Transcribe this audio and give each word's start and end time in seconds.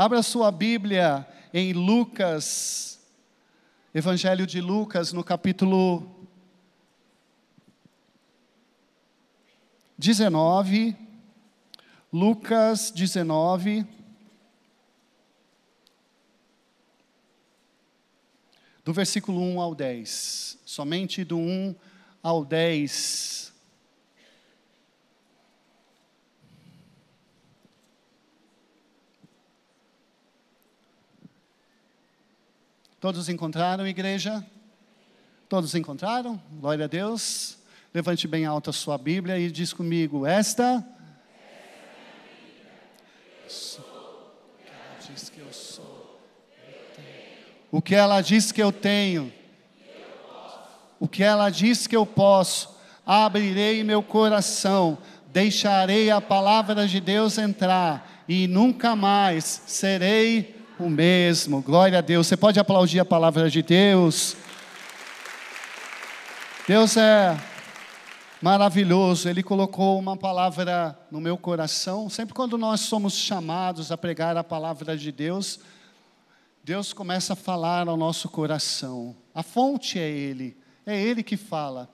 Abra 0.00 0.22
sua 0.22 0.52
Bíblia 0.52 1.26
em 1.52 1.72
Lucas, 1.72 3.00
Evangelho 3.92 4.46
de 4.46 4.60
Lucas, 4.60 5.12
no 5.12 5.24
capítulo 5.24 6.08
19. 9.98 10.96
Lucas 12.12 12.92
19. 12.92 13.84
Do 18.84 18.92
versículo 18.92 19.40
1 19.40 19.60
ao 19.60 19.74
10. 19.74 20.58
Somente 20.64 21.24
do 21.24 21.38
1 21.38 21.74
ao 22.22 22.44
10. 22.44 23.47
Todos 33.00 33.28
encontraram, 33.28 33.86
igreja? 33.86 34.44
Todos 35.48 35.72
encontraram? 35.76 36.40
Glória 36.50 36.86
a 36.86 36.88
Deus. 36.88 37.56
Levante 37.94 38.26
bem 38.26 38.44
alto 38.44 38.70
a 38.70 38.72
sua 38.72 38.98
Bíblia 38.98 39.38
e 39.38 39.52
diz 39.52 39.72
comigo: 39.72 40.26
Esta. 40.26 40.84
O 47.70 47.80
que 47.80 47.94
ela 47.94 48.20
diz 48.20 48.50
que 48.50 48.60
eu 48.60 48.72
tenho. 48.72 49.32
O 50.98 51.06
que 51.06 51.22
ela 51.22 51.50
diz 51.50 51.86
que 51.86 51.94
eu 51.94 52.04
posso. 52.04 52.76
Abrirei 53.06 53.84
meu 53.84 54.02
coração. 54.02 54.98
Deixarei 55.28 56.10
a 56.10 56.20
palavra 56.20 56.88
de 56.88 56.98
Deus 57.00 57.38
entrar. 57.38 58.24
E 58.28 58.48
nunca 58.48 58.96
mais 58.96 59.44
serei 59.68 60.57
o 60.78 60.88
mesmo. 60.88 61.60
Glória 61.60 61.98
a 61.98 62.00
Deus. 62.00 62.26
Você 62.26 62.36
pode 62.36 62.60
aplaudir 62.60 63.00
a 63.00 63.04
palavra 63.04 63.50
de 63.50 63.62
Deus. 63.62 64.36
Deus 66.66 66.96
é 66.96 67.36
maravilhoso. 68.40 69.28
Ele 69.28 69.42
colocou 69.42 69.98
uma 69.98 70.16
palavra 70.16 70.96
no 71.10 71.20
meu 71.20 71.36
coração. 71.36 72.08
Sempre 72.08 72.34
quando 72.34 72.56
nós 72.56 72.80
somos 72.80 73.14
chamados 73.14 73.90
a 73.90 73.98
pregar 73.98 74.36
a 74.36 74.44
palavra 74.44 74.96
de 74.96 75.10
Deus, 75.10 75.58
Deus 76.62 76.92
começa 76.92 77.32
a 77.32 77.36
falar 77.36 77.88
ao 77.88 77.96
nosso 77.96 78.28
coração. 78.28 79.16
A 79.34 79.42
fonte 79.42 79.98
é 79.98 80.08
Ele. 80.08 80.56
É 80.86 81.00
Ele 81.00 81.22
que 81.22 81.36
fala. 81.36 81.88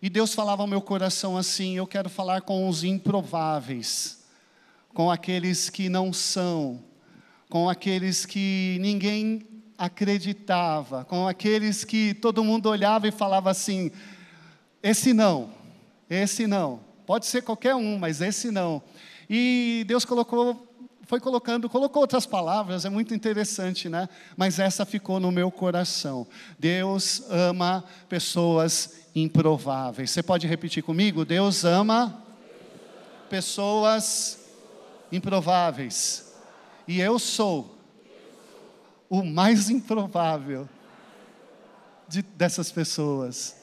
E 0.00 0.08
Deus 0.08 0.32
falava 0.32 0.62
ao 0.62 0.68
meu 0.68 0.80
coração 0.80 1.36
assim: 1.36 1.76
eu 1.76 1.86
quero 1.86 2.08
falar 2.08 2.40
com 2.40 2.66
os 2.66 2.82
improváveis, 2.82 4.24
com 4.94 5.10
aqueles 5.10 5.68
que 5.68 5.90
não 5.90 6.10
são, 6.12 6.82
com 7.50 7.68
aqueles 7.68 8.24
que 8.24 8.78
ninguém 8.80 9.46
acreditava, 9.76 11.04
com 11.04 11.26
aqueles 11.26 11.84
que 11.84 12.14
todo 12.14 12.44
mundo 12.44 12.68
olhava 12.68 13.08
e 13.08 13.10
falava 13.10 13.50
assim: 13.50 13.90
esse 14.80 15.12
não, 15.12 15.50
esse 16.08 16.46
não. 16.46 16.80
Pode 17.04 17.26
ser 17.26 17.42
qualquer 17.42 17.74
um, 17.74 17.98
mas 17.98 18.20
esse 18.20 18.52
não. 18.52 18.80
E 19.28 19.84
Deus 19.88 20.04
colocou, 20.04 20.68
foi 21.02 21.18
colocando, 21.18 21.68
colocou 21.68 22.02
outras 22.02 22.24
palavras, 22.24 22.84
é 22.84 22.88
muito 22.88 23.12
interessante, 23.12 23.88
né? 23.88 24.08
Mas 24.36 24.60
essa 24.60 24.86
ficou 24.86 25.18
no 25.18 25.32
meu 25.32 25.50
coração. 25.50 26.26
Deus 26.56 27.24
ama 27.28 27.84
pessoas 28.08 29.00
improváveis. 29.12 30.12
Você 30.12 30.22
pode 30.22 30.46
repetir 30.46 30.84
comigo? 30.84 31.24
Deus 31.24 31.64
ama 31.64 32.22
pessoas 33.28 34.38
improváveis. 35.10 36.29
E 36.90 37.00
eu 37.00 37.20
sou 37.20 37.78
o 39.08 39.22
mais 39.22 39.70
improvável 39.70 40.68
de, 42.08 42.20
dessas 42.20 42.72
pessoas. 42.72 43.54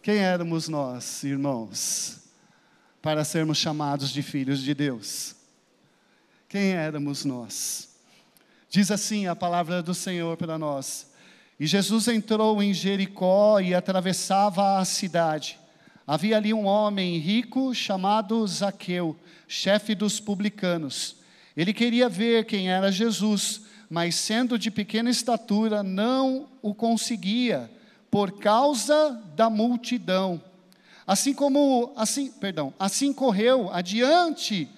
Quem 0.00 0.16
éramos 0.16 0.66
nós, 0.66 1.24
irmãos, 1.24 2.20
para 3.02 3.22
sermos 3.22 3.58
chamados 3.58 4.08
de 4.08 4.22
filhos 4.22 4.62
de 4.62 4.72
Deus? 4.72 5.36
Quem 6.48 6.70
éramos 6.70 7.22
nós? 7.26 7.90
Diz 8.70 8.90
assim 8.90 9.26
a 9.26 9.36
palavra 9.36 9.82
do 9.82 9.92
Senhor 9.92 10.34
para 10.38 10.56
nós. 10.56 11.12
E 11.60 11.66
Jesus 11.66 12.08
entrou 12.08 12.62
em 12.62 12.72
Jericó 12.72 13.60
e 13.60 13.74
atravessava 13.74 14.78
a 14.78 14.84
cidade. 14.86 15.58
Havia 16.06 16.38
ali 16.38 16.54
um 16.54 16.64
homem 16.64 17.18
rico 17.18 17.74
chamado 17.74 18.46
Zaqueu, 18.46 19.14
chefe 19.46 19.94
dos 19.94 20.18
publicanos. 20.18 21.20
Ele 21.56 21.72
queria 21.72 22.08
ver 22.08 22.44
quem 22.46 22.70
era 22.70 22.90
Jesus, 22.90 23.62
mas 23.90 24.14
sendo 24.14 24.58
de 24.58 24.70
pequena 24.70 25.10
estatura, 25.10 25.82
não 25.82 26.48
o 26.62 26.74
conseguia 26.74 27.70
por 28.10 28.38
causa 28.38 29.22
da 29.34 29.50
multidão. 29.50 30.40
Assim 31.06 31.34
como, 31.34 31.92
assim, 31.96 32.30
perdão, 32.30 32.72
assim 32.78 33.12
correu 33.12 33.72
adiante 33.72 34.68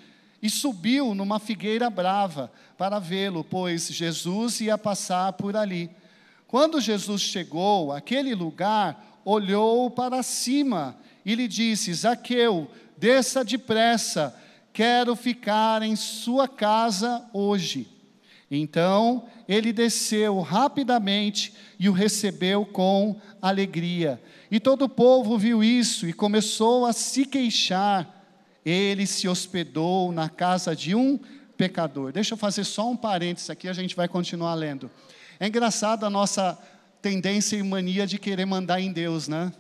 e 0.43 0.51
subiu 0.51 1.15
numa 1.15 1.39
figueira 1.39 1.89
brava 1.89 2.51
para 2.77 2.99
vê-lo, 2.99 3.45
pois 3.45 3.89
Jesus 3.89 4.61
ia 4.61 4.77
passar 4.77 5.33
por 5.35 5.57
ali. 5.57 5.91
Quando 6.47 6.81
Jesus 6.81 7.23
chegou 7.23 7.93
àquele 7.93 8.35
lugar, 8.35 9.21
olhou 9.25 9.91
para 9.91 10.23
cima 10.23 10.97
e 11.25 11.35
lhe 11.35 11.49
disse: 11.49 11.93
Zaqueu, 11.93 12.71
desça 12.97 13.45
depressa 13.45 14.35
quero 14.75 15.15
ficar 15.15 15.83
em 15.83 15.95
sua 15.95 16.49
casa 16.49 17.25
hoje. 17.33 17.89
Então 18.51 19.27
ele 19.49 19.73
desceu 19.73 20.41
rapidamente 20.41 21.55
e 21.79 21.89
o 21.89 21.93
recebeu 21.93 22.67
com 22.67 23.19
alegria. 23.41 24.21
E 24.51 24.59
todo 24.59 24.83
o 24.83 24.89
povo 24.89 25.39
viu 25.39 25.63
isso 25.63 26.09
e 26.09 26.13
começou 26.13 26.85
a 26.85 26.93
se 26.93 27.25
queixar. 27.25 28.23
Ele 28.65 29.07
se 29.07 29.29
hospedou 29.29 30.11
na 30.11 30.29
casa 30.29 30.75
de 30.75 30.95
um 30.95 31.19
pecador. 31.57 32.13
Deixa 32.13 32.35
eu 32.35 32.39
fazer 32.39 32.65
só 32.65 32.91
um 32.91 32.97
parênteses 32.97 33.51
aqui, 33.51 33.69
a 33.69 33.73
gente 33.73 33.95
vai 33.95 34.09
continuar 34.09 34.55
lendo. 34.55 34.91
É 35.39 35.47
engraçado 35.47 36.05
a 36.05 36.11
nossa 36.11 36.59
tendência 37.01 37.57
e 37.57 37.63
mania 37.63 38.07
de 38.07 38.19
querer 38.19 38.45
mandar 38.45 38.81
em 38.81 38.93
Deus, 38.93 39.29
né? 39.29 39.53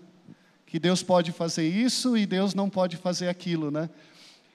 Que 0.66 0.80
Deus 0.80 1.02
pode 1.02 1.30
fazer 1.30 1.68
isso 1.68 2.16
e 2.16 2.26
Deus 2.26 2.52
não 2.52 2.68
pode 2.68 2.96
fazer 2.96 3.28
aquilo, 3.28 3.70
né? 3.70 3.88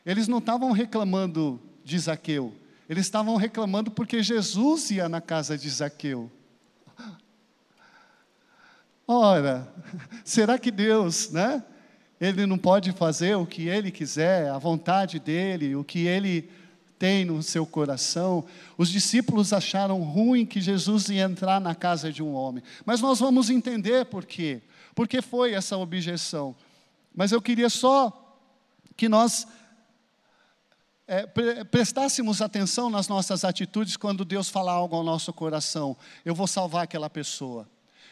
Eles 0.10 0.28
não 0.28 0.40
estavam 0.40 0.72
reclamando 0.72 1.62
de 1.84 2.00
Zaqueu, 2.00 2.52
eles 2.90 3.06
estavam 3.06 3.36
reclamando 3.36 3.92
porque 3.92 4.24
Jesus 4.24 4.90
ia 4.90 5.08
na 5.08 5.22
casa 5.22 5.56
de 5.56 5.70
Zaqueu. 5.70 6.32
Ora, 9.08 9.72
será 10.26 10.58
que 10.58 10.72
Deus, 10.72 11.30
né? 11.30 11.64
Ele 12.20 12.48
não 12.48 12.58
pode 12.58 12.92
fazer 12.92 13.36
o 13.36 13.46
que 13.46 13.68
ele 13.68 13.92
quiser, 13.92 14.50
a 14.50 14.58
vontade 14.58 15.20
dele, 15.20 15.76
o 15.76 15.84
que 15.84 16.08
ele 16.08 16.50
tem 16.98 17.24
no 17.24 17.44
seu 17.44 17.64
coração. 17.64 18.44
Os 18.80 18.90
discípulos 18.90 19.54
acharam 19.54 20.02
ruim 20.02 20.44
que 20.44 20.60
Jesus 20.60 21.10
ia 21.10 21.26
entrar 21.26 21.62
na 21.62 21.76
casa 21.76 22.12
de 22.12 22.24
um 22.24 22.34
homem. 22.34 22.64
Mas 22.84 23.00
nós 23.00 23.20
vamos 23.20 23.52
entender 23.52 24.06
por 24.06 24.26
quê. 24.26 24.60
Por 24.96 25.08
que 25.08 25.22
foi 25.22 25.54
essa 25.54 25.78
objeção? 25.78 26.56
Mas 27.16 27.32
eu 27.32 27.40
queria 27.40 27.70
só 27.70 28.36
que 28.98 29.08
nós 29.08 29.48
é, 31.10 31.26
pre 31.26 31.66
prestássemos 31.66 32.40
atenção 32.40 32.88
nas 32.88 33.08
nossas 33.08 33.44
atitudes 33.44 33.98
quando 33.98 34.24
Deus 34.24 34.48
falar 34.48 34.74
algo 34.74 34.96
ao 34.96 35.04
nosso 35.04 35.34
coração. 35.34 35.98
Eu 36.24 36.36
vou 36.36 36.46
salvar 36.46 36.84
aquela 36.84 37.10
pessoa, 37.10 37.68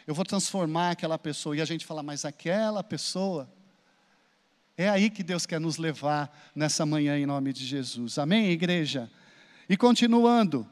eu 0.07 0.15
vou 0.15 0.25
transformar 0.25 0.91
aquela 0.91 1.19
pessoa. 1.19 1.55
E 1.55 1.61
a 1.61 1.65
gente 1.65 1.85
fala, 1.85 2.01
mas 2.01 2.25
aquela 2.25 2.83
pessoa. 2.83 3.47
É 4.75 4.89
aí 4.89 5.11
que 5.11 5.23
Deus 5.23 5.45
quer 5.45 5.59
nos 5.59 5.77
levar 5.77 6.51
nessa 6.55 6.85
manhã, 6.85 7.17
em 7.17 7.25
nome 7.25 7.53
de 7.53 7.65
Jesus. 7.65 8.17
Amém, 8.17 8.49
igreja? 8.49 9.09
E 9.69 9.77
continuando. 9.77 10.67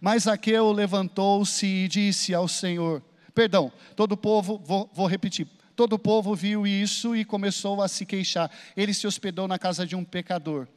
Mas 0.00 0.24
Zaqueu 0.24 0.72
levantou-se 0.72 1.66
e 1.66 1.88
disse 1.88 2.34
ao 2.34 2.46
Senhor: 2.46 3.02
Perdão, 3.34 3.72
todo 3.96 4.12
o 4.12 4.16
povo, 4.16 4.60
vou, 4.62 4.90
vou 4.92 5.06
repetir. 5.06 5.48
Todo 5.74 5.94
o 5.94 5.98
povo 5.98 6.34
viu 6.34 6.66
isso 6.66 7.16
e 7.16 7.24
começou 7.24 7.80
a 7.80 7.88
se 7.88 8.04
queixar. 8.04 8.50
Ele 8.76 8.92
se 8.92 9.06
hospedou 9.06 9.48
na 9.48 9.58
casa 9.58 9.86
de 9.86 9.96
um 9.96 10.04
pecador. 10.04 10.68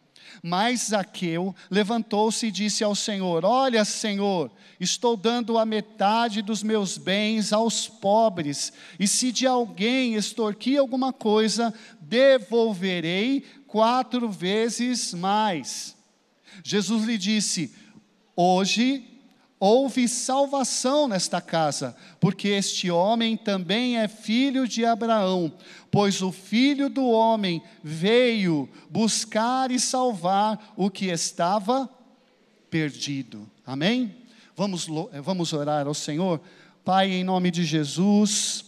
Mas 0.42 0.88
Zaqueu 0.90 1.56
levantou-se 1.70 2.48
e 2.48 2.52
disse 2.52 2.84
ao 2.84 2.96
Senhor: 2.96 3.44
Olha, 3.46 3.84
Senhor, 3.86 4.52
estou 4.80 5.16
dando 5.16 5.58
a 5.58 5.66
metade 5.66 6.42
dos 6.42 6.62
meus 6.62 6.98
bens 6.98 7.52
aos 7.54 7.88
pobres, 7.88 8.74
e 9.00 9.08
se 9.08 9.32
de 9.32 9.48
alguém 9.48 10.16
extorquir 10.16 10.80
alguma 10.80 11.12
coisa, 11.12 11.74
devolverei 12.00 13.44
quatro 13.68 14.30
vezes 14.30 15.14
mais. 15.14 15.96
Jesus 16.64 17.04
lhe 17.06 17.18
disse: 17.18 17.74
Hoje 18.36 19.15
houve 19.60 20.08
salvação 20.08 21.08
nesta 21.08 21.40
casa, 21.40 21.96
porque 22.20 22.50
este 22.50 22.92
homem 22.92 23.38
também 23.38 23.98
é 23.98 24.08
filho 24.08 24.68
de 24.68 24.86
Abraão, 24.86 25.52
pois 25.90 26.22
o 26.22 26.32
filho 26.32 26.90
do 26.90 27.06
homem 27.06 27.62
veio 27.84 28.70
buscar 28.90 29.72
e 29.72 29.80
salvar 29.80 30.74
o 30.76 30.90
que 30.90 31.06
estava 31.06 31.90
perdido. 32.70 33.50
Amém? 33.66 34.14
Vamos, 34.56 34.88
vamos 35.24 35.54
orar 35.54 35.88
ao 35.88 35.94
Senhor. 35.94 36.42
Pai, 36.84 37.12
em 37.12 37.24
nome 37.24 37.50
de 37.50 37.64
Jesus, 37.64 38.65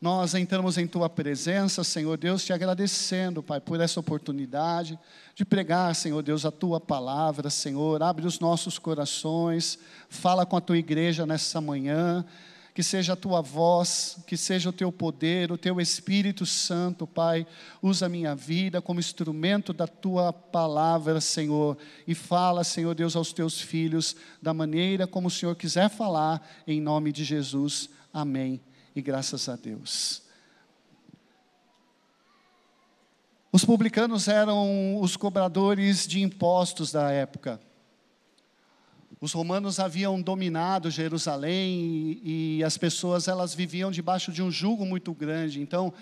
nós 0.00 0.34
entramos 0.34 0.78
em 0.78 0.86
tua 0.86 1.10
presença, 1.10 1.84
Senhor 1.84 2.16
Deus, 2.16 2.42
te 2.42 2.54
agradecendo, 2.54 3.42
Pai, 3.42 3.60
por 3.60 3.78
essa 3.80 4.00
oportunidade 4.00 4.98
de 5.34 5.44
pregar, 5.44 5.94
Senhor 5.94 6.22
Deus, 6.22 6.46
a 6.46 6.50
tua 6.50 6.80
palavra, 6.80 7.50
Senhor. 7.50 8.02
Abre 8.02 8.26
os 8.26 8.40
nossos 8.40 8.78
corações, 8.78 9.78
fala 10.08 10.46
com 10.46 10.56
a 10.56 10.60
tua 10.60 10.78
igreja 10.78 11.26
nessa 11.26 11.60
manhã 11.60 12.24
que 12.72 12.82
seja 12.82 13.12
a 13.12 13.16
tua 13.16 13.42
voz, 13.42 14.18
que 14.26 14.36
seja 14.36 14.70
o 14.70 14.72
teu 14.72 14.90
poder, 14.90 15.52
o 15.52 15.58
teu 15.58 15.78
Espírito 15.80 16.46
Santo, 16.46 17.06
Pai. 17.06 17.46
Usa 17.82 18.06
a 18.06 18.08
minha 18.08 18.34
vida 18.34 18.80
como 18.80 19.00
instrumento 19.00 19.72
da 19.72 19.86
tua 19.86 20.32
palavra, 20.32 21.20
Senhor, 21.20 21.76
e 22.06 22.14
fala, 22.14 22.64
Senhor 22.64 22.94
Deus, 22.94 23.16
aos 23.16 23.34
teus 23.34 23.60
filhos 23.60 24.16
da 24.40 24.54
maneira 24.54 25.06
como 25.06 25.28
o 25.28 25.30
Senhor 25.30 25.54
quiser 25.56 25.90
falar, 25.90 26.40
em 26.66 26.80
nome 26.80 27.12
de 27.12 27.22
Jesus. 27.22 27.90
Amém. 28.14 28.62
E 28.94 29.00
graças 29.00 29.48
a 29.48 29.56
Deus. 29.56 30.22
Os 33.52 33.64
publicanos 33.64 34.28
eram 34.28 35.00
os 35.00 35.16
cobradores 35.16 36.06
de 36.06 36.20
impostos 36.20 36.92
da 36.92 37.10
época. 37.10 37.60
Os 39.20 39.32
romanos 39.32 39.78
haviam 39.78 40.20
dominado 40.22 40.90
Jerusalém 40.90 42.18
e, 42.22 42.58
e, 42.58 42.64
as 42.64 42.78
pessoas 42.78 43.28
elas 43.28 43.54
viviam 43.54 43.90
debaixo 43.90 44.32
de 44.32 44.42
um 44.42 44.50
jugo 44.50 44.86
muito 44.86 45.12
grande. 45.12 45.60
Então, 45.60 45.92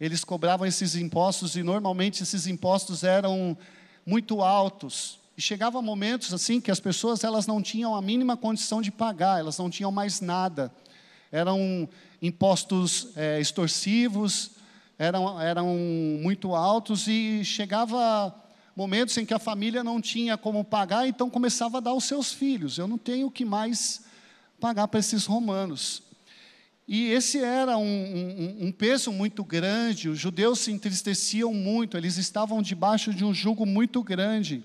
eles 0.00 0.24
cobravam 0.24 0.66
esses 0.66 0.96
impostos 0.96 1.54
e 1.54 1.62
normalmente 1.62 2.22
esses 2.22 2.46
impostos 2.46 3.04
eram 3.04 3.56
muito 4.04 4.42
altos. 4.42 5.20
E 5.36 5.42
chegava 5.42 5.80
momentos 5.80 6.34
assim 6.34 6.60
que 6.60 6.70
as 6.70 6.80
pessoas 6.80 7.22
elas 7.22 7.46
não 7.46 7.62
tinham 7.62 7.94
a 7.94 8.02
mínima 8.02 8.36
condição 8.36 8.82
de 8.82 8.90
pagar, 8.90 9.38
elas 9.38 9.58
não 9.58 9.70
tinham 9.70 9.92
mais 9.92 10.20
nada. 10.20 10.72
Eram 11.30 11.88
impostos 12.20 13.08
é, 13.16 13.40
extorsivos, 13.40 14.52
eram, 14.98 15.40
eram 15.40 15.76
muito 15.76 16.54
altos 16.54 17.06
e 17.06 17.44
chegava 17.44 18.34
momentos 18.74 19.16
em 19.16 19.24
que 19.24 19.34
a 19.34 19.38
família 19.38 19.82
não 19.82 20.00
tinha 20.00 20.36
como 20.36 20.64
pagar, 20.64 21.08
então 21.08 21.30
começava 21.30 21.78
a 21.78 21.80
dar 21.80 21.90
aos 21.90 22.04
seus 22.04 22.32
filhos. 22.32 22.78
Eu 22.78 22.86
não 22.86 22.98
tenho 22.98 23.26
o 23.26 23.30
que 23.30 23.44
mais 23.44 24.02
pagar 24.60 24.88
para 24.88 25.00
esses 25.00 25.24
romanos. 25.24 26.02
E 26.88 27.08
esse 27.08 27.38
era 27.38 27.76
um, 27.76 27.82
um, 27.82 28.66
um, 28.66 28.72
peso 28.72 29.10
muito 29.10 29.42
grande, 29.42 30.08
os 30.08 30.18
judeus 30.18 30.60
se 30.60 30.70
entristeciam 30.70 31.52
muito, 31.52 31.96
eles 31.96 32.16
estavam 32.16 32.62
debaixo 32.62 33.12
de 33.12 33.24
um 33.24 33.34
jugo 33.34 33.66
muito 33.66 34.02
grande. 34.04 34.62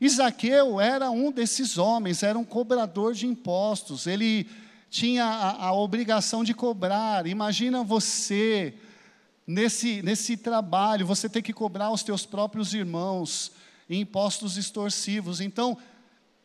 Isaqueu 0.00 0.80
era 0.80 1.10
um 1.10 1.30
desses 1.30 1.76
homens, 1.76 2.22
era 2.22 2.38
um 2.38 2.44
cobrador 2.44 3.12
de 3.12 3.26
impostos, 3.26 4.06
ele 4.06 4.46
tinha 4.90 5.24
a, 5.24 5.66
a 5.66 5.72
obrigação 5.72 6.42
de 6.42 6.52
cobrar. 6.52 7.26
Imagina 7.26 7.84
você, 7.84 8.74
nesse, 9.46 10.02
nesse 10.02 10.36
trabalho, 10.36 11.06
você 11.06 11.28
tem 11.28 11.40
que 11.40 11.52
cobrar 11.52 11.90
os 11.90 12.02
teus 12.02 12.26
próprios 12.26 12.74
irmãos 12.74 13.52
em 13.88 14.00
impostos 14.00 14.56
extorsivos. 14.56 15.40
Então, 15.40 15.78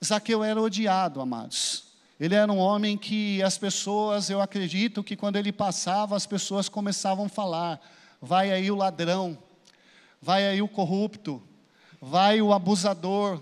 Zaqueu 0.04 0.44
era 0.44 0.62
odiado, 0.62 1.20
amados. 1.20 1.86
Ele 2.20 2.36
era 2.36 2.52
um 2.52 2.60
homem 2.60 2.98
que 2.98 3.42
as 3.44 3.58
pessoas, 3.58 4.30
eu 4.30 4.40
acredito 4.40 5.04
que 5.04 5.18
quando 5.18 5.36
ele 5.36 5.52
passava, 5.52 6.16
as 6.16 6.26
pessoas 6.26 6.70
começavam 6.70 7.26
a 7.26 7.30
falar: 7.30 7.82
vai 8.22 8.52
aí 8.52 8.70
o 8.72 8.76
ladrão, 8.76 9.38
vai 10.22 10.48
aí 10.48 10.62
o 10.62 10.68
corrupto, 10.68 11.42
vai 12.00 12.42
o 12.42 12.54
abusador. 12.54 13.42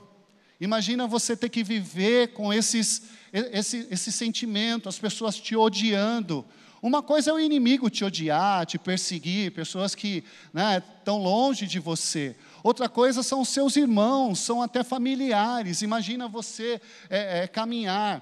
Imagina 0.60 1.06
você 1.08 1.36
ter 1.36 1.50
que 1.50 1.64
viver 1.64 2.30
com 2.34 2.52
esses, 2.54 3.04
esse, 3.34 3.88
esse 3.90 4.12
sentimento, 4.12 4.88
as 4.88 5.00
pessoas 5.00 5.36
te 5.38 5.56
odiando, 5.56 6.46
uma 6.84 7.02
coisa 7.02 7.32
é 7.32 7.34
o 7.34 7.40
inimigo 7.40 7.90
te 7.90 8.04
odiar, 8.04 8.66
te 8.66 8.78
perseguir, 8.78 9.54
pessoas 9.54 9.96
que 9.96 10.22
né, 10.54 10.84
estão 11.00 11.18
longe 11.18 11.66
de 11.66 11.80
você. 11.80 12.36
Outra 12.62 12.90
coisa 12.90 13.24
são 13.24 13.46
seus 13.46 13.78
irmãos, 13.78 14.40
são 14.40 14.62
até 14.62 14.84
familiares. 14.84 15.82
Imagina 15.82 16.28
você 16.28 16.82
é, 17.10 17.44
é, 17.44 17.48
caminhar. 17.48 18.22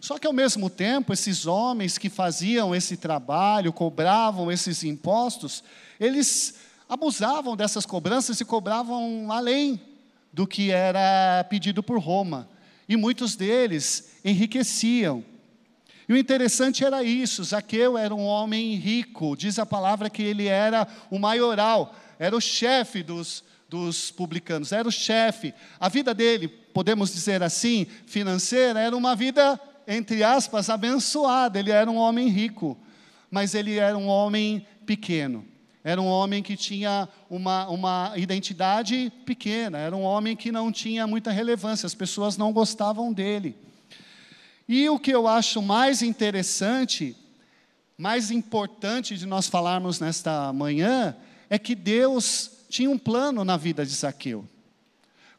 Só 0.00 0.18
que 0.18 0.26
ao 0.26 0.32
mesmo 0.32 0.70
tempo, 0.70 1.12
esses 1.12 1.44
homens 1.44 1.98
que 1.98 2.08
faziam 2.08 2.74
esse 2.74 2.96
trabalho, 2.96 3.70
cobravam 3.70 4.50
esses 4.50 4.82
impostos, 4.82 5.62
eles 6.00 6.54
abusavam 6.88 7.54
dessas 7.54 7.84
cobranças 7.84 8.40
e 8.40 8.46
cobravam 8.46 9.30
além 9.30 9.78
do 10.32 10.46
que 10.46 10.70
era 10.70 11.44
pedido 11.50 11.82
por 11.82 11.98
Roma. 11.98 12.48
E 12.90 12.96
muitos 12.96 13.36
deles 13.36 14.16
enriqueciam. 14.24 15.24
E 16.08 16.12
o 16.12 16.16
interessante 16.16 16.84
era 16.84 17.04
isso: 17.04 17.44
Zaqueu 17.44 17.96
era 17.96 18.12
um 18.12 18.24
homem 18.24 18.74
rico, 18.74 19.36
diz 19.36 19.60
a 19.60 19.64
palavra 19.64 20.10
que 20.10 20.20
ele 20.20 20.48
era 20.48 20.88
o 21.08 21.16
maioral, 21.16 21.94
era 22.18 22.36
o 22.36 22.40
chefe 22.40 23.04
dos, 23.04 23.44
dos 23.68 24.10
publicanos, 24.10 24.72
era 24.72 24.88
o 24.88 24.90
chefe. 24.90 25.54
A 25.78 25.88
vida 25.88 26.12
dele, 26.12 26.48
podemos 26.48 27.14
dizer 27.14 27.44
assim, 27.44 27.86
financeira, 28.06 28.80
era 28.80 28.96
uma 28.96 29.14
vida, 29.14 29.60
entre 29.86 30.24
aspas, 30.24 30.68
abençoada. 30.68 31.60
Ele 31.60 31.70
era 31.70 31.88
um 31.88 31.96
homem 31.96 32.28
rico, 32.28 32.76
mas 33.30 33.54
ele 33.54 33.76
era 33.76 33.96
um 33.96 34.08
homem 34.08 34.66
pequeno. 34.84 35.46
Era 35.82 36.00
um 36.00 36.06
homem 36.06 36.42
que 36.42 36.56
tinha 36.56 37.08
uma, 37.28 37.66
uma 37.68 38.12
identidade 38.16 39.10
pequena, 39.24 39.78
era 39.78 39.96
um 39.96 40.02
homem 40.02 40.36
que 40.36 40.52
não 40.52 40.70
tinha 40.70 41.06
muita 41.06 41.30
relevância, 41.30 41.86
as 41.86 41.94
pessoas 41.94 42.36
não 42.36 42.52
gostavam 42.52 43.12
dele. 43.12 43.56
E 44.68 44.88
o 44.88 44.98
que 44.98 45.10
eu 45.10 45.26
acho 45.26 45.62
mais 45.62 46.02
interessante, 46.02 47.16
mais 47.96 48.30
importante 48.30 49.16
de 49.16 49.26
nós 49.26 49.48
falarmos 49.48 49.98
nesta 49.98 50.52
manhã, 50.52 51.16
é 51.48 51.58
que 51.58 51.74
Deus 51.74 52.50
tinha 52.68 52.90
um 52.90 52.98
plano 52.98 53.44
na 53.44 53.56
vida 53.56 53.84
de 53.84 53.92
Zaqueu. 53.92 54.46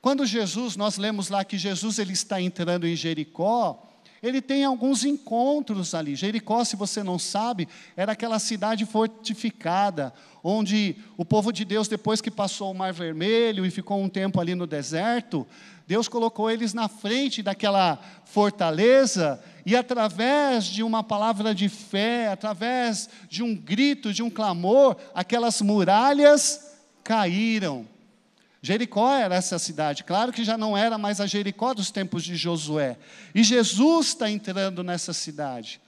Quando 0.01 0.25
Jesus, 0.25 0.75
nós 0.75 0.97
lemos 0.97 1.29
lá 1.29 1.45
que 1.45 1.57
Jesus 1.57 1.99
ele 1.99 2.13
está 2.13 2.41
entrando 2.41 2.87
em 2.87 2.95
Jericó, 2.95 3.90
ele 4.21 4.41
tem 4.41 4.63
alguns 4.63 5.03
encontros 5.03 5.95
ali. 5.95 6.15
Jericó, 6.15 6.63
se 6.63 6.75
você 6.75 7.01
não 7.01 7.17
sabe, 7.17 7.67
era 7.95 8.11
aquela 8.11 8.37
cidade 8.37 8.85
fortificada, 8.85 10.13
onde 10.43 10.95
o 11.17 11.25
povo 11.25 11.51
de 11.51 11.65
Deus, 11.65 11.87
depois 11.87 12.21
que 12.21 12.29
passou 12.29 12.71
o 12.71 12.75
Mar 12.75 12.93
Vermelho 12.93 13.65
e 13.65 13.71
ficou 13.71 14.01
um 14.01 14.09
tempo 14.09 14.39
ali 14.39 14.53
no 14.53 14.67
deserto, 14.67 15.47
Deus 15.87 16.07
colocou 16.07 16.49
eles 16.49 16.73
na 16.73 16.87
frente 16.87 17.43
daquela 17.43 17.99
fortaleza 18.25 19.43
e, 19.65 19.75
através 19.75 20.65
de 20.65 20.83
uma 20.83 21.03
palavra 21.03 21.53
de 21.53 21.67
fé, 21.67 22.29
através 22.29 23.09
de 23.27 23.43
um 23.43 23.55
grito, 23.55 24.13
de 24.13 24.23
um 24.23 24.29
clamor, 24.29 24.95
aquelas 25.13 25.61
muralhas 25.61 26.77
caíram. 27.03 27.85
Jericó 28.61 29.11
era 29.13 29.35
essa 29.35 29.57
cidade, 29.57 30.03
claro 30.03 30.31
que 30.31 30.43
já 30.43 30.55
não 30.55 30.77
era 30.77 30.97
mais 30.97 31.19
a 31.19 31.25
Jericó 31.25 31.73
dos 31.73 31.89
tempos 31.89 32.23
de 32.23 32.35
Josué. 32.35 32.97
E 33.33 33.43
Jesus 33.43 34.07
está 34.07 34.29
entrando 34.29 34.83
nessa 34.83 35.13
cidade. 35.13 35.81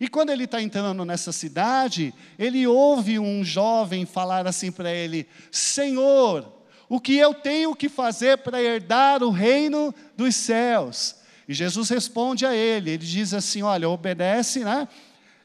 E 0.00 0.08
quando 0.08 0.30
ele 0.30 0.44
está 0.44 0.60
entrando 0.60 1.04
nessa 1.04 1.32
cidade, 1.32 2.12
ele 2.38 2.66
ouve 2.66 3.18
um 3.18 3.44
jovem 3.44 4.04
falar 4.04 4.46
assim 4.46 4.70
para 4.70 4.92
ele: 4.92 5.28
Senhor, 5.50 6.52
o 6.88 7.00
que 7.00 7.16
eu 7.16 7.34
tenho 7.34 7.74
que 7.74 7.88
fazer 7.88 8.38
para 8.38 8.62
herdar 8.62 9.22
o 9.22 9.30
reino 9.30 9.94
dos 10.16 10.34
céus? 10.34 11.16
E 11.48 11.54
Jesus 11.54 11.88
responde 11.88 12.44
a 12.44 12.54
ele, 12.54 12.90
ele 12.90 13.06
diz 13.06 13.32
assim: 13.32 13.62
olha, 13.62 13.88
obedece, 13.88 14.60
né? 14.60 14.88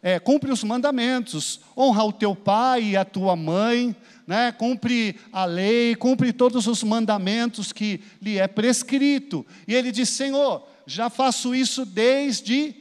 É, 0.02 0.20
cumpre 0.20 0.52
os 0.52 0.64
mandamentos, 0.66 1.62
honra 1.78 2.04
o 2.04 2.12
teu 2.12 2.36
pai 2.36 2.84
e 2.84 2.98
a 2.98 3.06
tua 3.06 3.38
mãe, 3.38 3.96
né? 4.26 4.52
cumpre 4.52 5.20
a 5.32 5.46
lei, 5.46 5.96
cumpre 5.96 6.32
todos 6.32 6.68
os 6.68 6.84
mandamentos 6.84 7.72
que 7.72 8.02
lhe 8.22 8.38
é 8.38 8.48
prescrito. 8.48 9.46
E 9.68 9.74
ele 9.74 9.92
diz: 9.92 10.10
Senhor, 10.10 10.68
já 10.86 11.10
faço 11.10 11.54
isso 11.54 11.86
desde 11.86 12.76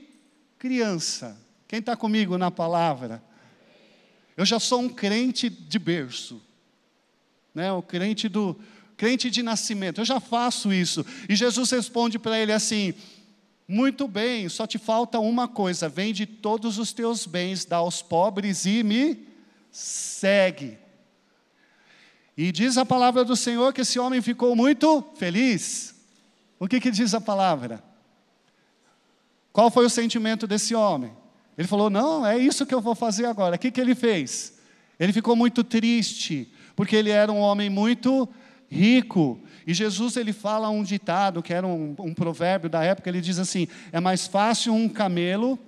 criança. 0.58 1.36
Quem 1.68 1.78
está 1.78 1.96
comigo 1.96 2.36
na 2.38 2.50
palavra? 2.50 3.22
Eu 4.36 4.44
já 4.44 4.58
sou 4.58 4.80
um 4.80 4.88
crente 4.88 5.50
de 5.50 5.78
berço 5.78 6.40
né? 7.54 7.72
o 7.72 7.82
crente 7.82 8.28
do 8.28 8.58
crente 8.96 9.30
de 9.30 9.42
nascimento. 9.42 10.00
Eu 10.00 10.04
já 10.04 10.20
faço 10.20 10.72
isso. 10.72 11.04
E 11.28 11.34
Jesus 11.34 11.70
responde 11.70 12.18
para 12.18 12.38
ele 12.38 12.52
assim: 12.52 12.94
Muito 13.66 14.08
bem, 14.08 14.48
só 14.48 14.66
te 14.66 14.78
falta 14.78 15.18
uma 15.18 15.48
coisa: 15.48 15.88
vende 15.88 16.26
todos 16.26 16.78
os 16.78 16.92
teus 16.92 17.26
bens, 17.26 17.64
dá 17.64 17.78
aos 17.78 18.02
pobres 18.02 18.64
e 18.64 18.82
me 18.82 19.26
segue. 19.70 20.78
E 22.36 22.50
diz 22.50 22.78
a 22.78 22.86
palavra 22.86 23.24
do 23.24 23.36
Senhor 23.36 23.72
que 23.72 23.82
esse 23.82 23.98
homem 23.98 24.22
ficou 24.22 24.56
muito 24.56 25.04
feliz. 25.16 25.94
O 26.58 26.66
que, 26.66 26.80
que 26.80 26.90
diz 26.90 27.12
a 27.14 27.20
palavra? 27.20 27.82
Qual 29.52 29.70
foi 29.70 29.84
o 29.84 29.90
sentimento 29.90 30.46
desse 30.46 30.74
homem? 30.74 31.12
Ele 31.58 31.68
falou: 31.68 31.90
Não, 31.90 32.26
é 32.26 32.38
isso 32.38 32.64
que 32.64 32.74
eu 32.74 32.80
vou 32.80 32.94
fazer 32.94 33.26
agora. 33.26 33.56
O 33.56 33.58
que, 33.58 33.70
que 33.70 33.80
ele 33.80 33.94
fez? 33.94 34.58
Ele 34.98 35.12
ficou 35.12 35.36
muito 35.36 35.62
triste, 35.62 36.50
porque 36.74 36.96
ele 36.96 37.10
era 37.10 37.30
um 37.30 37.38
homem 37.38 37.68
muito 37.68 38.28
rico. 38.68 39.40
E 39.66 39.74
Jesus 39.74 40.16
ele 40.16 40.32
fala 40.32 40.70
um 40.70 40.82
ditado, 40.82 41.42
que 41.42 41.52
era 41.52 41.66
um, 41.66 41.94
um 41.98 42.14
provérbio 42.14 42.70
da 42.70 42.82
época, 42.82 43.10
ele 43.10 43.20
diz 43.20 43.38
assim: 43.38 43.68
é 43.92 44.00
mais 44.00 44.26
fácil 44.26 44.72
um 44.72 44.88
camelo 44.88 45.58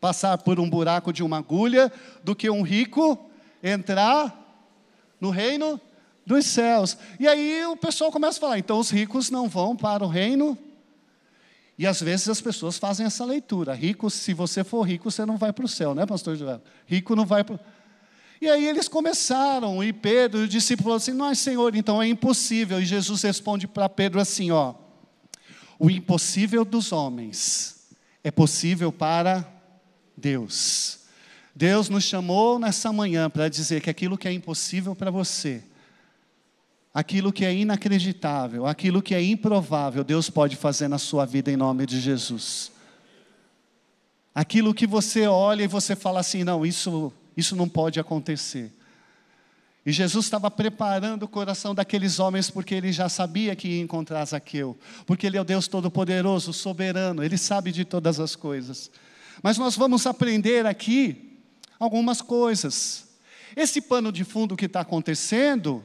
passar 0.00 0.36
por 0.36 0.60
um 0.60 0.68
buraco 0.68 1.12
de 1.12 1.22
uma 1.22 1.38
agulha 1.38 1.90
do 2.22 2.36
que 2.36 2.50
um 2.50 2.60
rico 2.60 3.30
entrar 3.62 4.38
no 5.18 5.30
reino 5.30 5.80
dos 6.26 6.46
céus. 6.46 6.96
E 7.18 7.26
aí 7.28 7.64
o 7.66 7.76
pessoal 7.76 8.10
começa 8.10 8.38
a 8.38 8.40
falar: 8.40 8.58
então 8.58 8.78
os 8.78 8.90
ricos 8.90 9.30
não 9.30 9.48
vão 9.48 9.76
para 9.76 10.04
o 10.04 10.08
reino. 10.08 10.58
E 11.76 11.86
às 11.86 12.00
vezes 12.00 12.28
as 12.28 12.40
pessoas 12.40 12.78
fazem 12.78 13.06
essa 13.06 13.24
leitura: 13.24 13.74
rico, 13.74 14.08
se 14.10 14.32
você 14.32 14.62
for 14.62 14.82
rico, 14.82 15.10
você 15.10 15.24
não 15.24 15.36
vai 15.36 15.52
para 15.52 15.64
o 15.64 15.68
céu, 15.68 15.94
né, 15.94 16.06
pastor 16.06 16.36
Joel? 16.36 16.62
Rico 16.86 17.14
não 17.14 17.26
vai 17.26 17.44
para. 17.44 17.58
E 18.40 18.48
aí 18.48 18.66
eles 18.66 18.88
começaram, 18.88 19.82
e 19.82 19.92
Pedro, 19.92 20.40
o 20.40 20.48
discípulo, 20.48 20.94
assim: 20.94 21.12
Não, 21.12 21.34
Senhor, 21.34 21.74
então 21.74 22.02
é 22.02 22.06
impossível. 22.06 22.80
E 22.80 22.84
Jesus 22.84 23.22
responde 23.22 23.66
para 23.66 23.88
Pedro 23.88 24.20
assim: 24.20 24.50
Ó, 24.50 24.74
o 25.78 25.90
impossível 25.90 26.64
dos 26.64 26.92
homens 26.92 27.86
é 28.22 28.30
possível 28.30 28.92
para 28.92 29.46
Deus. 30.16 31.00
Deus 31.54 31.88
nos 31.88 32.04
chamou 32.04 32.58
nessa 32.58 32.92
manhã 32.92 33.30
para 33.30 33.48
dizer 33.48 33.80
que 33.80 33.88
aquilo 33.88 34.18
que 34.18 34.26
é 34.26 34.32
impossível 34.32 34.94
para 34.94 35.10
você, 35.10 35.62
aquilo 36.94 37.32
que 37.32 37.44
é 37.44 37.52
inacreditável, 37.52 38.66
aquilo 38.66 39.02
que 39.02 39.16
é 39.16 39.22
improvável, 39.22 40.04
Deus 40.04 40.30
pode 40.30 40.54
fazer 40.54 40.86
na 40.86 40.98
sua 40.98 41.26
vida 41.26 41.50
em 41.50 41.56
nome 41.56 41.84
de 41.84 42.00
Jesus. 42.00 42.70
Aquilo 44.32 44.72
que 44.72 44.86
você 44.86 45.26
olha 45.26 45.64
e 45.64 45.68
você 45.68 45.96
fala 45.96 46.20
assim: 46.20 46.44
não, 46.44 46.64
isso, 46.64 47.12
isso 47.36 47.56
não 47.56 47.68
pode 47.68 47.98
acontecer. 47.98 48.72
E 49.86 49.92
Jesus 49.92 50.24
estava 50.24 50.50
preparando 50.50 51.24
o 51.24 51.28
coração 51.28 51.74
daqueles 51.74 52.18
homens 52.18 52.48
porque 52.48 52.74
ele 52.74 52.90
já 52.90 53.08
sabia 53.08 53.54
que 53.54 53.68
ia 53.68 53.82
encontrar 53.82 54.24
Zaqueu, 54.24 54.78
porque 55.04 55.26
ele 55.26 55.36
é 55.36 55.40
o 55.40 55.44
Deus 55.44 55.68
Todo-Poderoso, 55.68 56.54
soberano, 56.54 57.22
ele 57.22 57.36
sabe 57.36 57.70
de 57.70 57.84
todas 57.84 58.18
as 58.18 58.34
coisas. 58.34 58.90
Mas 59.42 59.58
nós 59.58 59.76
vamos 59.76 60.06
aprender 60.06 60.64
aqui 60.64 61.38
algumas 61.78 62.22
coisas. 62.22 63.08
Esse 63.54 63.80
pano 63.80 64.10
de 64.10 64.24
fundo 64.24 64.56
que 64.56 64.64
está 64.64 64.80
acontecendo, 64.80 65.84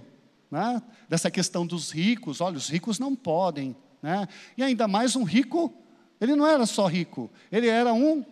né, 0.50 0.82
dessa 1.08 1.30
questão 1.30 1.66
dos 1.66 1.92
ricos, 1.92 2.42
olha, 2.42 2.58
os 2.58 2.70
ricos 2.70 3.00
não 3.00 3.16
podem, 3.16 3.76
né, 4.02 4.28
e 4.58 4.64
ainda 4.64 4.88
mais 4.88 5.16
um 5.16 5.24
rico, 5.24 5.74
ele 6.20 6.36
não 6.36 6.46
era 6.46 6.66
só 6.66 6.88
rico, 6.88 7.30
ele 7.52 7.68
era 7.68 7.94
um 7.94 8.26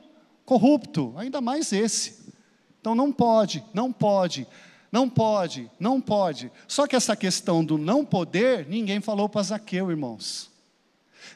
corrupto, 0.45 1.13
ainda 1.17 1.41
mais 1.41 1.71
esse. 1.71 2.33
Então 2.79 2.95
não 2.95 3.11
pode, 3.11 3.63
não 3.73 3.91
pode, 3.91 4.47
não 4.91 5.09
pode, 5.09 5.69
não 5.79 5.99
pode. 5.99 6.51
Só 6.67 6.87
que 6.87 6.95
essa 6.95 7.15
questão 7.15 7.63
do 7.63 7.77
não 7.77 8.05
poder, 8.05 8.67
ninguém 8.67 9.01
falou 9.01 9.27
para 9.27 9.43
Zaqueu, 9.43 9.91
irmãos. 9.91 10.49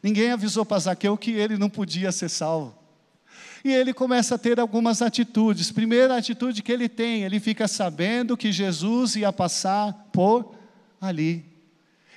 Ninguém 0.01 0.31
avisou 0.31 0.65
para 0.65 0.79
Zaqueu 0.79 1.17
que 1.17 1.31
ele 1.31 1.57
não 1.57 1.69
podia 1.69 2.11
ser 2.11 2.29
salvo. 2.29 2.75
E 3.63 3.71
ele 3.71 3.93
começa 3.93 4.35
a 4.35 4.37
ter 4.37 4.59
algumas 4.59 5.01
atitudes. 5.01 5.71
Primeira 5.71 6.17
atitude 6.17 6.63
que 6.63 6.71
ele 6.71 6.89
tem, 6.89 7.23
ele 7.23 7.39
fica 7.39 7.67
sabendo 7.67 8.35
que 8.35 8.51
Jesus 8.51 9.15
ia 9.15 9.31
passar 9.31 10.09
por 10.11 10.55
ali. 11.01 11.43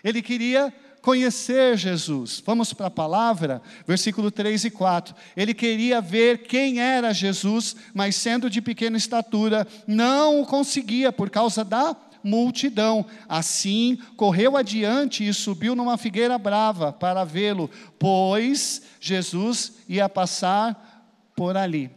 Ele 0.05 0.21
queria 0.21 0.73
conhecer 1.00 1.76
Jesus. 1.76 2.43
Vamos 2.45 2.73
para 2.73 2.87
a 2.87 2.91
palavra, 2.91 3.61
versículo 3.87 4.31
3 4.31 4.67
e 4.67 4.71
4. 4.71 5.14
Ele 5.37 5.53
queria 5.53 6.00
ver 6.00 6.47
quem 6.47 6.81
era 6.81 7.12
Jesus, 7.12 7.75
mas 7.95 8.17
sendo 8.17 8.49
de 8.49 8.61
pequena 8.61 8.97
estatura, 8.97 9.67
não 9.87 10.41
o 10.43 10.47
conseguia 10.47 11.11
por 11.11 11.31
causa 11.31 11.64
da 11.64 11.97
multidão. 12.23 13.05
Assim, 13.29 13.99
correu 14.17 14.57
adiante 14.57 15.26
e 15.26 15.35
subiu 15.35 15.75
numa 15.75 15.99
figueira 15.99 16.38
brava 16.38 16.93
para 16.93 17.25
vê-lo, 17.25 17.71
pois 17.99 18.83
Jesus 19.00 19.75
ia 19.88 20.09
passar 20.09 21.12
por 21.37 21.57
ali. 21.57 21.91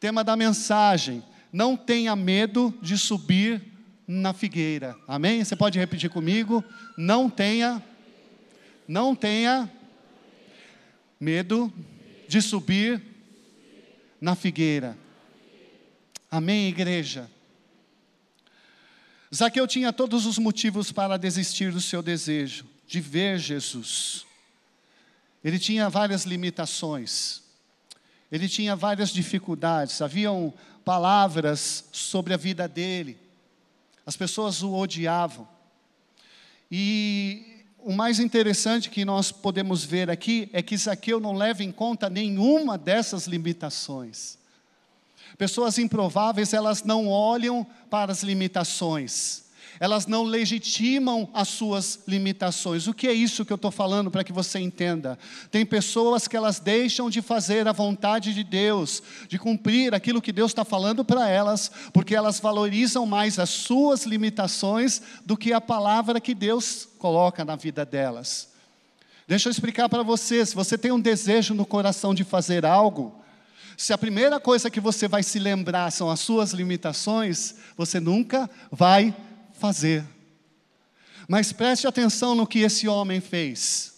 Tema 0.00 0.24
da 0.24 0.34
mensagem: 0.34 1.22
não 1.52 1.76
tenha 1.76 2.16
medo 2.16 2.74
de 2.80 2.96
subir 2.96 3.73
na 4.06 4.32
figueira. 4.32 4.96
Amém? 5.06 5.42
Você 5.42 5.56
pode 5.56 5.78
repetir 5.78 6.10
comigo? 6.10 6.62
Não 6.96 7.30
tenha, 7.30 7.82
não 8.86 9.14
tenha 9.14 9.70
medo 11.18 11.72
de 12.28 12.40
subir 12.42 13.02
na 14.20 14.34
figueira. 14.34 14.96
Amém, 16.30 16.68
igreja? 16.68 17.30
Zaqueu 19.34 19.66
tinha 19.66 19.92
todos 19.92 20.26
os 20.26 20.38
motivos 20.38 20.92
para 20.92 21.16
desistir 21.16 21.72
do 21.72 21.80
seu 21.80 22.02
desejo 22.02 22.66
de 22.86 23.00
ver 23.00 23.38
Jesus. 23.38 24.24
Ele 25.42 25.58
tinha 25.58 25.88
várias 25.88 26.24
limitações. 26.24 27.42
Ele 28.30 28.48
tinha 28.48 28.74
várias 28.74 29.10
dificuldades, 29.10 30.00
haviam 30.00 30.52
palavras 30.84 31.84
sobre 31.92 32.34
a 32.34 32.36
vida 32.36 32.66
dele. 32.66 33.18
As 34.06 34.16
pessoas 34.16 34.62
o 34.62 34.72
odiavam. 34.74 35.46
E 36.70 37.62
o 37.78 37.92
mais 37.92 38.18
interessante 38.18 38.90
que 38.90 39.04
nós 39.04 39.30
podemos 39.30 39.84
ver 39.84 40.10
aqui 40.10 40.48
é 40.52 40.62
que 40.62 40.76
Zaqueu 40.76 41.20
não 41.20 41.34
leva 41.34 41.62
em 41.62 41.70
conta 41.70 42.10
nenhuma 42.10 42.76
dessas 42.76 43.26
limitações. 43.26 44.38
Pessoas 45.38 45.78
improváveis, 45.78 46.52
elas 46.52 46.82
não 46.82 47.08
olham 47.08 47.66
para 47.90 48.12
as 48.12 48.22
limitações 48.22 49.43
elas 49.80 50.06
não 50.06 50.22
legitimam 50.22 51.28
as 51.34 51.48
suas 51.48 52.00
limitações. 52.06 52.86
O 52.86 52.94
que 52.94 53.08
é 53.08 53.12
isso 53.12 53.44
que 53.44 53.52
eu 53.52 53.56
estou 53.56 53.70
falando 53.70 54.10
para 54.10 54.24
que 54.24 54.32
você 54.32 54.58
entenda? 54.58 55.18
Tem 55.50 55.66
pessoas 55.66 56.28
que 56.28 56.36
elas 56.36 56.60
deixam 56.60 57.10
de 57.10 57.20
fazer 57.20 57.66
a 57.66 57.72
vontade 57.72 58.32
de 58.32 58.44
Deus, 58.44 59.02
de 59.28 59.38
cumprir 59.38 59.94
aquilo 59.94 60.22
que 60.22 60.32
Deus 60.32 60.50
está 60.50 60.64
falando 60.64 61.04
para 61.04 61.28
elas, 61.28 61.70
porque 61.92 62.14
elas 62.14 62.40
valorizam 62.40 63.04
mais 63.06 63.38
as 63.38 63.50
suas 63.50 64.04
limitações 64.04 65.02
do 65.24 65.36
que 65.36 65.52
a 65.52 65.60
palavra 65.60 66.20
que 66.20 66.34
Deus 66.34 66.88
coloca 66.98 67.44
na 67.44 67.56
vida 67.56 67.84
delas. 67.84 68.48
Deixa 69.26 69.48
eu 69.48 69.50
explicar 69.50 69.88
para 69.88 70.02
você: 70.02 70.44
se 70.44 70.54
você 70.54 70.76
tem 70.76 70.92
um 70.92 71.00
desejo 71.00 71.54
no 71.54 71.64
coração 71.64 72.14
de 72.14 72.24
fazer 72.24 72.64
algo, 72.64 73.24
se 73.76 73.92
a 73.92 73.98
primeira 73.98 74.38
coisa 74.38 74.70
que 74.70 74.80
você 74.80 75.08
vai 75.08 75.22
se 75.22 75.38
lembrar 75.38 75.90
são 75.90 76.08
as 76.08 76.20
suas 76.20 76.52
limitações, 76.52 77.56
você 77.76 77.98
nunca 77.98 78.48
vai 78.70 79.14
fazer. 79.54 80.04
Mas 81.28 81.52
preste 81.52 81.86
atenção 81.86 82.34
no 82.34 82.46
que 82.46 82.60
esse 82.60 82.86
homem 82.86 83.20
fez. 83.20 83.93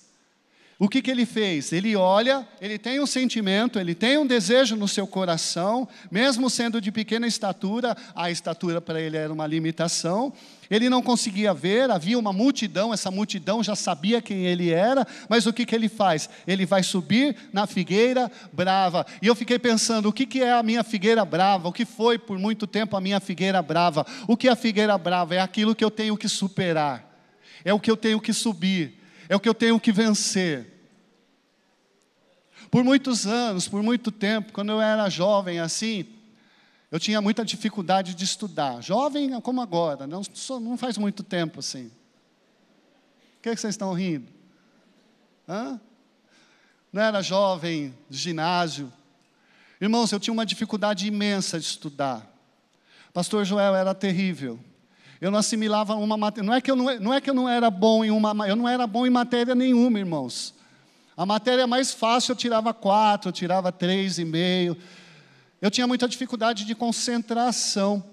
O 0.78 0.90
que, 0.90 1.00
que 1.00 1.10
ele 1.10 1.24
fez? 1.24 1.72
Ele 1.72 1.96
olha, 1.96 2.46
ele 2.60 2.76
tem 2.76 3.00
um 3.00 3.06
sentimento, 3.06 3.78
ele 3.78 3.94
tem 3.94 4.18
um 4.18 4.26
desejo 4.26 4.76
no 4.76 4.86
seu 4.86 5.06
coração, 5.06 5.88
mesmo 6.10 6.50
sendo 6.50 6.82
de 6.82 6.92
pequena 6.92 7.26
estatura, 7.26 7.96
a 8.14 8.30
estatura 8.30 8.78
para 8.78 9.00
ele 9.00 9.16
era 9.16 9.32
uma 9.32 9.46
limitação. 9.46 10.34
Ele 10.68 10.90
não 10.90 11.00
conseguia 11.00 11.54
ver, 11.54 11.90
havia 11.90 12.18
uma 12.18 12.30
multidão, 12.30 12.92
essa 12.92 13.10
multidão 13.10 13.64
já 13.64 13.74
sabia 13.74 14.20
quem 14.20 14.44
ele 14.44 14.70
era, 14.70 15.06
mas 15.30 15.46
o 15.46 15.52
que, 15.52 15.64
que 15.64 15.74
ele 15.74 15.88
faz? 15.88 16.28
Ele 16.46 16.66
vai 16.66 16.82
subir 16.82 17.34
na 17.54 17.66
figueira 17.66 18.30
brava. 18.52 19.06
E 19.22 19.26
eu 19.26 19.34
fiquei 19.34 19.58
pensando: 19.58 20.10
o 20.10 20.12
que, 20.12 20.26
que 20.26 20.42
é 20.42 20.52
a 20.52 20.62
minha 20.62 20.84
figueira 20.84 21.24
brava? 21.24 21.68
O 21.68 21.72
que 21.72 21.86
foi 21.86 22.18
por 22.18 22.38
muito 22.38 22.66
tempo 22.66 22.94
a 22.98 23.00
minha 23.00 23.18
figueira 23.18 23.62
brava? 23.62 24.04
O 24.28 24.36
que 24.36 24.46
é 24.46 24.52
a 24.52 24.56
figueira 24.56 24.98
brava? 24.98 25.36
É 25.36 25.40
aquilo 25.40 25.74
que 25.74 25.84
eu 25.84 25.90
tenho 25.90 26.18
que 26.18 26.28
superar, 26.28 27.02
é 27.64 27.72
o 27.72 27.80
que 27.80 27.90
eu 27.90 27.96
tenho 27.96 28.20
que 28.20 28.34
subir 28.34 28.95
é 29.28 29.36
o 29.36 29.40
que 29.40 29.48
eu 29.48 29.54
tenho 29.54 29.78
que 29.80 29.92
vencer. 29.92 30.72
Por 32.70 32.82
muitos 32.82 33.26
anos, 33.26 33.68
por 33.68 33.82
muito 33.82 34.10
tempo, 34.10 34.52
quando 34.52 34.70
eu 34.70 34.80
era 34.80 35.08
jovem 35.08 35.60
assim, 35.60 36.06
eu 36.90 36.98
tinha 36.98 37.20
muita 37.20 37.44
dificuldade 37.44 38.14
de 38.14 38.24
estudar. 38.24 38.82
Jovem 38.82 39.40
como 39.40 39.60
agora, 39.60 40.06
não, 40.06 40.22
não 40.60 40.76
faz 40.76 40.98
muito 40.98 41.22
tempo 41.22 41.60
assim. 41.60 41.86
O 43.38 43.42
que, 43.42 43.48
é 43.50 43.54
que 43.54 43.60
vocês 43.60 43.74
estão 43.74 43.92
rindo? 43.92 44.32
Hã? 45.48 45.80
Não 46.92 47.02
era 47.02 47.22
jovem, 47.22 47.94
de 48.08 48.18
ginásio. 48.18 48.92
Irmãos, 49.80 50.10
eu 50.10 50.18
tinha 50.18 50.32
uma 50.32 50.46
dificuldade 50.46 51.06
imensa 51.06 51.60
de 51.60 51.66
estudar. 51.66 52.26
Pastor 53.12 53.44
Joel 53.44 53.74
era 53.74 53.94
terrível. 53.94 54.58
Eu 55.20 55.30
não 55.30 55.38
assimilava 55.38 55.94
uma 55.94 56.16
matéria. 56.16 56.46
Não 56.46 56.54
é 56.54 56.60
que 56.60 56.70
eu 56.70 56.76
não, 56.76 57.00
não, 57.00 57.14
é 57.14 57.20
que 57.20 57.30
eu 57.30 57.34
não 57.34 57.48
era 57.48 57.70
bom 57.70 58.04
em 58.04 58.10
uma. 58.10 58.46
Eu 58.46 58.56
não 58.56 58.68
era 58.68 58.86
bom 58.86 59.06
em 59.06 59.10
matéria 59.10 59.54
nenhuma, 59.54 59.98
irmãos. 59.98 60.54
A 61.16 61.24
matéria 61.24 61.66
mais 61.66 61.92
fácil 61.92 62.32
eu 62.32 62.36
tirava 62.36 62.74
quatro, 62.74 63.30
eu 63.30 63.32
tirava 63.32 63.72
três 63.72 64.18
e 64.18 64.24
meio. 64.24 64.76
Eu 65.60 65.70
tinha 65.70 65.86
muita 65.86 66.06
dificuldade 66.06 66.64
de 66.64 66.74
concentração. 66.74 68.04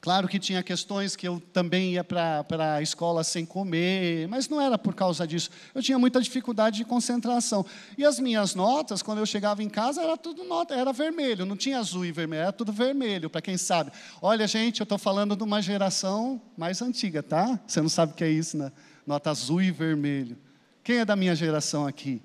Claro 0.00 0.26
que 0.26 0.38
tinha 0.38 0.62
questões 0.62 1.14
que 1.14 1.28
eu 1.28 1.42
também 1.52 1.92
ia 1.92 2.02
para 2.02 2.74
a 2.74 2.80
escola 2.80 3.22
sem 3.22 3.44
comer, 3.44 4.26
mas 4.28 4.48
não 4.48 4.58
era 4.60 4.78
por 4.78 4.94
causa 4.94 5.26
disso. 5.26 5.50
Eu 5.74 5.82
tinha 5.82 5.98
muita 5.98 6.22
dificuldade 6.22 6.78
de 6.78 6.84
concentração. 6.86 7.66
E 7.98 8.04
as 8.04 8.18
minhas 8.18 8.54
notas, 8.54 9.02
quando 9.02 9.18
eu 9.18 9.26
chegava 9.26 9.62
em 9.62 9.68
casa, 9.68 10.02
era 10.02 10.16
tudo 10.16 10.42
nota, 10.44 10.74
era 10.74 10.90
vermelho, 10.90 11.44
não 11.44 11.56
tinha 11.56 11.78
azul 11.78 12.06
e 12.06 12.12
vermelho, 12.12 12.42
era 12.42 12.52
tudo 12.52 12.72
vermelho, 12.72 13.28
para 13.28 13.42
quem 13.42 13.58
sabe. 13.58 13.92
Olha, 14.22 14.46
gente, 14.46 14.80
eu 14.80 14.84
estou 14.84 14.96
falando 14.96 15.36
de 15.36 15.42
uma 15.42 15.60
geração 15.60 16.40
mais 16.56 16.80
antiga, 16.80 17.22
tá? 17.22 17.60
Você 17.66 17.82
não 17.82 17.90
sabe 17.90 18.12
o 18.12 18.16
que 18.16 18.24
é 18.24 18.30
isso, 18.30 18.56
né? 18.56 18.72
nota 19.06 19.30
azul 19.30 19.60
e 19.60 19.70
vermelho. 19.70 20.38
Quem 20.84 20.98
é 20.98 21.04
da 21.04 21.16
minha 21.16 21.34
geração 21.34 21.86
aqui? 21.86 22.22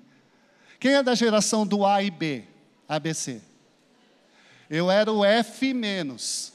Quem 0.78 0.94
é 0.94 1.02
da 1.02 1.14
geração 1.14 1.66
do 1.66 1.84
A 1.84 2.02
e 2.02 2.10
B? 2.10 2.44
ABC. 2.88 3.40
Eu 4.70 4.90
era 4.90 5.12
o 5.12 5.24
F 5.24 5.74
menos. 5.74 6.52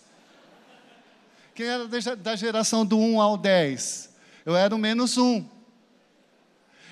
Quem 1.62 1.70
era 1.70 2.16
da 2.16 2.36
geração 2.36 2.84
do 2.84 2.98
1 2.98 3.22
ao 3.22 3.38
10? 3.38 4.10
Eu 4.48 4.56
era 4.56 4.74
o 4.74 4.80
menos 4.80 5.16
1. 5.16 5.46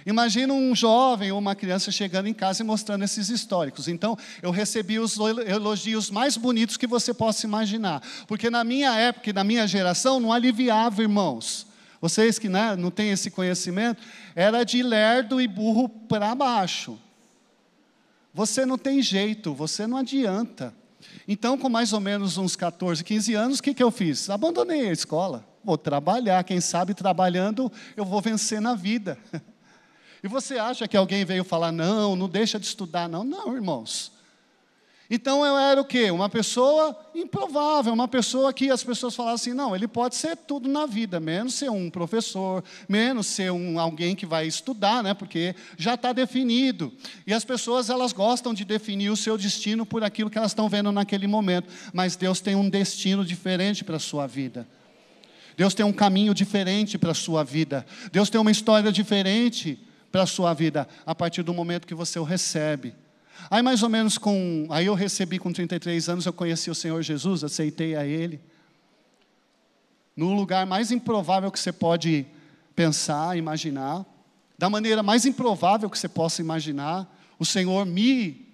Imagina 0.05 0.53
um 0.53 0.75
jovem 0.75 1.31
ou 1.31 1.39
uma 1.39 1.55
criança 1.55 1.91
chegando 1.91 2.27
em 2.27 2.35
casa 2.35 2.61
e 2.61 2.65
mostrando 2.65 3.03
esses 3.03 3.29
históricos. 3.29 3.87
Então, 3.87 4.15
eu 4.43 4.51
recebi 4.51 4.99
os 4.99 5.17
elogios 5.17 6.11
mais 6.11 6.37
bonitos 6.37 6.77
que 6.77 6.85
você 6.85 7.15
possa 7.15 7.47
imaginar. 7.47 8.03
Porque 8.27 8.51
na 8.51 8.63
minha 8.63 8.93
época 8.93 9.31
e 9.31 9.33
na 9.33 9.43
minha 9.43 9.65
geração 9.65 10.19
não 10.19 10.31
aliviava, 10.31 11.01
irmãos. 11.01 11.65
Vocês 11.99 12.37
que 12.37 12.47
né, 12.47 12.75
não 12.75 12.91
têm 12.91 13.09
esse 13.09 13.31
conhecimento, 13.31 14.03
era 14.35 14.63
de 14.63 14.83
lerdo 14.83 15.41
e 15.41 15.47
burro 15.47 15.89
para 15.89 16.35
baixo. 16.35 16.95
Você 18.31 18.67
não 18.67 18.77
tem 18.77 19.01
jeito, 19.01 19.51
você 19.51 19.87
não 19.87 19.97
adianta. 19.97 20.75
Então, 21.31 21.59
com 21.59 21.69
mais 21.69 21.93
ou 21.93 21.99
menos 21.99 22.39
uns 22.39 22.55
14, 22.55 23.03
15 23.03 23.35
anos, 23.35 23.59
o 23.59 23.63
que, 23.63 23.75
que 23.75 23.83
eu 23.83 23.91
fiz? 23.91 24.31
Abandonei 24.31 24.89
a 24.89 24.91
escola. 24.91 25.47
Vou 25.63 25.77
trabalhar, 25.77 26.43
quem 26.43 26.59
sabe 26.59 26.95
trabalhando 26.95 27.71
eu 27.95 28.03
vou 28.03 28.19
vencer 28.19 28.59
na 28.59 28.73
vida. 28.73 29.17
E 30.21 30.27
você 30.27 30.59
acha 30.59 30.85
que 30.85 30.97
alguém 30.97 31.23
veio 31.23 31.45
falar, 31.45 31.71
não, 31.71 32.13
não 32.13 32.27
deixa 32.27 32.59
de 32.59 32.65
estudar, 32.65 33.07
não? 33.07 33.23
Não, 33.23 33.55
irmãos. 33.55 34.11
Então 35.09 35.43
eu 35.43 35.57
era 35.57 35.81
o 35.81 35.85
quê? 35.85 36.11
Uma 36.11 36.29
pessoa 36.29 36.95
improvável, 37.15 37.91
uma 37.91 38.07
pessoa 38.07 38.53
que 38.53 38.69
as 38.69 38.83
pessoas 38.83 39.15
falavam 39.15 39.35
assim, 39.35 39.53
não, 39.53 39.75
ele 39.75 39.87
pode 39.87 40.15
ser 40.15 40.37
tudo 40.37 40.69
na 40.69 40.85
vida, 40.85 41.19
menos 41.19 41.55
ser 41.55 41.71
um 41.71 41.89
professor, 41.89 42.63
menos 42.87 43.25
ser 43.25 43.51
um 43.51 43.79
alguém 43.79 44.15
que 44.15 44.27
vai 44.27 44.45
estudar, 44.45 45.01
né? 45.01 45.15
Porque 45.15 45.55
já 45.77 45.95
está 45.95 46.13
definido. 46.13 46.93
E 47.25 47.33
as 47.33 47.43
pessoas 47.43 47.89
elas 47.89 48.13
gostam 48.13 48.53
de 48.53 48.63
definir 48.63 49.09
o 49.09 49.17
seu 49.17 49.35
destino 49.35 49.83
por 49.83 50.03
aquilo 50.03 50.29
que 50.29 50.37
elas 50.37 50.51
estão 50.51 50.69
vendo 50.69 50.91
naquele 50.91 51.25
momento, 51.25 51.73
mas 51.91 52.15
Deus 52.15 52.39
tem 52.39 52.55
um 52.55 52.69
destino 52.69 53.25
diferente 53.25 53.83
para 53.83 53.95
a 53.95 53.99
sua 53.99 54.27
vida. 54.27 54.67
Deus 55.57 55.73
tem 55.73 55.85
um 55.85 55.91
caminho 55.91 56.35
diferente 56.35 56.99
para 56.99 57.11
a 57.11 57.15
sua 57.15 57.43
vida. 57.43 57.85
Deus 58.11 58.29
tem 58.29 58.39
uma 58.39 58.51
história 58.51 58.91
diferente 58.91 59.79
para 60.11 60.23
a 60.23 60.27
sua 60.27 60.53
vida 60.53 60.87
a 61.05 61.15
partir 61.15 61.41
do 61.41 61.53
momento 61.53 61.87
que 61.87 61.95
você 61.95 62.19
o 62.19 62.23
recebe. 62.23 62.93
Aí 63.49 63.61
mais 63.61 63.83
ou 63.83 63.89
menos 63.89 64.17
com, 64.17 64.67
aí 64.69 64.87
eu 64.87 64.95
recebi 64.95 65.37
com 65.37 65.53
33 65.53 66.09
anos, 66.09 66.25
eu 66.25 66.33
conheci 66.33 66.69
o 66.71 66.75
Senhor 66.75 67.01
Jesus, 67.01 67.43
aceitei 67.43 67.95
a 67.95 68.05
Ele. 68.05 68.39
No 70.15 70.33
lugar 70.33 70.65
mais 70.65 70.91
improvável 70.91 71.51
que 71.51 71.59
você 71.59 71.71
pode 71.71 72.25
pensar, 72.75 73.37
imaginar, 73.37 74.05
da 74.57 74.69
maneira 74.69 75.01
mais 75.01 75.25
improvável 75.25 75.89
que 75.89 75.97
você 75.97 76.09
possa 76.09 76.41
imaginar, 76.41 77.07
o 77.37 77.45
Senhor 77.45 77.85
me 77.85 78.47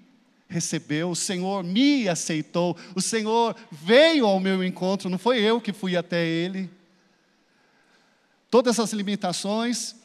recebeu, 0.48 1.10
o 1.10 1.15
Senhor 1.15 1.64
me 1.64 2.07
aceitou, 2.07 2.77
o 2.94 3.01
Senhor 3.01 3.55
veio 3.72 4.25
ao 4.25 4.40
meu 4.40 4.64
encontro, 4.64 5.10
não 5.10 5.18
foi 5.18 5.40
eu 5.42 5.60
que 5.60 5.74
fui 5.74 5.98
até 5.98 6.25
Ele. 6.25 6.70
Todas 8.50 8.79
as 8.79 8.94
limitações, 8.94 9.96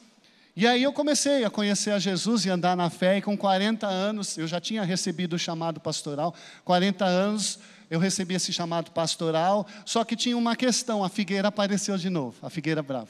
e 0.61 0.67
aí 0.67 0.83
eu 0.83 0.93
comecei 0.93 1.43
a 1.43 1.49
conhecer 1.49 1.91
a 1.91 1.99
Jesus 1.99 2.45
e 2.45 2.51
andar 2.51 2.77
na 2.77 2.91
fé, 2.91 3.17
e 3.17 3.23
com 3.23 3.35
40 3.35 3.87
anos, 3.87 4.37
eu 4.37 4.47
já 4.47 4.61
tinha 4.61 4.83
recebido 4.85 5.33
o 5.33 5.39
chamado 5.39 5.81
pastoral, 5.81 6.35
40 6.67 7.03
anos 7.03 7.59
eu 7.91 7.99
recebi 7.99 8.35
esse 8.35 8.53
chamado 8.53 8.91
pastoral, 8.91 9.67
só 9.87 10.05
que 10.05 10.15
tinha 10.15 10.37
uma 10.37 10.55
questão, 10.55 11.03
a 11.03 11.09
figueira 11.09 11.49
apareceu 11.49 11.97
de 11.97 12.11
novo, 12.11 12.37
a 12.43 12.51
figueira 12.51 12.83
brava. 12.83 13.09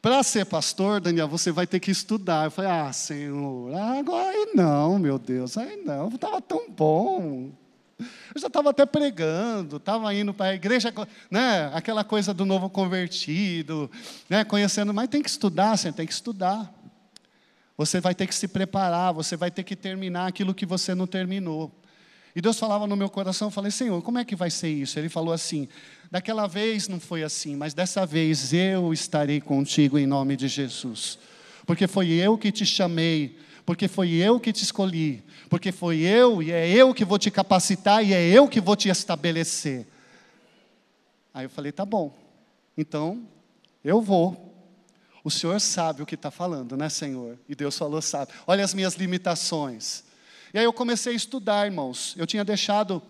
Para 0.00 0.22
ser 0.22 0.46
pastor, 0.46 1.02
Daniel, 1.02 1.28
você 1.28 1.52
vai 1.52 1.66
ter 1.66 1.80
que 1.80 1.90
estudar. 1.90 2.46
Eu 2.46 2.50
falei, 2.50 2.70
ah, 2.70 2.92
Senhor, 2.94 3.74
agora 3.74 4.48
não, 4.54 4.98
meu 4.98 5.18
Deus, 5.18 5.58
aí 5.58 5.76
não, 5.84 6.08
estava 6.08 6.40
tão 6.40 6.70
bom. 6.70 7.50
Eu 7.98 8.40
já 8.40 8.46
estava 8.46 8.70
até 8.70 8.86
pregando, 8.86 9.76
estava 9.76 10.14
indo 10.14 10.32
para 10.32 10.52
a 10.52 10.54
igreja, 10.54 10.92
né, 11.30 11.70
aquela 11.74 12.04
coisa 12.04 12.32
do 12.32 12.44
novo 12.44 12.70
convertido, 12.70 13.90
né, 14.28 14.44
conhecendo, 14.44 14.94
mas 14.94 15.08
tem 15.08 15.22
que 15.22 15.28
estudar, 15.28 15.76
você 15.76 15.92
tem 15.92 16.06
que 16.06 16.12
estudar. 16.12 16.72
Você 17.76 18.00
vai 18.00 18.14
ter 18.14 18.26
que 18.26 18.34
se 18.34 18.48
preparar, 18.48 19.12
você 19.12 19.36
vai 19.36 19.50
ter 19.50 19.62
que 19.62 19.76
terminar 19.76 20.26
aquilo 20.26 20.54
que 20.54 20.66
você 20.66 20.94
não 20.94 21.06
terminou. 21.06 21.72
E 22.34 22.40
Deus 22.40 22.58
falava 22.58 22.86
no 22.86 22.96
meu 22.96 23.08
coração, 23.08 23.48
eu 23.48 23.52
falei, 23.52 23.70
Senhor, 23.70 24.00
como 24.02 24.18
é 24.18 24.24
que 24.24 24.36
vai 24.36 24.50
ser 24.50 24.68
isso? 24.68 24.98
Ele 24.98 25.08
falou 25.08 25.32
assim: 25.32 25.68
daquela 26.10 26.46
vez 26.46 26.88
não 26.88 27.00
foi 27.00 27.22
assim, 27.22 27.56
mas 27.56 27.74
dessa 27.74 28.04
vez 28.06 28.52
eu 28.52 28.92
estarei 28.92 29.40
contigo 29.40 29.98
em 29.98 30.06
nome 30.06 30.36
de 30.36 30.48
Jesus. 30.48 31.18
Porque 31.66 31.86
foi 31.86 32.08
eu 32.10 32.38
que 32.38 32.50
te 32.50 32.64
chamei, 32.64 33.38
porque 33.68 33.86
foi 33.86 34.12
eu 34.12 34.40
que 34.40 34.50
te 34.50 34.62
escolhi, 34.62 35.22
porque 35.50 35.70
foi 35.70 35.98
eu 35.98 36.42
e 36.42 36.50
é 36.50 36.66
eu 36.66 36.94
que 36.94 37.04
vou 37.04 37.18
te 37.18 37.30
capacitar 37.30 38.02
e 38.02 38.14
é 38.14 38.26
eu 38.26 38.48
que 38.48 38.62
vou 38.62 38.74
te 38.74 38.88
estabelecer. 38.88 39.86
Aí 41.34 41.44
eu 41.44 41.50
falei: 41.50 41.70
tá 41.70 41.84
bom, 41.84 42.16
então 42.78 43.28
eu 43.84 44.00
vou. 44.00 44.54
O 45.22 45.30
Senhor 45.30 45.60
sabe 45.60 46.02
o 46.02 46.06
que 46.06 46.14
está 46.14 46.30
falando, 46.30 46.78
né, 46.78 46.88
Senhor? 46.88 47.38
E 47.46 47.54
Deus 47.54 47.76
falou: 47.76 48.00
sabe. 48.00 48.32
Olha 48.46 48.64
as 48.64 48.72
minhas 48.72 48.94
limitações. 48.94 50.02
E 50.54 50.58
aí 50.58 50.64
eu 50.64 50.72
comecei 50.72 51.12
a 51.12 51.16
estudar, 51.16 51.66
irmãos. 51.66 52.14
Eu 52.16 52.26
tinha 52.26 52.46
deixado 52.46 53.02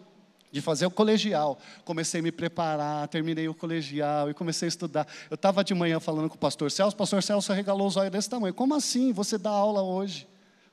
de 0.51 0.61
fazer 0.61 0.87
o 0.87 0.91
colegial. 0.91 1.57
Comecei 1.85 2.19
a 2.19 2.23
me 2.25 2.33
preparar, 2.33 3.07
terminei 3.07 3.49
o 3.49 3.55
colegial 3.55 4.29
e 4.29 4.35
comecei 4.35 4.67
a 4.67 4.71
estudar. 4.71 5.07
Eu 5.31 5.37
estava 5.37 5.63
de 5.63 5.73
manhã 5.73 6.01
falando 6.01 6.29
com 6.29 6.35
o 6.35 6.39
pastor 6.39 6.69
Celso, 6.69 6.97
o 6.97 6.99
pastor 6.99 7.23
Celso 7.23 7.53
regalou 7.53 7.87
os 7.87 7.97
olhos 7.97 8.11
desse 8.11 8.29
tamanho. 8.29 8.53
Como 8.53 8.75
assim? 8.75 9.13
Você 9.13 9.39
dá 9.39 9.51
aula 9.51 9.83
hoje? 9.83 10.27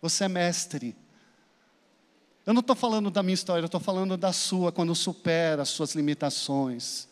Você 0.05 0.25
é 0.25 0.27
mestre. 0.27 0.95
Eu 2.45 2.53
não 2.53 2.59
estou 2.59 2.75
falando 2.75 3.09
da 3.09 3.23
minha 3.23 3.33
história, 3.33 3.63
eu 3.63 3.65
estou 3.65 3.79
falando 3.79 4.15
da 4.15 4.31
sua, 4.31 4.71
quando 4.71 4.93
supera 4.93 5.63
as 5.63 5.69
suas 5.69 5.95
limitações. 5.95 7.07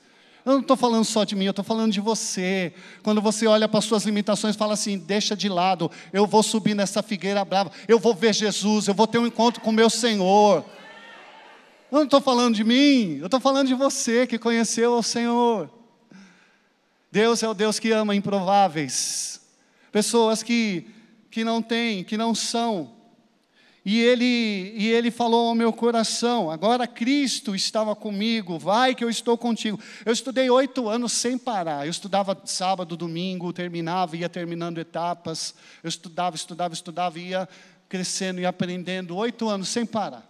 Eu 0.45 0.53
não 0.53 0.59
estou 0.59 0.77
falando 0.77 1.03
só 1.03 1.23
de 1.23 1.35
mim, 1.35 1.45
eu 1.45 1.49
estou 1.49 1.65
falando 1.65 1.91
de 1.91 1.99
você. 1.99 2.71
Quando 3.01 3.19
você 3.19 3.47
olha 3.47 3.67
para 3.67 3.79
as 3.79 3.85
suas 3.85 4.03
limitações, 4.05 4.55
fala 4.55 4.73
assim: 4.73 4.99
deixa 4.99 5.35
de 5.35 5.49
lado, 5.49 5.89
eu 6.11 6.27
vou 6.27 6.43
subir 6.43 6.75
nessa 6.75 7.01
figueira 7.01 7.43
brava, 7.43 7.71
eu 7.87 7.97
vou 7.97 8.13
ver 8.13 8.31
Jesus, 8.31 8.87
eu 8.87 8.93
vou 8.93 9.07
ter 9.07 9.17
um 9.17 9.25
encontro 9.25 9.59
com 9.61 9.71
meu 9.71 9.89
Senhor. 9.89 10.63
Eu 11.91 11.97
não 11.97 12.03
estou 12.03 12.21
falando 12.21 12.53
de 12.53 12.63
mim, 12.63 13.17
eu 13.17 13.25
estou 13.25 13.39
falando 13.39 13.69
de 13.69 13.73
você 13.73 14.27
que 14.27 14.37
conheceu 14.37 14.93
o 14.93 15.01
Senhor. 15.01 15.67
Deus 17.11 17.41
é 17.41 17.49
o 17.49 17.55
Deus 17.55 17.79
que 17.79 17.89
ama 17.89 18.13
improváveis. 18.13 19.41
Pessoas 19.91 20.43
que 20.43 20.93
que 21.33 21.43
não 21.43 21.63
têm, 21.63 22.03
que 22.03 22.15
não 22.15 22.35
são. 22.35 22.91
E 23.83 23.99
ele, 23.99 24.71
e 24.77 24.87
ele 24.91 25.09
falou 25.09 25.49
ao 25.49 25.55
meu 25.55 25.73
coração: 25.73 26.51
agora 26.51 26.85
Cristo 26.85 27.55
estava 27.55 27.95
comigo, 27.95 28.59
vai 28.59 28.93
que 28.93 29.03
eu 29.03 29.09
estou 29.09 29.35
contigo. 29.35 29.79
Eu 30.05 30.13
estudei 30.13 30.47
oito 30.51 30.87
anos 30.87 31.11
sem 31.11 31.35
parar. 31.35 31.87
Eu 31.87 31.89
estudava 31.89 32.39
sábado, 32.45 32.95
domingo, 32.95 33.51
terminava, 33.51 34.15
ia 34.15 34.29
terminando 34.29 34.77
etapas. 34.77 35.55
Eu 35.81 35.89
estudava, 35.89 36.35
estudava, 36.35 36.73
estudava, 36.75 37.19
ia 37.19 37.49
crescendo 37.89 38.39
e 38.39 38.45
aprendendo, 38.45 39.15
oito 39.15 39.49
anos 39.49 39.69
sem 39.69 39.87
parar. 39.87 40.29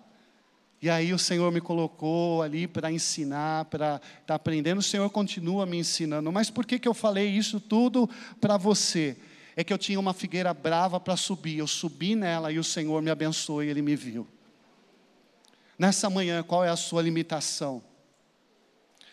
E 0.81 0.89
aí 0.89 1.13
o 1.13 1.19
Senhor 1.19 1.51
me 1.51 1.59
colocou 1.59 2.41
ali 2.41 2.65
para 2.65 2.89
ensinar, 2.89 3.65
para 3.65 3.95
estar 3.95 4.25
tá 4.25 4.35
aprendendo. 4.35 4.79
O 4.79 4.83
Senhor 4.83 5.09
continua 5.09 5.65
me 5.65 5.77
ensinando. 5.77 6.31
Mas 6.31 6.49
por 6.49 6.65
que, 6.65 6.79
que 6.79 6.87
eu 6.87 6.93
falei 6.93 7.27
isso 7.27 7.59
tudo 7.59 8.09
para 8.39 8.55
você? 8.55 9.17
É 9.55 9.63
que 9.63 9.71
eu 9.71 9.77
tinha 9.77 9.99
uma 9.99 10.13
figueira 10.13 10.53
brava 10.53 10.99
para 10.99 11.15
subir. 11.15 11.57
Eu 11.57 11.67
subi 11.67 12.15
nela 12.15 12.51
e 12.51 12.59
o 12.59 12.63
Senhor 12.63 13.01
me 13.01 13.11
abençoou 13.11 13.63
e 13.63 13.69
Ele 13.69 13.81
me 13.81 13.95
viu. 13.95 14.27
Nessa 15.77 16.09
manhã, 16.09 16.43
qual 16.43 16.63
é 16.63 16.69
a 16.69 16.75
sua 16.75 17.01
limitação? 17.01 17.83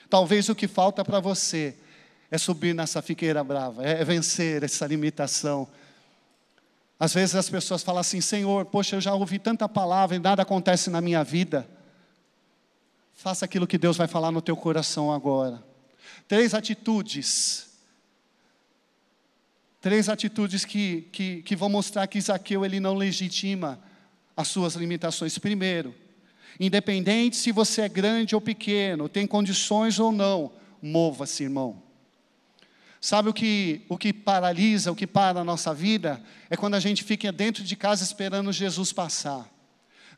Talvez 0.08 0.48
o 0.48 0.54
que 0.54 0.66
falta 0.66 1.04
para 1.04 1.20
você 1.20 1.76
é 2.30 2.38
subir 2.38 2.74
nessa 2.74 3.02
figueira 3.02 3.42
brava, 3.42 3.84
é 3.84 4.04
vencer 4.04 4.62
essa 4.62 4.86
limitação. 4.86 5.68
Às 6.98 7.14
vezes 7.14 7.34
as 7.34 7.48
pessoas 7.48 7.82
falam 7.82 8.00
assim: 8.00 8.20
Senhor, 8.20 8.64
poxa, 8.66 8.96
eu 8.96 9.00
já 9.00 9.14
ouvi 9.14 9.38
tanta 9.38 9.68
palavra 9.68 10.16
e 10.16 10.18
nada 10.18 10.42
acontece 10.42 10.90
na 10.90 11.00
minha 11.00 11.24
vida. 11.24 11.68
Faça 13.14 13.44
aquilo 13.44 13.66
que 13.66 13.78
Deus 13.78 13.96
vai 13.96 14.06
falar 14.06 14.30
no 14.30 14.40
teu 14.40 14.56
coração 14.56 15.12
agora. 15.12 15.62
Três 16.26 16.54
atitudes 16.54 17.69
Três 19.80 20.08
atitudes 20.08 20.64
que, 20.64 21.08
que, 21.12 21.42
que 21.42 21.56
vão 21.56 21.68
mostrar 21.68 22.06
que 22.06 22.18
Isaqueu 22.18 22.64
ele 22.64 22.78
não 22.78 22.94
legitima 22.94 23.80
as 24.36 24.48
suas 24.48 24.74
limitações. 24.74 25.38
Primeiro, 25.38 25.94
independente 26.58 27.36
se 27.36 27.50
você 27.50 27.82
é 27.82 27.88
grande 27.88 28.34
ou 28.34 28.40
pequeno, 28.40 29.08
tem 29.08 29.26
condições 29.26 29.98
ou 29.98 30.12
não, 30.12 30.52
mova-se, 30.82 31.44
irmão. 31.44 31.82
Sabe 33.00 33.30
o 33.30 33.32
que, 33.32 33.80
o 33.88 33.96
que 33.96 34.12
paralisa, 34.12 34.92
o 34.92 34.96
que 34.96 35.06
para 35.06 35.40
a 35.40 35.44
nossa 35.44 35.72
vida? 35.72 36.22
É 36.50 36.56
quando 36.56 36.74
a 36.74 36.80
gente 36.80 37.02
fica 37.02 37.32
dentro 37.32 37.64
de 37.64 37.74
casa 37.74 38.04
esperando 38.04 38.52
Jesus 38.52 38.92
passar. 38.92 39.48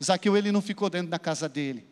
Zaqueu 0.03 0.37
ele 0.37 0.51
não 0.51 0.61
ficou 0.61 0.91
dentro 0.91 1.09
da 1.09 1.19
casa 1.19 1.49
dele. 1.49 1.87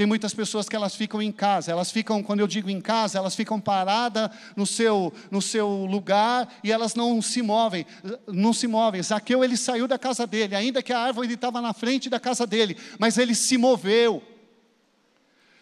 Tem 0.00 0.06
muitas 0.06 0.32
pessoas 0.32 0.66
que 0.66 0.74
elas 0.74 0.94
ficam 0.94 1.20
em 1.20 1.30
casa, 1.30 1.70
elas 1.70 1.90
ficam, 1.90 2.22
quando 2.22 2.40
eu 2.40 2.46
digo 2.46 2.70
em 2.70 2.80
casa, 2.80 3.18
elas 3.18 3.34
ficam 3.34 3.60
paradas 3.60 4.30
no 4.56 4.66
seu, 4.66 5.12
no 5.30 5.42
seu 5.42 5.68
lugar 5.68 6.48
e 6.64 6.72
elas 6.72 6.94
não 6.94 7.20
se 7.20 7.42
movem, 7.42 7.84
não 8.26 8.54
se 8.54 8.66
movem. 8.66 9.02
Zaqueu, 9.02 9.44
ele 9.44 9.58
saiu 9.58 9.86
da 9.86 9.98
casa 9.98 10.26
dele, 10.26 10.56
ainda 10.56 10.82
que 10.82 10.90
a 10.90 10.98
árvore 10.98 11.30
estava 11.30 11.60
na 11.60 11.74
frente 11.74 12.08
da 12.08 12.18
casa 12.18 12.46
dele, 12.46 12.78
mas 12.98 13.18
ele 13.18 13.34
se 13.34 13.58
moveu. 13.58 14.22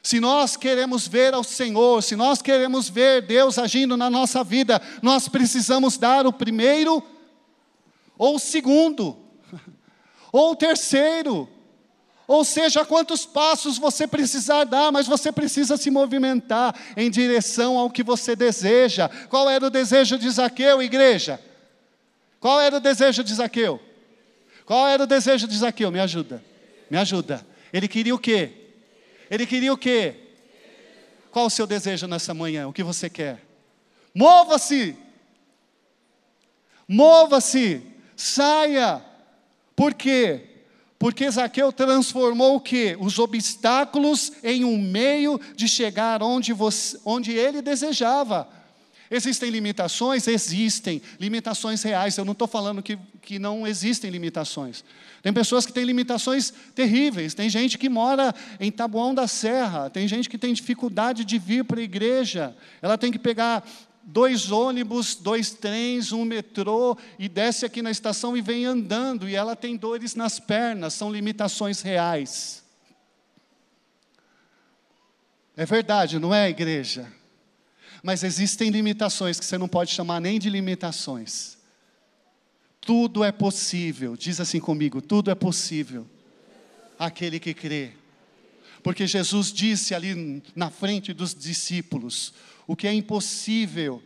Se 0.04 0.20
nós 0.20 0.56
queremos 0.56 1.08
ver 1.08 1.34
ao 1.34 1.42
Senhor, 1.42 2.00
se 2.00 2.14
nós 2.14 2.40
queremos 2.40 2.88
ver 2.88 3.22
Deus 3.22 3.58
agindo 3.58 3.96
na 3.96 4.08
nossa 4.08 4.44
vida, 4.44 4.80
nós 5.02 5.28
precisamos 5.28 5.98
dar 5.98 6.28
o 6.28 6.32
primeiro 6.32 7.02
ou 8.16 8.36
o 8.36 8.38
segundo, 8.38 9.18
ou 10.30 10.52
o 10.52 10.56
terceiro, 10.56 11.48
ou 12.28 12.44
seja, 12.44 12.84
quantos 12.84 13.24
passos 13.24 13.78
você 13.78 14.06
precisar 14.06 14.64
dar, 14.64 14.92
mas 14.92 15.06
você 15.06 15.32
precisa 15.32 15.78
se 15.78 15.90
movimentar 15.90 16.78
em 16.94 17.10
direção 17.10 17.78
ao 17.78 17.88
que 17.88 18.02
você 18.02 18.36
deseja. 18.36 19.08
Qual 19.30 19.48
era 19.48 19.66
o 19.66 19.70
desejo 19.70 20.18
de 20.18 20.28
Zaqueu, 20.28 20.82
igreja? 20.82 21.40
Qual 22.38 22.60
era 22.60 22.76
o 22.76 22.80
desejo 22.80 23.24
de 23.24 23.34
Zaqueu? 23.34 23.80
Qual 24.66 24.86
era 24.86 25.04
o 25.04 25.06
desejo 25.06 25.48
de 25.48 25.56
Zaqueu? 25.56 25.90
Me 25.90 26.00
ajuda. 26.00 26.44
Me 26.90 26.98
ajuda. 26.98 27.44
Ele 27.72 27.88
queria 27.88 28.14
o 28.14 28.18
quê? 28.18 28.52
Ele 29.30 29.46
queria 29.46 29.72
o 29.72 29.78
quê? 29.78 30.14
Qual 31.30 31.46
o 31.46 31.50
seu 31.50 31.66
desejo 31.66 32.06
nessa 32.06 32.34
manhã? 32.34 32.68
O 32.68 32.74
que 32.74 32.82
você 32.82 33.08
quer? 33.08 33.42
Mova-se. 34.14 34.94
Mova-se. 36.86 37.80
Saia. 38.14 39.02
Por 39.74 39.94
quê? 39.94 40.47
Porque 40.98 41.30
Zaqueu 41.30 41.72
transformou 41.72 42.56
o 42.56 42.60
que? 42.60 42.96
Os 42.98 43.18
obstáculos 43.18 44.32
em 44.42 44.64
um 44.64 44.76
meio 44.76 45.40
de 45.54 45.68
chegar 45.68 46.22
onde, 46.22 46.52
você, 46.52 46.98
onde 47.04 47.32
ele 47.32 47.62
desejava. 47.62 48.48
Existem 49.10 49.48
limitações? 49.48 50.26
Existem. 50.26 51.00
Limitações 51.18 51.82
reais. 51.82 52.18
Eu 52.18 52.24
não 52.24 52.32
estou 52.32 52.48
falando 52.48 52.82
que, 52.82 52.98
que 53.22 53.38
não 53.38 53.66
existem 53.66 54.10
limitações. 54.10 54.84
Tem 55.22 55.32
pessoas 55.32 55.64
que 55.64 55.72
têm 55.72 55.84
limitações 55.84 56.52
terríveis. 56.74 57.32
Tem 57.32 57.48
gente 57.48 57.78
que 57.78 57.88
mora 57.88 58.34
em 58.60 58.70
Taboão 58.70 59.14
da 59.14 59.26
Serra. 59.26 59.88
Tem 59.88 60.06
gente 60.06 60.28
que 60.28 60.36
tem 60.36 60.52
dificuldade 60.52 61.24
de 61.24 61.38
vir 61.38 61.64
para 61.64 61.80
a 61.80 61.82
igreja. 61.82 62.54
Ela 62.82 62.98
tem 62.98 63.10
que 63.10 63.18
pegar 63.18 63.66
dois 64.10 64.50
ônibus, 64.50 65.14
dois 65.14 65.50
trens, 65.50 66.12
um 66.12 66.24
metrô, 66.24 66.96
e 67.18 67.28
desce 67.28 67.66
aqui 67.66 67.82
na 67.82 67.90
estação 67.90 68.34
e 68.34 68.40
vem 68.40 68.64
andando, 68.64 69.28
e 69.28 69.36
ela 69.36 69.54
tem 69.54 69.76
dores 69.76 70.14
nas 70.14 70.40
pernas, 70.40 70.94
são 70.94 71.12
limitações 71.12 71.82
reais. 71.82 72.64
É 75.54 75.66
verdade, 75.66 76.18
não 76.18 76.34
é, 76.34 76.48
igreja? 76.48 77.12
Mas 78.02 78.22
existem 78.22 78.70
limitações 78.70 79.38
que 79.38 79.44
você 79.44 79.58
não 79.58 79.68
pode 79.68 79.90
chamar 79.90 80.20
nem 80.20 80.38
de 80.38 80.48
limitações. 80.48 81.58
Tudo 82.80 83.22
é 83.22 83.30
possível, 83.30 84.16
diz 84.16 84.40
assim 84.40 84.58
comigo: 84.58 85.02
tudo 85.02 85.30
é 85.30 85.34
possível, 85.34 86.06
aquele 86.98 87.38
que 87.38 87.52
crê. 87.52 87.92
Porque 88.88 89.06
Jesus 89.06 89.52
disse 89.52 89.94
ali 89.94 90.42
na 90.56 90.70
frente 90.70 91.12
dos 91.12 91.34
discípulos: 91.34 92.32
o 92.66 92.74
que 92.74 92.88
é 92.88 92.94
impossível 92.94 94.02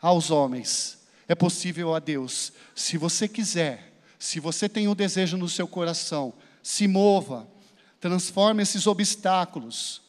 aos 0.00 0.30
homens 0.30 0.96
é 1.28 1.34
possível 1.34 1.94
a 1.94 1.98
Deus. 1.98 2.50
Se 2.74 2.96
você 2.96 3.28
quiser, 3.28 3.92
se 4.18 4.40
você 4.40 4.70
tem 4.70 4.88
um 4.88 4.94
desejo 4.94 5.36
no 5.36 5.50
seu 5.50 5.68
coração, 5.68 6.32
se 6.62 6.88
mova, 6.88 7.46
transforme 8.00 8.62
esses 8.62 8.86
obstáculos, 8.86 10.00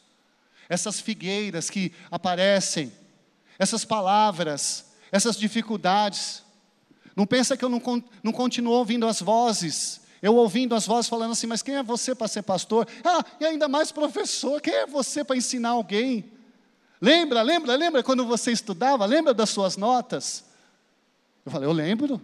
essas 0.70 1.00
figueiras 1.00 1.68
que 1.68 1.92
aparecem, 2.10 2.90
essas 3.58 3.84
palavras, 3.84 4.86
essas 5.12 5.36
dificuldades. 5.36 6.42
Não 7.14 7.26
pensa 7.26 7.58
que 7.58 7.64
eu 7.66 7.68
não, 7.68 7.82
não 8.22 8.32
continuo 8.32 8.72
ouvindo 8.72 9.06
as 9.06 9.20
vozes. 9.20 10.00
Eu 10.24 10.36
ouvindo 10.36 10.74
as 10.74 10.86
vozes 10.86 11.06
falando 11.06 11.32
assim, 11.32 11.46
mas 11.46 11.60
quem 11.60 11.76
é 11.76 11.82
você 11.82 12.14
para 12.14 12.26
ser 12.26 12.40
pastor? 12.40 12.88
Ah, 13.04 13.22
e 13.38 13.44
ainda 13.44 13.68
mais 13.68 13.92
professor, 13.92 14.58
quem 14.58 14.72
é 14.72 14.86
você 14.86 15.22
para 15.22 15.36
ensinar 15.36 15.68
alguém? 15.68 16.32
Lembra, 16.98 17.42
lembra, 17.42 17.76
lembra 17.76 18.02
quando 18.02 18.24
você 18.24 18.50
estudava? 18.50 19.04
Lembra 19.04 19.34
das 19.34 19.50
suas 19.50 19.76
notas? 19.76 20.42
Eu 21.44 21.52
falei, 21.52 21.68
eu 21.68 21.72
lembro. 21.74 22.18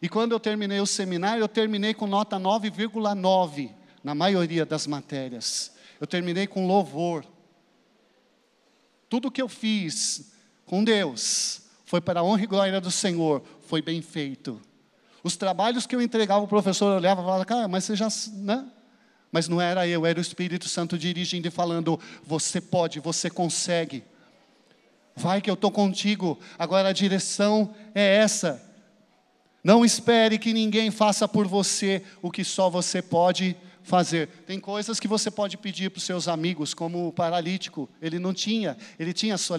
E 0.00 0.08
quando 0.08 0.32
eu 0.32 0.40
terminei 0.40 0.80
o 0.80 0.86
seminário, 0.86 1.42
eu 1.42 1.48
terminei 1.48 1.92
com 1.92 2.06
nota 2.06 2.38
9,9 2.38 3.70
na 4.02 4.14
maioria 4.14 4.64
das 4.64 4.86
matérias. 4.86 5.70
Eu 6.00 6.06
terminei 6.06 6.46
com 6.46 6.66
louvor. 6.66 7.26
Tudo 9.10 9.30
que 9.30 9.42
eu 9.42 9.50
fiz 9.50 10.32
com 10.64 10.82
Deus 10.82 11.60
foi 11.84 12.00
para 12.00 12.20
a 12.20 12.24
honra 12.24 12.44
e 12.44 12.46
glória 12.46 12.80
do 12.80 12.90
Senhor, 12.90 13.42
foi 13.60 13.82
bem 13.82 14.00
feito. 14.00 14.58
Os 15.24 15.36
trabalhos 15.36 15.86
que 15.86 15.96
eu 15.96 16.02
entregava, 16.02 16.44
o 16.44 16.48
professor 16.48 16.94
olhava 16.94 17.22
e 17.22 17.24
falava, 17.24 17.44
cara, 17.46 17.66
mas 17.66 17.84
você 17.84 17.96
já, 17.96 18.08
né? 18.34 18.66
Mas 19.32 19.48
não 19.48 19.60
era 19.60 19.88
eu, 19.88 20.04
era 20.04 20.18
o 20.18 20.22
Espírito 20.22 20.68
Santo 20.68 20.98
dirigindo 20.98 21.48
e 21.48 21.50
falando: 21.50 21.98
você 22.24 22.60
pode, 22.60 23.00
você 23.00 23.30
consegue. 23.30 24.04
Vai 25.16 25.40
que 25.40 25.50
eu 25.50 25.54
estou 25.54 25.70
contigo. 25.70 26.38
Agora 26.58 26.90
a 26.90 26.92
direção 26.92 27.74
é 27.94 28.16
essa. 28.16 28.62
Não 29.62 29.82
espere 29.82 30.38
que 30.38 30.52
ninguém 30.52 30.90
faça 30.90 31.26
por 31.26 31.48
você 31.48 32.02
o 32.20 32.30
que 32.30 32.44
só 32.44 32.68
você 32.68 33.00
pode 33.00 33.56
fazer. 33.82 34.28
Tem 34.46 34.60
coisas 34.60 35.00
que 35.00 35.08
você 35.08 35.30
pode 35.30 35.56
pedir 35.56 35.90
para 35.90 35.98
os 35.98 36.04
seus 36.04 36.28
amigos, 36.28 36.74
como 36.74 37.08
o 37.08 37.12
paralítico. 37.12 37.88
Ele 38.00 38.18
não 38.18 38.34
tinha, 38.34 38.76
ele 38.98 39.12
tinha 39.12 39.38
sua 39.38 39.56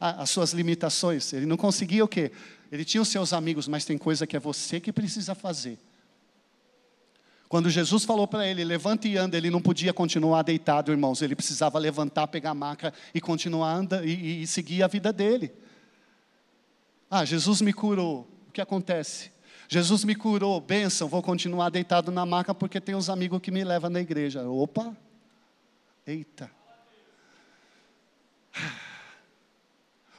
as 0.00 0.30
suas 0.30 0.52
limitações. 0.52 1.32
Ele 1.32 1.46
não 1.46 1.56
conseguia 1.56 2.04
o 2.04 2.08
quê? 2.08 2.32
Ele 2.70 2.84
tinha 2.84 3.00
os 3.00 3.08
seus 3.08 3.32
amigos, 3.32 3.66
mas 3.66 3.84
tem 3.84 3.96
coisa 3.96 4.26
que 4.26 4.36
é 4.36 4.40
você 4.40 4.80
que 4.80 4.92
precisa 4.92 5.34
fazer. 5.34 5.78
Quando 7.48 7.70
Jesus 7.70 8.04
falou 8.04 8.28
para 8.28 8.46
ele, 8.46 8.62
levante 8.62 9.08
e 9.08 9.16
anda, 9.16 9.36
ele 9.36 9.48
não 9.48 9.60
podia 9.60 9.92
continuar 9.92 10.42
deitado, 10.42 10.92
irmãos. 10.92 11.22
Ele 11.22 11.34
precisava 11.34 11.78
levantar, 11.78 12.26
pegar 12.26 12.50
a 12.50 12.54
maca 12.54 12.92
e 13.14 13.20
continuar 13.20 13.72
andando 13.72 14.06
e, 14.06 14.42
e 14.42 14.46
seguir 14.46 14.82
a 14.82 14.86
vida 14.86 15.12
dele. 15.12 15.50
Ah, 17.10 17.24
Jesus 17.24 17.62
me 17.62 17.72
curou. 17.72 18.28
O 18.48 18.52
que 18.52 18.60
acontece? 18.60 19.30
Jesus 19.66 20.04
me 20.04 20.14
curou, 20.14 20.60
bênção, 20.60 21.08
vou 21.08 21.22
continuar 21.22 21.70
deitado 21.70 22.10
na 22.10 22.24
maca 22.24 22.54
porque 22.54 22.80
tem 22.80 22.94
uns 22.94 23.08
amigos 23.08 23.40
que 23.40 23.50
me 23.50 23.64
levam 23.64 23.90
na 23.90 24.00
igreja. 24.00 24.42
Opa! 24.48 24.94
Eita! 26.06 26.50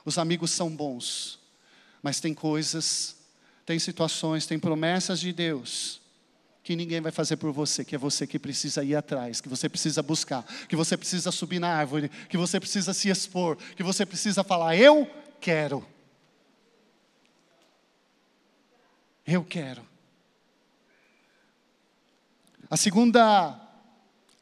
Os 0.10 0.18
amigos 0.18 0.50
são 0.50 0.76
bons, 0.76 1.38
mas 2.02 2.20
tem 2.20 2.34
coisas, 2.34 3.16
tem 3.64 3.78
situações, 3.78 4.48
tem 4.48 4.58
promessas 4.58 5.20
de 5.20 5.32
Deus 5.32 6.02
que 6.64 6.76
ninguém 6.76 7.00
vai 7.00 7.12
fazer 7.12 7.38
por 7.38 7.52
você, 7.52 7.86
que 7.86 7.94
é 7.94 7.98
você 7.98 8.26
que 8.26 8.40
precisa 8.40 8.84
ir 8.84 8.96
atrás, 8.96 9.40
que 9.40 9.48
você 9.48 9.70
precisa 9.70 10.02
buscar, 10.02 10.44
que 10.68 10.76
você 10.76 10.98
precisa 10.98 11.32
subir 11.32 11.60
na 11.60 11.72
árvore, 11.72 12.10
que 12.28 12.38
você 12.38 12.60
precisa 12.60 12.92
se 12.92 13.08
expor, 13.08 13.56
que 13.76 13.84
você 13.84 14.04
precisa 14.04 14.44
falar: 14.44 14.76
Eu 14.76 15.08
quero. 15.40 15.86
Eu 19.28 19.44
quero. 19.44 19.86
A 22.68 22.78
segunda 22.78 23.62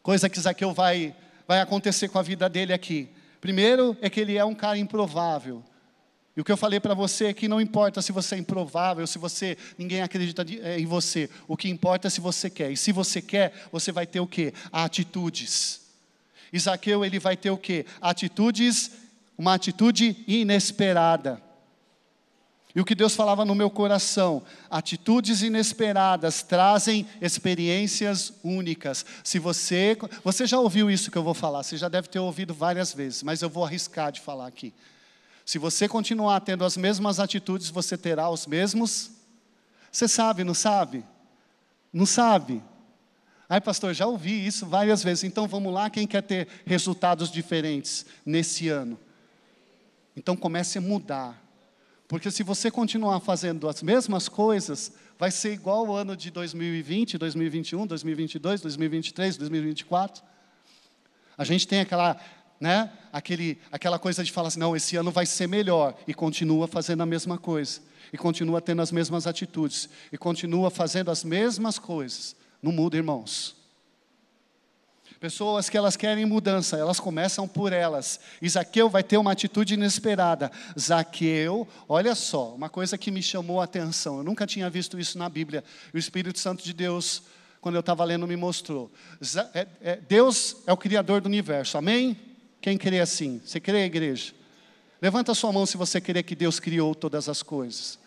coisa 0.01 0.29
que 0.29 0.39
Zaqueu 0.39 0.73
vai, 0.73 1.13
vai 1.45 1.59
acontecer 1.59 2.07
com 2.07 2.19
a 2.19 2.23
vida 2.23 2.47
dele 2.47 2.71
aqui. 2.71 3.16
Primeiro 3.39 3.95
é 4.01 4.09
que 4.09 4.19
ele 4.19 4.37
é 4.37 4.43
um 4.43 4.55
cara 4.55 4.77
improvável. 4.77 5.63
E 6.35 6.41
o 6.41 6.43
que 6.43 6.51
eu 6.51 6.57
falei 6.57 6.79
para 6.79 6.93
você 6.93 7.25
é 7.25 7.33
que 7.33 7.47
não 7.47 7.59
importa 7.59 7.99
se 7.99 8.11
você 8.11 8.35
é 8.35 8.37
improvável, 8.37 9.07
se 9.07 9.17
você 9.17 9.57
ninguém 9.75 10.03
acredita 10.03 10.45
é, 10.61 10.79
em 10.79 10.85
você. 10.85 11.27
O 11.47 11.57
que 11.57 11.67
importa 11.67 12.07
é 12.07 12.11
se 12.11 12.21
você 12.21 12.47
quer. 12.47 12.71
E 12.71 12.77
se 12.77 12.91
você 12.91 13.21
quer, 13.21 13.67
você 13.71 13.91
vai 13.91 14.05
ter 14.05 14.19
o 14.19 14.27
quê? 14.27 14.53
Atitudes. 14.71 15.81
Isaqueu 16.53 17.03
ele 17.03 17.17
vai 17.17 17.35
ter 17.35 17.49
o 17.49 17.57
quê? 17.57 17.87
Atitudes, 17.99 18.91
uma 19.35 19.55
atitude 19.55 20.23
inesperada. 20.27 21.41
E 22.77 22.79
o 22.79 22.85
que 22.85 22.93
Deus 22.93 23.15
falava 23.15 23.43
no 23.43 23.55
meu 23.55 23.71
coração, 23.71 24.43
atitudes 24.69 25.41
inesperadas 25.41 26.43
trazem 26.43 27.07
experiências 27.19 28.31
únicas. 28.43 29.03
Se 29.23 29.39
você, 29.39 29.97
você 30.23 30.45
já 30.45 30.59
ouviu 30.59 30.91
isso 30.91 31.09
que 31.09 31.17
eu 31.17 31.23
vou 31.23 31.33
falar, 31.33 31.63
você 31.63 31.75
já 31.75 31.89
deve 31.89 32.07
ter 32.07 32.19
ouvido 32.19 32.53
várias 32.53 32.93
vezes, 32.93 33.23
mas 33.23 33.41
eu 33.41 33.49
vou 33.49 33.65
arriscar 33.65 34.11
de 34.11 34.21
falar 34.21 34.45
aqui. 34.45 34.75
Se 35.43 35.57
você 35.57 35.87
continuar 35.87 36.39
tendo 36.41 36.63
as 36.63 36.77
mesmas 36.77 37.19
atitudes, 37.19 37.71
você 37.71 37.97
terá 37.97 38.29
os 38.29 38.45
mesmos. 38.45 39.09
Você 39.91 40.07
sabe, 40.07 40.43
não 40.43 40.53
sabe? 40.53 41.03
Não 41.91 42.05
sabe? 42.05 42.61
Ai, 43.49 43.59
pastor, 43.59 43.95
já 43.95 44.05
ouvi 44.05 44.45
isso 44.45 44.67
várias 44.67 45.03
vezes. 45.03 45.23
Então 45.23 45.47
vamos 45.47 45.73
lá, 45.73 45.89
quem 45.89 46.05
quer 46.05 46.21
ter 46.21 46.47
resultados 46.63 47.31
diferentes 47.31 48.05
nesse 48.23 48.69
ano? 48.69 48.99
Então 50.15 50.37
comece 50.37 50.77
a 50.77 50.81
mudar. 50.81 51.46
Porque 52.07 52.31
se 52.31 52.41
você 52.41 52.71
continuar 52.71 53.19
fazendo 53.19 53.67
as 53.67 53.83
mesmas 53.83 54.29
coisas, 54.29 54.93
vai 55.19 55.29
ser 55.29 55.51
igual 55.51 55.87
o 55.87 55.93
ano 55.93 56.15
de 56.15 56.31
2020, 56.31 57.17
2021, 57.17 57.85
2022, 57.85 58.61
2023, 58.61 59.37
2024. 59.37 60.23
A 61.37 61.43
gente 61.43 61.67
tem 61.67 61.81
aquela, 61.81 62.17
né, 62.61 62.89
aquele, 63.11 63.59
aquela 63.69 63.99
coisa 63.99 64.23
de 64.23 64.31
falar 64.31 64.47
assim, 64.47 64.59
não, 64.59 64.73
esse 64.73 64.95
ano 64.95 65.11
vai 65.11 65.25
ser 65.25 65.47
melhor, 65.47 65.95
e 66.07 66.13
continua 66.13 66.65
fazendo 66.65 67.03
a 67.03 67.05
mesma 67.05 67.37
coisa, 67.37 67.81
e 68.13 68.17
continua 68.17 68.61
tendo 68.61 68.81
as 68.81 68.91
mesmas 68.91 69.27
atitudes, 69.27 69.89
e 70.09 70.17
continua 70.17 70.71
fazendo 70.71 71.11
as 71.11 71.25
mesmas 71.25 71.77
coisas. 71.77 72.37
Não 72.61 72.71
muda, 72.71 72.95
irmãos. 72.95 73.56
Pessoas 75.19 75.67
que 75.67 75.75
elas 75.75 75.97
querem 75.97 76.25
mudança, 76.25 76.77
elas 76.77 76.99
começam 76.99 77.47
por 77.47 77.73
elas. 77.73 78.19
E 78.39 78.47
Zaqueu 78.47 78.87
vai 78.87 79.01
ter 79.01 79.17
uma 79.17 79.31
atitude 79.31 79.73
inesperada. 79.73 80.51
Zaqueu, 80.79 81.67
olha 81.89 82.13
só, 82.13 82.53
uma 82.53 82.69
coisa 82.69 82.99
que 82.99 83.09
me 83.09 83.23
chamou 83.23 83.59
a 83.59 83.63
atenção. 83.63 84.19
Eu 84.19 84.23
nunca 84.23 84.45
tinha 84.45 84.69
visto 84.69 84.99
isso 84.99 85.17
na 85.17 85.27
Bíblia. 85.27 85.63
O 85.91 85.97
Espírito 85.97 86.37
Santo 86.37 86.63
de 86.63 86.71
Deus, 86.71 87.23
quando 87.59 87.75
eu 87.75 87.79
estava 87.79 88.03
lendo, 88.03 88.27
me 88.27 88.35
mostrou. 88.35 88.91
É, 89.55 89.67
é, 89.81 89.95
Deus 89.95 90.57
é 90.67 90.73
o 90.73 90.77
Criador 90.77 91.19
do 91.19 91.25
universo, 91.25 91.79
amém? 91.79 92.15
Quem 92.61 92.77
crê 92.77 92.99
assim? 92.99 93.41
Você 93.43 93.59
crê, 93.59 93.85
igreja? 93.85 94.33
Levanta 95.01 95.33
sua 95.33 95.51
mão 95.51 95.65
se 95.65 95.77
você 95.77 95.99
crê 95.99 96.21
que 96.21 96.35
Deus 96.35 96.59
criou 96.59 96.93
todas 96.93 97.27
as 97.27 97.41
coisas. 97.41 97.97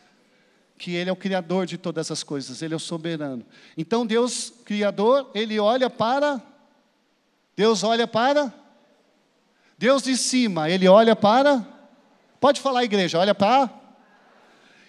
Que 0.79 0.94
Ele 0.94 1.11
é 1.11 1.12
o 1.12 1.16
Criador 1.16 1.66
de 1.66 1.77
todas 1.77 2.09
as 2.12 2.23
coisas, 2.23 2.62
Ele 2.62 2.75
é 2.75 2.77
o 2.77 2.81
soberano. 2.81 3.44
Então, 3.77 4.07
Deus, 4.07 4.53
Criador, 4.64 5.29
Ele 5.35 5.59
olha 5.59 5.90
para 5.90 6.40
Deus 7.61 7.85
olha 7.85 8.07
para 8.07 8.51
Deus 9.77 10.03
de 10.03 10.16
cima, 10.16 10.70
ele 10.70 10.88
olha 10.88 11.14
para 11.14 11.62
Pode 12.40 12.59
falar 12.59 12.85
igreja, 12.85 13.18
olha 13.18 13.35
para 13.35 13.68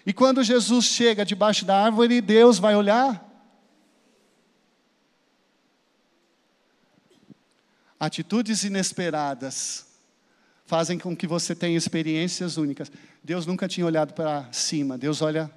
E 0.06 0.12
quando 0.14 0.42
Jesus 0.42 0.86
chega 0.86 1.22
debaixo 1.22 1.66
da 1.66 1.84
árvore, 1.84 2.22
Deus 2.22 2.58
vai 2.58 2.74
olhar 2.74 3.22
Atitudes 8.00 8.64
inesperadas 8.64 9.86
fazem 10.64 10.98
com 10.98 11.14
que 11.14 11.26
você 11.26 11.54
tenha 11.54 11.76
experiências 11.76 12.56
únicas. 12.56 12.90
Deus 13.22 13.44
nunca 13.44 13.68
tinha 13.68 13.84
olhado 13.84 14.14
para 14.14 14.50
cima, 14.50 14.96
Deus 14.96 15.20
olha 15.20 15.50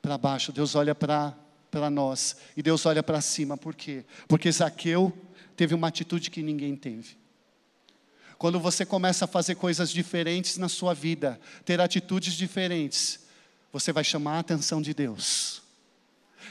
para 0.00 0.16
baixo, 0.16 0.52
Deus 0.52 0.76
olha 0.76 0.94
para 0.94 1.90
nós 1.90 2.36
e 2.56 2.62
Deus 2.62 2.86
olha 2.86 3.02
para 3.02 3.20
cima, 3.20 3.56
por 3.56 3.74
quê? 3.74 4.04
Porque 4.28 4.52
Zaqueu 4.52 5.12
teve 5.56 5.74
uma 5.74 5.88
atitude 5.88 6.30
que 6.30 6.42
ninguém 6.42 6.76
teve. 6.76 7.16
Quando 8.38 8.58
você 8.60 8.84
começa 8.84 9.24
a 9.24 9.28
fazer 9.28 9.54
coisas 9.54 9.90
diferentes 9.90 10.58
na 10.58 10.68
sua 10.68 10.92
vida, 10.92 11.40
ter 11.64 11.80
atitudes 11.80 12.34
diferentes, 12.34 13.20
você 13.72 13.92
vai 13.92 14.04
chamar 14.04 14.36
a 14.36 14.40
atenção 14.40 14.82
de 14.82 14.92
Deus. 14.92 15.62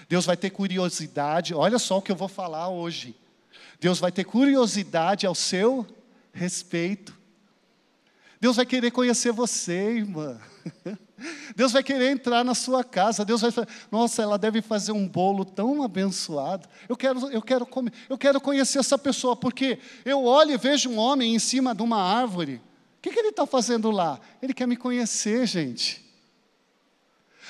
Deus 0.10 0.26
vai 0.26 0.36
ter 0.36 0.50
curiosidade, 0.50 1.54
olha 1.54 1.80
só 1.80 1.98
o 1.98 2.02
que 2.02 2.12
eu 2.12 2.16
vou 2.16 2.28
falar 2.28 2.70
hoje. 2.70 3.16
Deus 3.80 4.00
vai 4.00 4.12
ter 4.12 4.24
curiosidade 4.24 5.26
ao 5.26 5.36
seu 5.36 5.86
respeito. 6.34 7.16
Deus 8.44 8.58
vai 8.58 8.66
querer 8.66 8.92
conhecer 8.92 9.32
você, 9.32 10.00
irmã. 10.00 10.38
Deus 11.56 11.72
vai 11.72 11.82
querer 11.82 12.12
entrar 12.12 12.44
na 12.44 12.54
sua 12.54 12.84
casa. 12.84 13.24
Deus 13.24 13.40
vai 13.40 13.52
falar, 13.52 13.70
nossa, 13.90 14.22
ela 14.22 14.38
deve 14.38 14.62
fazer 14.62 14.92
um 14.92 15.08
bolo 15.08 15.46
tão 15.46 15.82
abençoado. 15.82 16.68
Eu 16.90 16.98
quero, 16.98 17.32
eu 17.32 17.42
quero 17.42 17.66
comer, 17.66 17.94
eu 18.10 18.18
quero 18.18 18.42
conhecer 18.42 18.80
essa 18.80 18.98
pessoa, 18.98 19.34
porque 19.34 19.80
eu 20.04 20.26
olho 20.26 20.52
e 20.52 20.58
vejo 20.58 20.90
um 20.90 20.98
homem 20.98 21.34
em 21.34 21.40
cima 21.40 21.74
de 21.74 21.82
uma 21.84 22.04
árvore. 22.04 22.56
O 22.98 23.02
que, 23.02 23.12
que 23.12 23.20
ele 23.20 23.30
está 23.30 23.46
fazendo 23.46 23.90
lá? 23.90 24.20
Ele 24.42 24.54
quer 24.54 24.68
me 24.68 24.76
conhecer, 24.76 25.48
gente. 25.48 26.04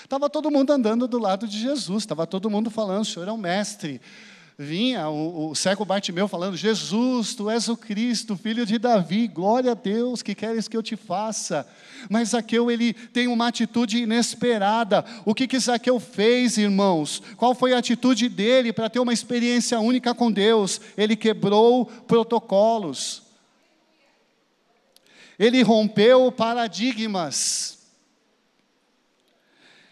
Estava 0.03 0.29
todo 0.29 0.51
mundo 0.51 0.73
andando 0.73 1.07
do 1.07 1.17
lado 1.17 1.47
de 1.47 1.59
Jesus, 1.59 2.03
estava 2.03 2.27
todo 2.27 2.51
mundo 2.51 2.69
falando, 2.69 3.01
o 3.01 3.05
Senhor 3.05 3.27
é 3.27 3.31
um 3.31 3.37
mestre 3.37 3.99
vinha 4.57 5.09
o, 5.09 5.49
o 5.49 5.55
cego 5.55 5.85
Bartimeu 5.85 6.27
falando: 6.27 6.55
Jesus, 6.55 7.35
tu 7.35 7.49
és 7.49 7.67
o 7.67 7.77
Cristo, 7.77 8.37
filho 8.37 8.65
de 8.65 8.77
Davi, 8.77 9.27
glória 9.27 9.71
a 9.71 9.75
Deus, 9.75 10.21
que 10.21 10.35
queres 10.35 10.67
que 10.67 10.77
eu 10.77 10.83
te 10.83 10.95
faça? 10.95 11.67
Mas 12.09 12.29
Zaqueu, 12.29 12.69
ele 12.69 12.93
tem 12.93 13.27
uma 13.27 13.47
atitude 13.47 13.99
inesperada. 13.99 15.03
O 15.25 15.33
que 15.33 15.47
que 15.47 15.59
Zaqueu 15.59 15.99
fez, 15.99 16.57
irmãos? 16.57 17.21
Qual 17.37 17.55
foi 17.55 17.73
a 17.73 17.79
atitude 17.79 18.29
dele 18.29 18.73
para 18.73 18.89
ter 18.89 18.99
uma 18.99 19.13
experiência 19.13 19.79
única 19.79 20.13
com 20.13 20.31
Deus? 20.31 20.79
Ele 20.97 21.15
quebrou 21.15 21.85
protocolos. 21.85 23.23
Ele 25.37 25.61
rompeu 25.63 26.31
paradigmas. 26.31 27.82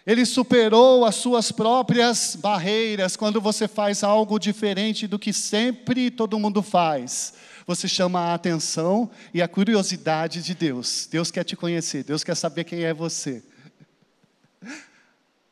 Ele 0.06 0.26
superou 0.26 1.06
as 1.06 1.16
suas 1.16 1.52
próprias 1.52 2.36
barreiras 2.36 3.16
quando 3.16 3.40
você 3.40 3.68
faz 3.68 4.04
algo 4.04 4.40
diferente 4.40 5.06
do 5.08 5.20
que 5.20 5.32
sempre 5.32 6.10
todo 6.10 6.40
mundo 6.40 6.64
faz. 6.64 7.34
Você 7.68 7.88
chama 7.88 8.20
a 8.20 8.34
atenção 8.34 9.10
e 9.34 9.42
a 9.42 9.48
curiosidade 9.48 10.42
de 10.42 10.56
Deus. 10.56 11.08
Deus 11.10 11.30
quer 11.30 11.44
te 11.44 11.56
conhecer, 11.56 12.04
Deus 12.04 12.24
quer 12.24 12.36
saber 12.36 12.64
quem 12.64 12.84
é 12.84 12.94
você. 12.94 13.44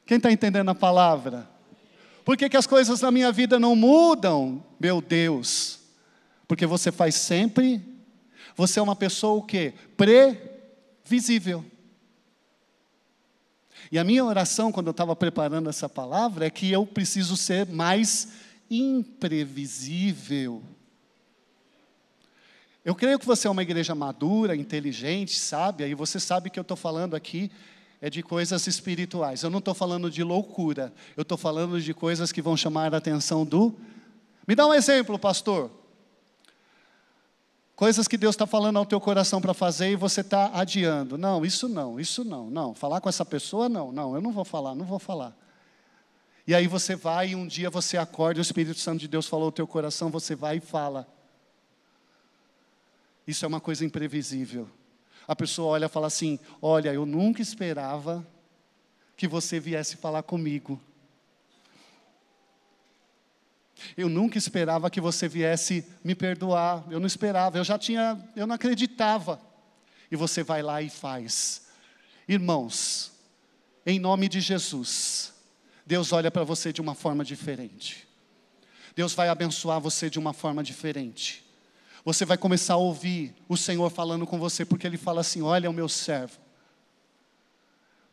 Quem 0.05 0.17
está 0.17 0.31
entendendo 0.31 0.69
a 0.69 0.75
palavra? 0.75 1.47
Por 2.25 2.35
que, 2.35 2.49
que 2.49 2.57
as 2.57 2.65
coisas 2.65 3.01
na 3.01 3.11
minha 3.11 3.31
vida 3.31 3.59
não 3.59 3.75
mudam? 3.75 4.63
Meu 4.79 5.01
Deus, 5.01 5.79
porque 6.47 6.65
você 6.65 6.91
faz 6.91 7.13
sempre, 7.13 7.81
você 8.55 8.79
é 8.79 8.83
uma 8.83 8.95
pessoa 8.95 9.37
o 9.37 9.43
quê? 9.43 9.73
Previsível. 9.95 11.63
E 13.91 13.97
a 13.97 14.03
minha 14.03 14.23
oração, 14.23 14.71
quando 14.71 14.87
eu 14.87 14.91
estava 14.91 15.15
preparando 15.15 15.69
essa 15.69 15.89
palavra, 15.89 16.45
é 16.45 16.49
que 16.49 16.71
eu 16.71 16.85
preciso 16.85 17.35
ser 17.35 17.65
mais 17.65 18.29
imprevisível. 18.69 20.61
Eu 22.85 22.95
creio 22.95 23.19
que 23.19 23.25
você 23.25 23.47
é 23.47 23.51
uma 23.51 23.63
igreja 23.63 23.95
madura, 23.95 24.55
inteligente, 24.55 25.37
sábia, 25.37 25.87
e 25.87 25.93
você 25.93 26.19
sabe 26.19 26.49
que 26.49 26.59
eu 26.59 26.61
estou 26.61 26.77
falando 26.77 27.15
aqui 27.15 27.51
é 28.01 28.09
de 28.09 28.23
coisas 28.23 28.65
espirituais. 28.65 29.43
Eu 29.43 29.49
não 29.49 29.59
estou 29.59 29.73
falando 29.73 30.09
de 30.09 30.23
loucura, 30.23 30.93
eu 31.17 31.23
estou 31.23 31.37
falando 31.37 31.81
de 31.81 31.93
coisas 31.93 32.31
que 32.31 32.41
vão 32.41 32.55
chamar 32.55 32.93
a 32.93 32.97
atenção 32.97 33.45
do. 33.45 33.75
Me 34.47 34.55
dá 34.55 34.65
um 34.65 34.73
exemplo, 34.73 35.19
pastor. 35.19 35.69
Coisas 37.79 38.09
que 38.09 38.17
Deus 38.17 38.35
está 38.35 38.45
falando 38.45 38.75
ao 38.75 38.85
teu 38.85 38.99
coração 38.99 39.39
para 39.39 39.53
fazer 39.53 39.91
e 39.91 39.95
você 39.95 40.19
está 40.19 40.51
adiando. 40.53 41.17
Não, 41.17 41.45
isso 41.45 41.69
não, 41.69 41.97
isso 41.97 42.25
não, 42.25 42.49
não. 42.49 42.75
Falar 42.75 42.99
com 42.99 43.07
essa 43.07 43.23
pessoa, 43.23 43.69
não, 43.69 43.89
não, 43.89 44.13
eu 44.13 44.19
não 44.19 44.33
vou 44.33 44.43
falar, 44.43 44.75
não 44.75 44.83
vou 44.83 44.99
falar. 44.99 45.33
E 46.45 46.53
aí 46.53 46.67
você 46.67 46.93
vai 46.93 47.29
e 47.29 47.35
um 47.37 47.47
dia 47.47 47.69
você 47.69 47.95
acorda 47.95 48.39
o 48.39 48.41
Espírito 48.41 48.77
Santo 48.81 48.99
de 48.99 49.07
Deus 49.07 49.27
falou 49.27 49.45
ao 49.45 49.51
teu 49.53 49.65
coração, 49.65 50.09
você 50.09 50.35
vai 50.35 50.57
e 50.57 50.59
fala. 50.59 51.07
Isso 53.25 53.45
é 53.45 53.47
uma 53.47 53.61
coisa 53.61 53.85
imprevisível. 53.85 54.69
A 55.25 55.33
pessoa 55.33 55.69
olha 55.69 55.85
e 55.85 55.87
fala 55.87 56.07
assim: 56.07 56.37
Olha, 56.61 56.93
eu 56.93 57.05
nunca 57.05 57.41
esperava 57.41 58.27
que 59.15 59.25
você 59.25 59.57
viesse 59.57 59.95
falar 59.95 60.23
comigo. 60.23 60.81
Eu 63.95 64.09
nunca 64.09 64.37
esperava 64.37 64.89
que 64.89 65.01
você 65.01 65.27
viesse 65.27 65.85
me 66.03 66.15
perdoar. 66.15 66.83
Eu 66.89 66.99
não 66.99 67.07
esperava, 67.07 67.57
eu 67.57 67.63
já 67.63 67.77
tinha, 67.77 68.19
eu 68.35 68.47
não 68.47 68.55
acreditava. 68.55 69.41
E 70.11 70.15
você 70.15 70.43
vai 70.43 70.61
lá 70.61 70.81
e 70.81 70.89
faz. 70.89 71.67
Irmãos, 72.27 73.11
em 73.85 73.99
nome 73.99 74.27
de 74.27 74.41
Jesus, 74.41 75.33
Deus 75.85 76.11
olha 76.11 76.29
para 76.29 76.43
você 76.43 76.71
de 76.71 76.81
uma 76.81 76.93
forma 76.93 77.23
diferente. 77.23 78.07
Deus 78.95 79.13
vai 79.13 79.29
abençoar 79.29 79.79
você 79.79 80.09
de 80.09 80.19
uma 80.19 80.33
forma 80.33 80.63
diferente. 80.63 81.45
Você 82.03 82.25
vai 82.25 82.37
começar 82.37 82.73
a 82.73 82.77
ouvir 82.77 83.35
o 83.47 83.57
Senhor 83.57 83.89
falando 83.89 84.25
com 84.25 84.39
você, 84.39 84.65
porque 84.65 84.85
Ele 84.85 84.97
fala 84.97 85.21
assim: 85.21 85.41
Olha, 85.41 85.69
o 85.69 85.73
meu 85.73 85.89
servo. 85.89 86.37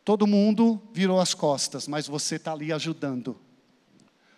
Todo 0.03 0.25
mundo 0.25 0.81
virou 0.93 1.19
as 1.19 1.33
costas, 1.33 1.87
mas 1.87 2.07
você 2.07 2.35
está 2.35 2.53
ali 2.53 2.71
ajudando. 2.71 3.37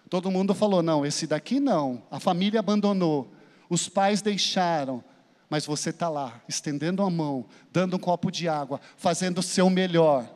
Todo 0.09 0.31
mundo 0.31 0.55
falou: 0.55 0.81
não, 0.81 1.05
esse 1.05 1.27
daqui 1.27 1.59
não. 1.59 2.01
A 2.09 2.19
família 2.19 2.59
abandonou, 2.59 3.31
os 3.69 3.87
pais 3.87 4.21
deixaram, 4.21 5.03
mas 5.49 5.65
você 5.65 5.91
está 5.91 6.09
lá, 6.09 6.41
estendendo 6.47 7.03
a 7.03 7.09
mão, 7.09 7.45
dando 7.71 7.95
um 7.95 7.99
copo 7.99 8.31
de 8.31 8.47
água, 8.47 8.81
fazendo 8.97 9.39
o 9.39 9.43
seu 9.43 9.69
melhor. 9.69 10.27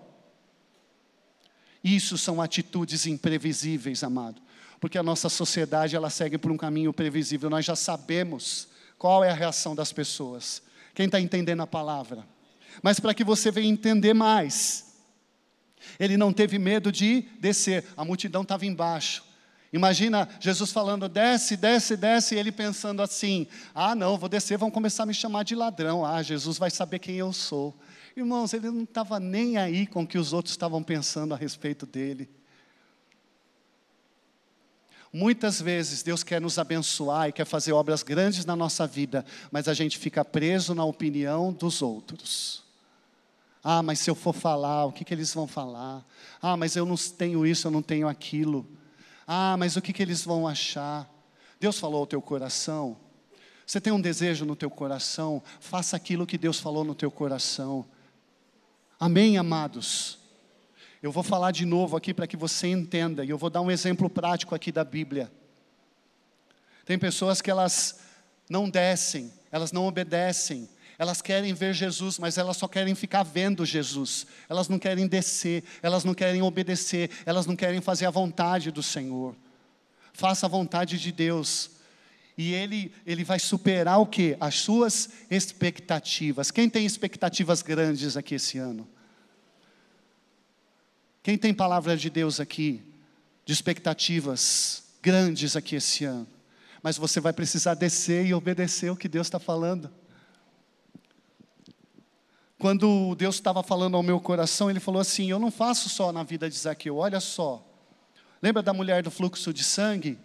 Isso 1.83 2.17
são 2.17 2.41
atitudes 2.41 3.05
imprevisíveis, 3.05 4.03
amado, 4.03 4.41
porque 4.79 4.97
a 4.97 5.03
nossa 5.03 5.27
sociedade 5.27 5.95
ela 5.95 6.09
segue 6.09 6.37
por 6.37 6.51
um 6.51 6.57
caminho 6.57 6.93
previsível. 6.93 7.49
Nós 7.49 7.65
já 7.65 7.75
sabemos 7.75 8.69
qual 8.97 9.23
é 9.23 9.29
a 9.29 9.35
reação 9.35 9.75
das 9.75 9.91
pessoas. 9.91 10.61
Quem 10.93 11.07
está 11.07 11.19
entendendo 11.19 11.61
a 11.61 11.67
palavra? 11.67 12.25
Mas 12.81 12.99
para 12.99 13.13
que 13.13 13.23
você 13.23 13.51
venha 13.51 13.69
entender 13.69 14.13
mais, 14.13 14.95
ele 15.99 16.15
não 16.15 16.31
teve 16.31 16.57
medo 16.57 16.91
de 16.91 17.21
descer, 17.39 17.85
a 17.97 18.05
multidão 18.05 18.43
estava 18.43 18.65
embaixo. 18.65 19.32
Imagina 19.73 20.29
Jesus 20.39 20.71
falando, 20.71 21.09
desce, 21.09 21.57
desce, 21.57 21.97
desce, 21.97 22.35
e 22.35 22.37
ele 22.37 22.51
pensando 22.51 23.01
assim: 23.01 23.47
ah, 23.73 23.95
não, 23.95 24.19
vou 24.19 24.29
descer, 24.29 24.55
vão 24.55 24.69
começar 24.69 25.01
a 25.01 25.05
me 25.07 25.15
chamar 25.15 25.41
de 25.41 25.55
ladrão. 25.55 26.05
Ah, 26.05 26.21
Jesus 26.21 26.59
vai 26.59 26.69
saber 26.69 26.99
quem 26.99 27.15
eu 27.15 27.33
sou. 27.33 27.75
Irmãos, 28.15 28.53
ele 28.53 28.69
não 28.69 28.83
estava 28.83 29.19
nem 29.19 29.57
aí 29.57 29.87
com 29.87 30.03
o 30.03 30.07
que 30.07 30.19
os 30.19 30.31
outros 30.31 30.53
estavam 30.53 30.83
pensando 30.83 31.33
a 31.33 31.37
respeito 31.37 31.87
dele. 31.87 32.29
Muitas 35.11 35.59
vezes 35.59 36.03
Deus 36.03 36.23
quer 36.23 36.39
nos 36.39 36.59
abençoar 36.59 37.29
e 37.29 37.31
quer 37.31 37.45
fazer 37.45 37.71
obras 37.71 38.03
grandes 38.03 38.45
na 38.45 38.55
nossa 38.55 38.85
vida, 38.85 39.25
mas 39.51 39.67
a 39.67 39.73
gente 39.73 39.97
fica 39.97 40.23
preso 40.23 40.75
na 40.75 40.85
opinião 40.85 41.51
dos 41.51 41.81
outros. 41.81 42.63
Ah, 43.63 43.81
mas 43.81 43.99
se 43.99 44.09
eu 44.09 44.15
for 44.15 44.33
falar, 44.33 44.85
o 44.85 44.91
que, 44.91 45.03
que 45.03 45.13
eles 45.13 45.33
vão 45.33 45.47
falar? 45.47 46.05
Ah, 46.39 46.55
mas 46.55 46.75
eu 46.75 46.85
não 46.85 46.95
tenho 46.95 47.43
isso, 47.43 47.65
eu 47.65 47.71
não 47.71 47.81
tenho 47.81 48.07
aquilo. 48.07 48.67
Ah, 49.27 49.55
mas 49.57 49.75
o 49.75 49.81
que, 49.81 49.93
que 49.93 50.01
eles 50.01 50.23
vão 50.23 50.47
achar? 50.47 51.09
Deus 51.59 51.79
falou 51.79 52.01
ao 52.01 52.07
teu 52.07 52.21
coração. 52.21 52.97
Você 53.65 53.79
tem 53.79 53.93
um 53.93 54.01
desejo 54.01 54.45
no 54.45 54.55
teu 54.55 54.69
coração, 54.69 55.41
faça 55.59 55.95
aquilo 55.95 56.27
que 56.27 56.37
Deus 56.37 56.59
falou 56.59 56.83
no 56.83 56.93
teu 56.93 57.09
coração. 57.09 57.85
Amém, 58.99 59.37
amados? 59.37 60.19
Eu 61.01 61.11
vou 61.11 61.23
falar 61.23 61.51
de 61.51 61.65
novo 61.65 61.95
aqui 61.95 62.13
para 62.13 62.27
que 62.27 62.37
você 62.37 62.67
entenda, 62.67 63.23
e 63.25 63.29
eu 63.29 63.37
vou 63.37 63.49
dar 63.49 63.61
um 63.61 63.71
exemplo 63.71 64.09
prático 64.09 64.53
aqui 64.53 64.71
da 64.71 64.83
Bíblia. 64.83 65.31
Tem 66.85 66.99
pessoas 66.99 67.41
que 67.41 67.49
elas 67.49 67.99
não 68.49 68.69
descem, 68.69 69.31
elas 69.51 69.71
não 69.71 69.87
obedecem, 69.87 70.69
elas 71.03 71.21
querem 71.21 71.53
ver 71.53 71.73
Jesus, 71.73 72.17
mas 72.17 72.37
elas 72.37 72.55
só 72.55 72.65
querem 72.65 72.95
ficar 72.95 73.23
vendo 73.23 73.65
Jesus. 73.65 74.25
Elas 74.47 74.69
não 74.69 74.79
querem 74.79 75.05
descer, 75.05 75.61
elas 75.81 76.05
não 76.05 76.13
querem 76.13 76.41
obedecer, 76.41 77.09
elas 77.25 77.45
não 77.45 77.57
querem 77.57 77.81
fazer 77.81 78.05
a 78.05 78.09
vontade 78.09 78.71
do 78.71 78.81
Senhor. 78.81 79.35
Faça 80.13 80.45
a 80.45 80.49
vontade 80.49 80.97
de 80.97 81.11
Deus. 81.11 81.71
E 82.37 82.53
ele, 82.53 82.93
ele 83.05 83.25
vai 83.25 83.37
superar 83.37 83.99
o 83.99 84.05
que? 84.05 84.37
As 84.39 84.55
suas 84.61 85.09
expectativas. 85.29 86.51
Quem 86.51 86.69
tem 86.69 86.85
expectativas 86.85 87.61
grandes 87.61 88.15
aqui 88.15 88.35
esse 88.35 88.57
ano? 88.57 88.87
Quem 91.21 91.37
tem 91.37 91.53
palavra 91.53 91.97
de 91.97 92.09
Deus 92.09 92.39
aqui, 92.39 92.81
de 93.43 93.51
expectativas 93.51 94.83
grandes 95.01 95.57
aqui 95.57 95.75
esse 95.75 96.05
ano? 96.05 96.27
Mas 96.81 96.97
você 96.97 97.19
vai 97.19 97.33
precisar 97.33 97.73
descer 97.73 98.25
e 98.25 98.33
obedecer 98.33 98.89
o 98.89 98.95
que 98.95 99.09
Deus 99.09 99.27
está 99.27 99.37
falando. 99.37 99.91
Quando 102.63 103.13
Deus 103.15 103.35
estava 103.35 103.61
falando 103.61 103.97
ao 103.97 104.01
meu 104.01 104.21
coração, 104.21 104.69
Ele 104.69 104.79
falou 104.79 105.01
assim: 105.01 105.29
Eu 105.29 105.37
não 105.37 105.51
faço 105.51 105.89
só 105.89 106.13
na 106.13 106.23
vida 106.23 106.49
de 106.49 106.57
Zaqueu, 106.57 106.95
olha 106.95 107.19
só. 107.19 107.61
Lembra 108.41 108.63
da 108.63 108.71
mulher 108.71 109.03
do 109.03 109.11
fluxo 109.11 109.53
de 109.53 109.61
sangue? 109.61 110.17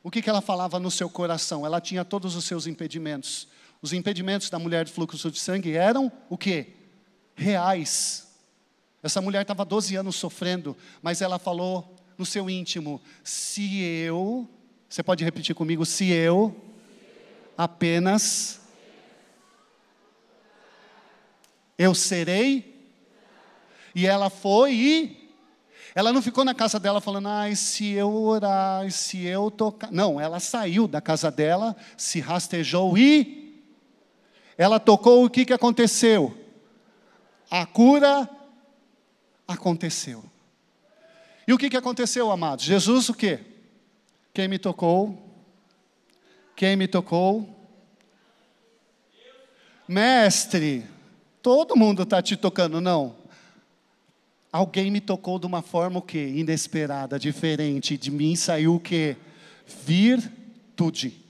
O 0.00 0.08
que, 0.08 0.22
que 0.22 0.30
ela 0.30 0.40
falava 0.40 0.78
no 0.78 0.88
seu 0.88 1.10
coração? 1.10 1.66
Ela 1.66 1.80
tinha 1.80 2.04
todos 2.04 2.36
os 2.36 2.44
seus 2.44 2.68
impedimentos. 2.68 3.48
Os 3.82 3.92
impedimentos 3.92 4.48
da 4.48 4.56
mulher 4.56 4.84
do 4.84 4.92
fluxo 4.92 5.32
de 5.32 5.40
sangue 5.40 5.72
eram 5.72 6.12
o 6.28 6.38
quê? 6.38 6.74
Reais. 7.34 8.28
Essa 9.02 9.20
mulher 9.20 9.42
estava 9.42 9.64
12 9.64 9.96
anos 9.96 10.14
sofrendo, 10.14 10.76
mas 11.02 11.20
ela 11.20 11.40
falou 11.40 11.96
no 12.16 12.24
seu 12.24 12.48
íntimo: 12.48 13.02
se 13.24 13.82
eu, 13.82 14.48
você 14.88 15.02
pode 15.02 15.24
repetir 15.24 15.56
comigo, 15.56 15.84
se 15.84 16.08
eu 16.08 16.54
apenas 17.58 18.59
eu 21.80 21.94
serei. 21.94 22.78
E 23.94 24.06
ela 24.06 24.28
foi 24.28 24.74
e 24.74 25.30
ela 25.94 26.12
não 26.12 26.20
ficou 26.20 26.44
na 26.44 26.54
casa 26.54 26.78
dela 26.78 27.00
falando, 27.00 27.28
ai, 27.28 27.56
se 27.56 27.90
eu 27.92 28.12
orar, 28.12 28.88
se 28.92 29.24
eu 29.24 29.50
tocar. 29.50 29.90
Não, 29.90 30.20
ela 30.20 30.38
saiu 30.38 30.86
da 30.86 31.00
casa 31.00 31.30
dela, 31.30 31.74
se 31.96 32.20
rastejou 32.20 32.98
e 32.98 33.64
ela 34.58 34.78
tocou 34.78 35.24
o 35.24 35.30
que, 35.30 35.46
que 35.46 35.54
aconteceu? 35.54 36.36
A 37.50 37.64
cura 37.64 38.28
aconteceu. 39.48 40.22
E 41.48 41.52
o 41.54 41.58
que, 41.58 41.70
que 41.70 41.78
aconteceu, 41.78 42.30
amados? 42.30 42.66
Jesus 42.66 43.08
o 43.08 43.14
quê? 43.14 43.40
Quem 44.34 44.46
me 44.46 44.58
tocou? 44.58 45.18
Quem 46.54 46.76
me 46.76 46.86
tocou? 46.86 47.48
Mestre, 49.88 50.86
todo 51.42 51.76
mundo 51.76 52.02
está 52.02 52.22
te 52.22 52.36
tocando, 52.36 52.80
não? 52.80 53.16
Alguém 54.52 54.90
me 54.90 55.00
tocou 55.00 55.38
de 55.38 55.46
uma 55.46 55.62
forma 55.62 55.98
o 55.98 56.02
quê? 56.02 56.32
Inesperada, 56.34 57.18
diferente. 57.18 57.96
De 57.96 58.10
mim 58.10 58.34
saiu 58.34 58.74
o 58.74 58.80
quê? 58.80 59.16
Virtude. 59.84 61.20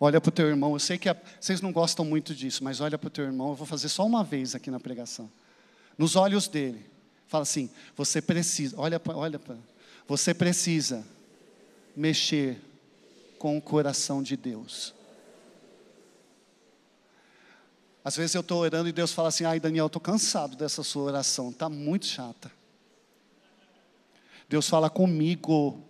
Olha 0.00 0.20
para 0.20 0.28
o 0.28 0.32
teu 0.32 0.48
irmão, 0.48 0.72
eu 0.72 0.78
sei 0.78 0.98
que 0.98 1.08
a, 1.08 1.16
vocês 1.40 1.60
não 1.60 1.72
gostam 1.72 2.04
muito 2.04 2.34
disso, 2.34 2.62
mas 2.62 2.80
olha 2.80 2.98
para 2.98 3.06
o 3.06 3.10
teu 3.10 3.24
irmão, 3.24 3.50
eu 3.50 3.54
vou 3.54 3.66
fazer 3.66 3.88
só 3.88 4.04
uma 4.04 4.24
vez 4.24 4.54
aqui 4.54 4.70
na 4.70 4.80
pregação. 4.80 5.30
Nos 5.96 6.16
olhos 6.16 6.48
dele. 6.48 6.84
Fala 7.28 7.42
assim: 7.42 7.70
você 7.96 8.20
precisa, 8.20 8.78
olha 8.78 9.00
para, 9.00 9.16
olha 9.16 9.38
para, 9.38 9.56
você 10.06 10.34
precisa 10.34 11.04
mexer 11.96 12.60
com 13.38 13.56
o 13.56 13.62
coração 13.62 14.22
de 14.22 14.36
Deus. 14.36 14.93
Às 18.04 18.16
vezes 18.16 18.34
eu 18.34 18.42
estou 18.42 18.60
orando 18.60 18.88
e 18.88 18.92
Deus 18.92 19.12
fala 19.12 19.28
assim: 19.28 19.44
ai 19.44 19.58
Daniel, 19.58 19.86
estou 19.86 20.00
cansado 20.00 20.56
dessa 20.56 20.82
sua 20.82 21.04
oração, 21.04 21.48
está 21.48 21.68
muito 21.68 22.04
chata. 22.04 22.52
Deus 24.46 24.68
fala 24.68 24.90
comigo, 24.90 25.82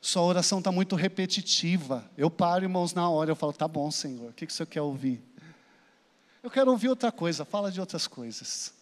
sua 0.00 0.22
oração 0.22 0.58
está 0.58 0.72
muito 0.72 0.96
repetitiva. 0.96 2.08
Eu 2.16 2.30
paro, 2.30 2.64
irmãos, 2.64 2.94
na 2.94 3.08
hora, 3.08 3.30
eu 3.30 3.36
falo, 3.36 3.52
tá 3.52 3.68
bom, 3.68 3.90
Senhor, 3.90 4.30
o 4.30 4.32
que, 4.32 4.46
que 4.46 4.52
o 4.52 4.56
Senhor 4.56 4.66
quer 4.66 4.80
ouvir? 4.80 5.22
Eu 6.42 6.50
quero 6.50 6.70
ouvir 6.70 6.88
outra 6.88 7.12
coisa, 7.12 7.44
fala 7.44 7.70
de 7.70 7.80
outras 7.80 8.06
coisas. 8.06 8.72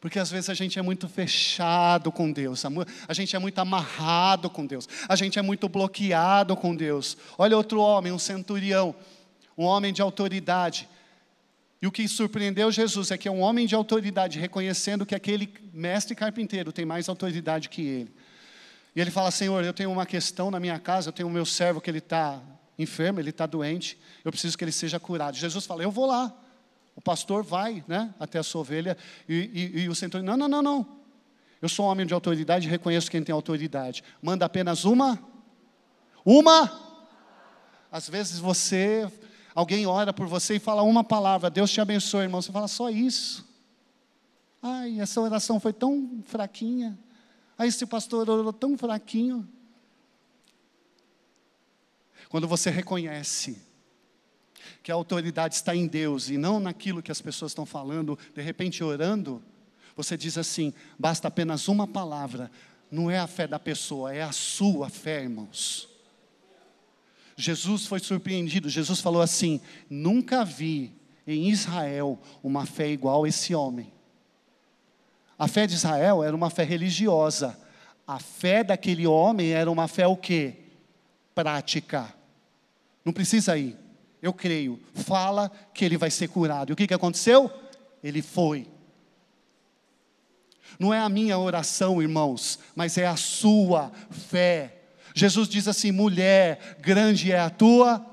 Porque 0.00 0.18
às 0.18 0.30
vezes 0.30 0.50
a 0.50 0.54
gente 0.54 0.78
é 0.78 0.82
muito 0.82 1.08
fechado 1.08 2.10
com 2.10 2.30
Deus, 2.30 2.64
a 3.06 3.14
gente 3.14 3.34
é 3.36 3.38
muito 3.38 3.58
amarrado 3.58 4.50
com 4.50 4.66
Deus, 4.66 4.88
a 5.08 5.14
gente 5.14 5.38
é 5.38 5.42
muito 5.42 5.68
bloqueado 5.68 6.56
com 6.56 6.74
Deus. 6.74 7.16
Olha 7.38 7.56
outro 7.56 7.80
homem, 7.80 8.12
um 8.12 8.18
centurião, 8.18 8.94
um 9.56 9.64
homem 9.64 9.92
de 9.92 10.02
autoridade. 10.02 10.88
E 11.80 11.86
o 11.86 11.92
que 11.92 12.06
surpreendeu 12.06 12.70
Jesus 12.70 13.10
é 13.10 13.18
que 13.18 13.26
é 13.26 13.30
um 13.30 13.40
homem 13.40 13.66
de 13.66 13.74
autoridade, 13.74 14.38
reconhecendo 14.38 15.04
que 15.04 15.14
aquele 15.14 15.52
mestre 15.72 16.14
carpinteiro 16.14 16.72
tem 16.72 16.84
mais 16.84 17.08
autoridade 17.08 17.68
que 17.68 17.82
ele. 17.82 18.14
E 18.94 19.00
ele 19.00 19.10
fala: 19.10 19.30
Senhor, 19.30 19.64
eu 19.64 19.72
tenho 19.72 19.90
uma 19.90 20.06
questão 20.06 20.50
na 20.50 20.60
minha 20.60 20.78
casa, 20.78 21.08
eu 21.08 21.12
tenho 21.12 21.28
o 21.28 21.32
meu 21.32 21.44
servo 21.44 21.80
que 21.80 21.90
ele 21.90 21.98
está 21.98 22.40
enfermo, 22.78 23.20
ele 23.20 23.30
está 23.30 23.46
doente, 23.46 23.98
eu 24.24 24.30
preciso 24.30 24.56
que 24.56 24.64
ele 24.64 24.72
seja 24.72 25.00
curado. 25.00 25.36
Jesus 25.36 25.66
fala: 25.66 25.82
Eu 25.82 25.90
vou 25.90 26.06
lá. 26.06 26.32
O 26.94 27.00
pastor 27.00 27.42
vai 27.42 27.82
né, 27.88 28.14
até 28.20 28.38
a 28.38 28.42
sua 28.42 28.60
ovelha 28.60 28.98
e, 29.28 29.72
e, 29.74 29.80
e 29.82 29.88
o 29.88 29.94
centurião: 29.94 30.36
Não, 30.36 30.36
não, 30.36 30.48
não, 30.48 30.62
não. 30.62 31.02
Eu 31.60 31.68
sou 31.68 31.86
um 31.86 31.88
homem 31.88 32.04
de 32.04 32.12
autoridade, 32.12 32.68
reconheço 32.68 33.10
quem 33.10 33.22
tem 33.22 33.32
autoridade. 33.32 34.02
Manda 34.20 34.44
apenas 34.44 34.84
uma. 34.84 35.18
Uma. 36.24 36.70
Às 37.90 38.08
vezes 38.08 38.38
você, 38.38 39.10
alguém 39.54 39.86
ora 39.86 40.12
por 40.12 40.26
você 40.26 40.56
e 40.56 40.58
fala 40.58 40.82
uma 40.82 41.04
palavra, 41.04 41.50
Deus 41.50 41.70
te 41.70 41.80
abençoe, 41.80 42.22
irmão. 42.22 42.40
Você 42.40 42.52
fala 42.52 42.68
só 42.68 42.90
isso. 42.90 43.46
Ai, 44.62 45.00
essa 45.00 45.20
oração 45.20 45.58
foi 45.58 45.72
tão 45.72 46.22
fraquinha. 46.24 46.98
Ah, 47.58 47.66
esse 47.66 47.84
pastor 47.84 48.28
orou 48.30 48.52
tão 48.52 48.78
fraquinho. 48.78 49.48
Quando 52.28 52.48
você 52.48 52.70
reconhece 52.70 53.60
que 54.82 54.90
a 54.90 54.94
autoridade 54.94 55.54
está 55.54 55.76
em 55.76 55.86
Deus 55.86 56.30
e 56.30 56.38
não 56.38 56.58
naquilo 56.58 57.02
que 57.02 57.12
as 57.12 57.20
pessoas 57.20 57.52
estão 57.52 57.66
falando, 57.66 58.18
de 58.34 58.40
repente 58.40 58.82
orando, 58.82 59.42
você 59.94 60.16
diz 60.16 60.38
assim: 60.38 60.72
basta 60.98 61.28
apenas 61.28 61.68
uma 61.68 61.86
palavra, 61.86 62.50
não 62.90 63.10
é 63.10 63.18
a 63.18 63.26
fé 63.26 63.46
da 63.46 63.58
pessoa, 63.58 64.14
é 64.14 64.22
a 64.22 64.32
sua 64.32 64.88
fé, 64.88 65.22
irmãos. 65.22 65.91
Jesus 67.42 67.86
foi 67.86 67.98
surpreendido, 67.98 68.68
Jesus 68.68 69.00
falou 69.00 69.20
assim: 69.20 69.60
nunca 69.90 70.44
vi 70.44 70.92
em 71.26 71.48
Israel 71.48 72.18
uma 72.42 72.64
fé 72.64 72.88
igual 72.88 73.24
a 73.24 73.28
esse 73.28 73.54
homem. 73.54 73.92
A 75.36 75.48
fé 75.48 75.66
de 75.66 75.74
Israel 75.74 76.22
era 76.22 76.36
uma 76.36 76.50
fé 76.50 76.62
religiosa. 76.62 77.58
A 78.06 78.20
fé 78.20 78.62
daquele 78.62 79.06
homem 79.06 79.50
era 79.50 79.70
uma 79.70 79.88
fé 79.88 80.06
o 80.06 80.16
quê? 80.16 80.54
Prática. 81.34 82.14
Não 83.04 83.12
precisa 83.12 83.56
ir. 83.58 83.76
Eu 84.20 84.32
creio. 84.32 84.78
Fala 84.94 85.50
que 85.74 85.84
ele 85.84 85.96
vai 85.96 86.10
ser 86.10 86.28
curado. 86.28 86.70
E 86.70 86.72
o 86.72 86.76
que, 86.76 86.86
que 86.86 86.94
aconteceu? 86.94 87.50
Ele 88.04 88.22
foi. 88.22 88.68
Não 90.78 90.94
é 90.94 91.00
a 91.00 91.08
minha 91.08 91.36
oração, 91.38 92.00
irmãos, 92.00 92.58
mas 92.76 92.96
é 92.96 93.06
a 93.06 93.16
sua 93.16 93.90
fé. 94.10 94.81
Jesus 95.14 95.48
diz 95.48 95.68
assim: 95.68 95.92
mulher, 95.92 96.78
grande 96.80 97.32
é 97.32 97.40
a 97.40 97.50
tua, 97.50 98.04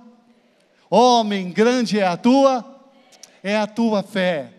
homem, 0.90 1.52
grande 1.52 2.00
é 2.00 2.06
a 2.06 2.18
tua, 2.18 2.90
é 3.44 3.58
a 3.58 3.68
tua 3.68 4.04
fé. 4.04 4.54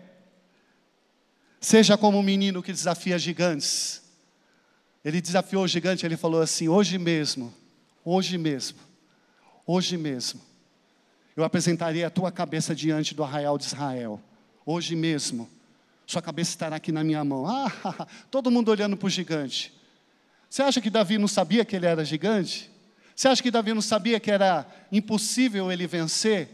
Seja 1.59 1.97
como 1.97 2.17
um 2.17 2.23
menino 2.23 2.63
que 2.63 2.71
desafia 2.71 3.19
gigantes. 3.19 4.01
Ele 5.03 5.21
desafiou 5.21 5.63
o 5.63 5.67
gigante, 5.67 6.05
ele 6.05 6.17
falou 6.17 6.41
assim: 6.41 6.67
hoje 6.67 6.97
mesmo, 6.97 7.53
hoje 8.03 8.37
mesmo, 8.37 8.79
hoje 9.65 9.97
mesmo, 9.97 10.41
eu 11.35 11.43
apresentarei 11.43 12.03
a 12.03 12.09
tua 12.09 12.31
cabeça 12.31 12.75
diante 12.75 13.13
do 13.13 13.23
arraial 13.23 13.57
de 13.57 13.65
Israel. 13.65 14.21
Hoje 14.65 14.95
mesmo, 14.95 15.49
sua 16.05 16.21
cabeça 16.21 16.51
estará 16.51 16.75
aqui 16.75 16.91
na 16.91 17.03
minha 17.03 17.23
mão. 17.23 17.45
Ah, 17.83 18.07
todo 18.29 18.51
mundo 18.51 18.69
olhando 18.69 18.97
para 18.97 19.07
o 19.07 19.09
gigante. 19.09 19.73
Você 20.51 20.63
acha 20.63 20.81
que 20.81 20.89
Davi 20.89 21.17
não 21.17 21.29
sabia 21.29 21.63
que 21.63 21.77
ele 21.77 21.85
era 21.85 22.03
gigante? 22.03 22.69
Você 23.15 23.29
acha 23.29 23.41
que 23.41 23.49
Davi 23.49 23.73
não 23.73 23.81
sabia 23.81 24.19
que 24.19 24.29
era 24.29 24.67
impossível 24.91 25.71
ele 25.71 25.87
vencer? 25.87 26.49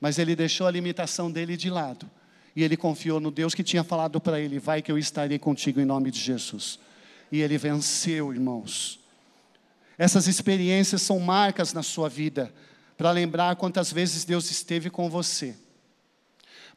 Mas 0.00 0.18
ele 0.18 0.34
deixou 0.34 0.66
a 0.66 0.72
limitação 0.72 1.30
dele 1.30 1.56
de 1.56 1.70
lado. 1.70 2.10
E 2.56 2.64
ele 2.64 2.76
confiou 2.76 3.20
no 3.20 3.30
Deus 3.30 3.54
que 3.54 3.62
tinha 3.62 3.84
falado 3.84 4.20
para 4.20 4.40
ele: 4.40 4.58
Vai 4.58 4.82
que 4.82 4.90
eu 4.90 4.98
estarei 4.98 5.38
contigo 5.38 5.80
em 5.80 5.84
nome 5.84 6.10
de 6.10 6.18
Jesus. 6.18 6.80
E 7.30 7.40
ele 7.40 7.56
venceu, 7.56 8.32
irmãos. 8.32 8.98
Essas 9.96 10.26
experiências 10.26 11.02
são 11.02 11.20
marcas 11.20 11.72
na 11.72 11.84
sua 11.84 12.08
vida, 12.08 12.52
para 12.96 13.12
lembrar 13.12 13.54
quantas 13.54 13.92
vezes 13.92 14.24
Deus 14.24 14.50
esteve 14.50 14.90
com 14.90 15.08
você. 15.08 15.54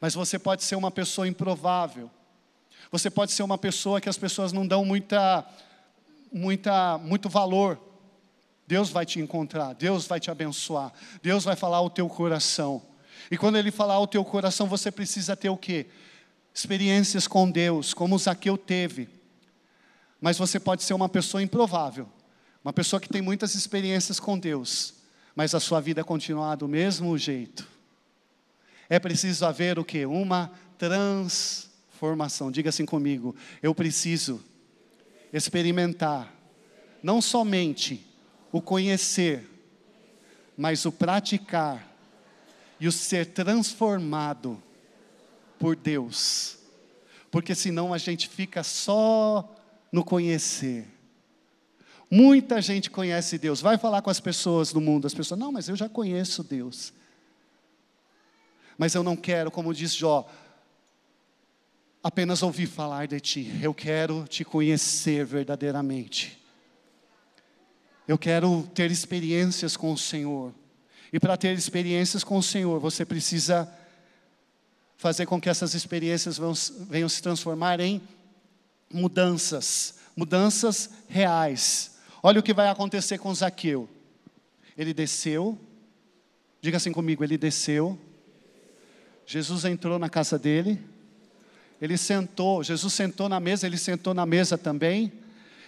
Mas 0.00 0.14
você 0.14 0.38
pode 0.38 0.62
ser 0.62 0.76
uma 0.76 0.92
pessoa 0.92 1.26
improvável. 1.26 2.08
Você 2.92 3.10
pode 3.10 3.32
ser 3.32 3.42
uma 3.42 3.58
pessoa 3.58 4.00
que 4.00 4.08
as 4.08 4.16
pessoas 4.16 4.52
não 4.52 4.64
dão 4.64 4.84
muita, 4.84 5.44
muita, 6.32 6.98
muito 6.98 7.28
valor. 7.28 7.78
Deus 8.66 8.90
vai 8.90 9.04
te 9.04 9.20
encontrar, 9.20 9.74
Deus 9.74 10.06
vai 10.06 10.18
te 10.18 10.30
abençoar, 10.30 10.92
Deus 11.22 11.44
vai 11.44 11.54
falar 11.54 11.78
ao 11.78 11.90
teu 11.90 12.08
coração. 12.08 12.82
E 13.30 13.36
quando 13.36 13.56
Ele 13.58 13.70
falar 13.70 13.94
ao 13.94 14.06
teu 14.06 14.24
coração, 14.24 14.66
você 14.66 14.90
precisa 14.90 15.36
ter 15.36 15.50
o 15.50 15.56
quê? 15.56 15.86
Experiências 16.54 17.26
com 17.26 17.50
Deus, 17.50 17.92
como 17.92 18.14
o 18.14 18.18
Zaqueu 18.18 18.56
teve. 18.56 19.08
Mas 20.20 20.38
você 20.38 20.58
pode 20.58 20.82
ser 20.84 20.94
uma 20.94 21.08
pessoa 21.08 21.42
improvável, 21.42 22.08
uma 22.64 22.72
pessoa 22.72 23.00
que 23.00 23.08
tem 23.08 23.20
muitas 23.20 23.54
experiências 23.54 24.20
com 24.20 24.38
Deus, 24.38 24.94
mas 25.34 25.54
a 25.54 25.60
sua 25.60 25.80
vida 25.80 26.04
continuar 26.04 26.54
do 26.54 26.68
mesmo 26.68 27.16
jeito. 27.18 27.68
É 28.88 28.98
preciso 28.98 29.44
haver 29.44 29.78
o 29.78 29.84
quê? 29.84 30.06
Uma 30.06 30.50
transformação. 30.78 32.50
Diga 32.50 32.68
assim 32.68 32.86
comigo, 32.86 33.34
eu 33.62 33.74
preciso 33.74 34.42
experimentar 35.32 36.32
não 37.02 37.20
somente 37.20 38.06
o 38.52 38.60
conhecer, 38.60 39.48
mas 40.56 40.84
o 40.84 40.92
praticar 40.92 41.88
e 42.78 42.86
o 42.86 42.92
ser 42.92 43.26
transformado 43.26 44.62
por 45.58 45.74
Deus. 45.74 46.58
Porque 47.30 47.54
senão 47.54 47.94
a 47.94 47.98
gente 47.98 48.28
fica 48.28 48.62
só 48.62 49.54
no 49.90 50.04
conhecer. 50.04 50.86
Muita 52.10 52.60
gente 52.60 52.90
conhece 52.90 53.38
Deus. 53.38 53.60
Vai 53.60 53.78
falar 53.78 54.02
com 54.02 54.10
as 54.10 54.20
pessoas 54.20 54.72
do 54.72 54.80
mundo, 54.80 55.06
as 55.06 55.14
pessoas, 55.14 55.40
não, 55.40 55.50
mas 55.50 55.68
eu 55.68 55.74
já 55.74 55.88
conheço 55.88 56.44
Deus. 56.44 56.92
Mas 58.76 58.94
eu 58.94 59.02
não 59.02 59.16
quero, 59.16 59.50
como 59.50 59.72
diz 59.72 59.94
Jó, 59.94 60.28
apenas 62.02 62.42
ouvir 62.42 62.66
falar 62.66 63.06
de 63.06 63.20
ti. 63.20 63.52
Eu 63.62 63.72
quero 63.72 64.26
te 64.26 64.44
conhecer 64.44 65.24
verdadeiramente. 65.24 66.38
Eu 68.08 68.18
quero 68.18 68.68
ter 68.74 68.90
experiências 68.90 69.76
com 69.76 69.92
o 69.92 69.98
Senhor. 69.98 70.52
E 71.12 71.20
para 71.20 71.36
ter 71.36 71.56
experiências 71.56 72.24
com 72.24 72.38
o 72.38 72.42
Senhor, 72.42 72.80
você 72.80 73.04
precisa 73.04 73.72
fazer 74.96 75.26
com 75.26 75.40
que 75.40 75.48
essas 75.48 75.74
experiências 75.74 76.38
venham 76.88 77.08
se 77.08 77.22
transformar 77.22 77.80
em 77.80 78.00
mudanças, 78.92 79.96
mudanças 80.16 80.90
reais. 81.08 81.96
Olha 82.22 82.40
o 82.40 82.42
que 82.42 82.54
vai 82.54 82.68
acontecer 82.68 83.18
com 83.18 83.34
Zaqueu. 83.34 83.88
Ele 84.76 84.94
desceu, 84.94 85.58
diga 86.60 86.76
assim 86.76 86.92
comigo, 86.92 87.22
ele 87.22 87.36
desceu. 87.36 87.98
Jesus 89.26 89.64
entrou 89.64 89.98
na 89.98 90.08
casa 90.08 90.38
dele, 90.38 90.78
ele 91.82 91.98
sentou, 91.98 92.62
Jesus 92.62 92.92
sentou 92.92 93.28
na 93.28 93.40
mesa, 93.40 93.66
ele 93.66 93.76
sentou 93.76 94.14
na 94.14 94.24
mesa 94.24 94.56
também. 94.56 95.12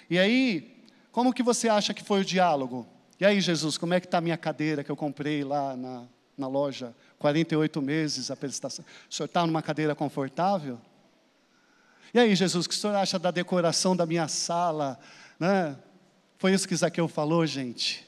E 0.09 0.17
aí, 0.17 0.81
como 1.11 1.35
que 1.35 1.43
você 1.43 1.69
acha 1.69 1.93
que 1.93 2.05
foi 2.05 2.21
o 2.21 2.25
diálogo? 2.25 2.87
E 3.19 3.27
aí, 3.27 3.41
Jesus, 3.41 3.77
como 3.77 3.95
é 3.95 4.01
que 4.01 4.07
está 4.07 4.19
a 4.19 4.21
minha 4.21 4.37
cadeira 4.37 4.85
que 4.85 4.91
eu 4.93 4.97
comprei 4.97 5.43
lá 5.43 5.77
na, 5.77 6.05
na 6.39 6.47
loja? 6.47 6.95
48 7.19 7.83
meses 7.83 8.31
a 8.31 8.37
prestação. 8.37 8.85
O 9.11 9.13
senhor 9.13 9.27
está 9.27 9.45
numa 9.45 9.61
cadeira 9.61 9.93
confortável? 9.93 10.79
E 12.15 12.21
aí, 12.21 12.33
Jesus, 12.37 12.65
o 12.65 12.69
que 12.69 12.77
o 12.77 12.79
senhor 12.79 12.95
acha 12.95 13.19
da 13.19 13.33
decoração 13.33 13.97
da 13.97 14.07
minha 14.07 14.29
sala? 14.29 15.01
Né? 15.37 15.77
Foi 16.39 16.53
isso 16.53 16.69
que 16.69 16.77
Zaqueu 16.77 17.09
falou, 17.09 17.45
gente. 17.45 18.07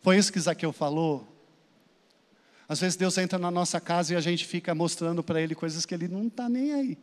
Foi 0.00 0.16
isso 0.16 0.32
que 0.32 0.40
Zaqueu 0.40 0.72
falou. 0.72 1.37
Às 2.68 2.80
vezes 2.80 2.96
Deus 2.96 3.16
entra 3.16 3.38
na 3.38 3.50
nossa 3.50 3.80
casa 3.80 4.12
e 4.12 4.16
a 4.16 4.20
gente 4.20 4.44
fica 4.44 4.74
mostrando 4.74 5.22
para 5.22 5.40
Ele 5.40 5.54
coisas 5.54 5.86
que 5.86 5.94
Ele 5.94 6.06
não 6.06 6.26
está 6.26 6.48
nem 6.48 6.74
aí. 6.74 6.98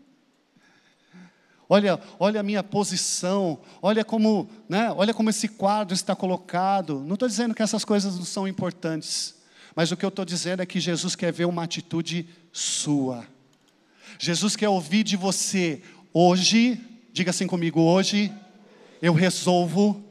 Olha, 1.68 2.00
olha 2.20 2.40
a 2.40 2.44
minha 2.44 2.62
posição, 2.62 3.60
olha 3.82 4.06
como, 4.06 4.48
né, 4.70 4.92
olha 4.92 5.14
como 5.14 5.32
esse 5.32 5.48
quadro 5.48 5.96
está 5.96 6.16
colocado. 6.16 7.00
Não 7.00 7.16
estou 7.16 7.28
dizendo 7.28 7.56
que 7.56 7.64
essas 7.64 7.84
coisas 7.84 8.16
não 8.16 8.26
são 8.26 8.48
importantes, 8.48 9.34
mas 9.76 9.92
o 9.92 9.98
que 9.98 10.06
eu 10.06 10.10
estou 10.10 10.24
dizendo 10.24 10.62
é 10.62 10.66
que 10.66 10.80
Jesus 10.80 11.16
quer 11.16 11.34
ver 11.34 11.46
uma 11.46 11.64
atitude 11.64 12.30
sua. 12.54 13.26
Jesus 14.20 14.56
quer 14.56 14.70
ouvir 14.70 15.04
de 15.04 15.18
você 15.18 15.82
hoje, 16.14 16.80
diga 17.12 17.32
assim 17.32 17.48
comigo, 17.48 17.82
hoje 17.82 18.32
eu 19.02 19.14
resolvo 19.14 20.04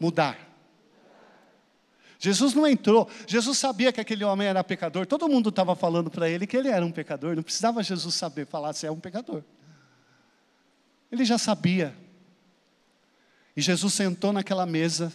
mudar. 0.00 0.49
Jesus 2.22 2.52
não 2.52 2.66
entrou, 2.66 3.08
Jesus 3.26 3.56
sabia 3.56 3.90
que 3.90 3.98
aquele 3.98 4.22
homem 4.24 4.46
era 4.46 4.62
pecador, 4.62 5.06
todo 5.06 5.26
mundo 5.26 5.48
estava 5.48 5.74
falando 5.74 6.10
para 6.10 6.28
ele 6.28 6.46
que 6.46 6.54
ele 6.54 6.68
era 6.68 6.84
um 6.84 6.92
pecador, 6.92 7.34
não 7.34 7.42
precisava 7.42 7.82
Jesus 7.82 8.14
saber 8.14 8.46
falar 8.46 8.74
se 8.74 8.86
é 8.86 8.90
um 8.90 9.00
pecador. 9.00 9.42
Ele 11.10 11.24
já 11.24 11.38
sabia. 11.38 11.96
E 13.56 13.62
Jesus 13.62 13.94
sentou 13.94 14.34
naquela 14.34 14.66
mesa, 14.66 15.10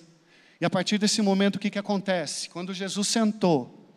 e 0.60 0.66
a 0.66 0.70
partir 0.70 0.98
desse 0.98 1.22
momento 1.22 1.58
o 1.58 1.60
que, 1.60 1.70
que 1.70 1.78
acontece? 1.78 2.50
Quando 2.50 2.74
Jesus 2.74 3.08
sentou, 3.08 3.88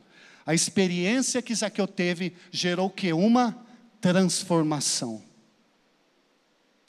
a 0.45 0.53
experiência 0.53 1.41
que 1.41 1.55
Zaqueu 1.55 1.87
teve 1.87 2.37
gerou 2.51 2.91
que? 2.91 3.11
Uma 3.15 3.57
transformação. 4.03 5.23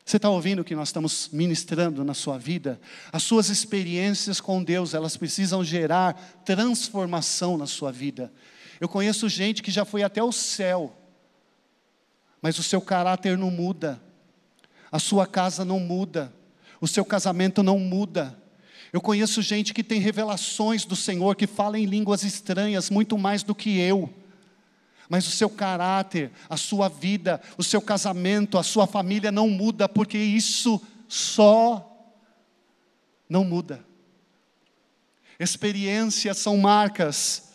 Você 0.10 0.18
está 0.18 0.28
ouvindo 0.28 0.62
o 0.62 0.66
que 0.66 0.74
nós 0.74 0.88
estamos 0.88 1.30
ministrando 1.32 2.04
na 2.04 2.16
sua 2.16 2.36
vida? 2.36 2.82
As 3.12 3.22
suas 3.22 3.48
experiências 3.50 4.42
com 4.42 4.64
Deus, 4.64 4.96
elas 4.96 5.16
precisam 5.16 5.64
gerar 5.64 6.14
transformação 6.44 7.56
na 7.56 7.68
sua 7.68 7.92
vida. 7.92 8.34
Eu 8.82 8.90
conheço 8.90 9.30
gente 9.30 9.62
que 9.62 9.70
já 9.70 9.86
foi 9.86 10.02
até 10.02 10.24
o 10.24 10.32
céu, 10.32 10.98
mas 12.42 12.58
o 12.58 12.64
seu 12.64 12.82
caráter 12.82 13.38
não 13.38 13.52
muda, 13.52 14.02
a 14.92 14.98
sua 14.98 15.28
casa 15.28 15.64
não 15.64 15.80
muda, 15.80 16.34
o 16.82 16.88
seu 16.88 17.06
casamento 17.06 17.62
não 17.62 17.78
muda. 17.78 18.36
Eu 18.92 19.02
conheço 19.02 19.44
gente 19.44 19.76
que 19.76 19.84
tem 19.84 20.00
revelações 20.00 20.86
do 20.86 20.96
Senhor, 20.96 21.36
que 21.36 21.46
fala 21.46 21.78
em 21.78 21.86
línguas 21.86 22.24
estranhas 22.24 22.90
muito 22.90 23.16
mais 23.16 23.44
do 23.44 23.54
que 23.54 23.78
eu. 23.78 24.12
Mas 25.10 25.28
o 25.28 25.32
seu 25.32 25.50
caráter, 25.50 26.32
a 26.48 26.56
sua 26.56 26.88
vida, 26.88 27.42
o 27.58 27.64
seu 27.64 27.82
casamento, 27.82 28.60
a 28.60 28.64
sua 28.64 28.86
família 28.86 29.32
não 29.32 29.50
muda, 29.50 29.90
porque 29.90 30.20
isso 30.20 30.80
só 31.08 32.14
não 33.28 33.44
muda. 33.44 33.84
Experiências 35.40 36.38
são 36.38 36.56
marcas, 36.58 37.54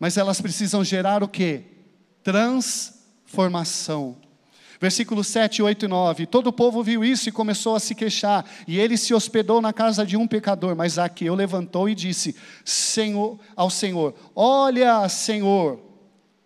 mas 0.00 0.16
elas 0.16 0.40
precisam 0.40 0.82
gerar 0.82 1.22
o 1.22 1.28
que? 1.28 1.64
Transformação. 2.22 4.16
Versículos 4.80 5.26
7, 5.28 5.62
8 5.62 5.84
e 5.84 5.88
9. 5.88 6.26
Todo 6.26 6.48
o 6.48 6.52
povo 6.52 6.82
viu 6.82 7.04
isso 7.04 7.28
e 7.28 7.32
começou 7.32 7.76
a 7.76 7.80
se 7.80 7.94
queixar, 7.94 8.44
e 8.66 8.78
ele 8.78 8.96
se 8.96 9.12
hospedou 9.12 9.60
na 9.60 9.72
casa 9.72 10.04
de 10.06 10.16
um 10.16 10.26
pecador. 10.26 10.74
Mas 10.76 10.94
Zaqueu 10.94 11.34
levantou 11.34 11.88
e 11.88 11.94
disse 11.94 12.36
Senhor, 12.64 13.38
ao 13.54 13.70
Senhor: 13.70 14.14
Olha, 14.34 15.08
Senhor, 15.08 15.85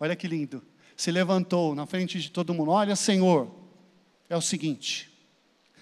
olha 0.00 0.16
que 0.16 0.26
lindo. 0.26 0.62
Se 0.96 1.10
levantou 1.12 1.74
na 1.74 1.86
frente 1.86 2.20
de 2.20 2.30
todo 2.30 2.52
mundo: 2.52 2.70
Olha, 2.70 2.96
Senhor, 2.96 3.54
é 4.28 4.36
o 4.36 4.40
seguinte. 4.40 5.10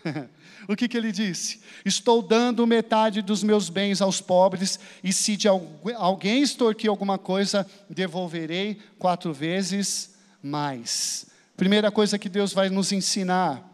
o 0.68 0.76
que, 0.76 0.88
que 0.88 0.96
ele 0.96 1.12
disse? 1.12 1.60
Estou 1.84 2.22
dando 2.22 2.66
metade 2.66 3.22
dos 3.22 3.42
meus 3.42 3.68
bens 3.68 4.00
aos 4.00 4.20
pobres, 4.20 4.78
e 5.02 5.12
se 5.12 5.36
de 5.36 5.48
alguém 5.48 6.42
extorquir 6.42 6.90
alguma 6.90 7.18
coisa, 7.18 7.68
devolverei 7.88 8.78
quatro 8.98 9.32
vezes 9.32 10.14
mais. 10.42 11.26
Primeira 11.56 11.90
coisa 11.90 12.18
que 12.18 12.28
Deus 12.28 12.52
vai 12.52 12.70
nos 12.70 12.92
ensinar: 12.92 13.64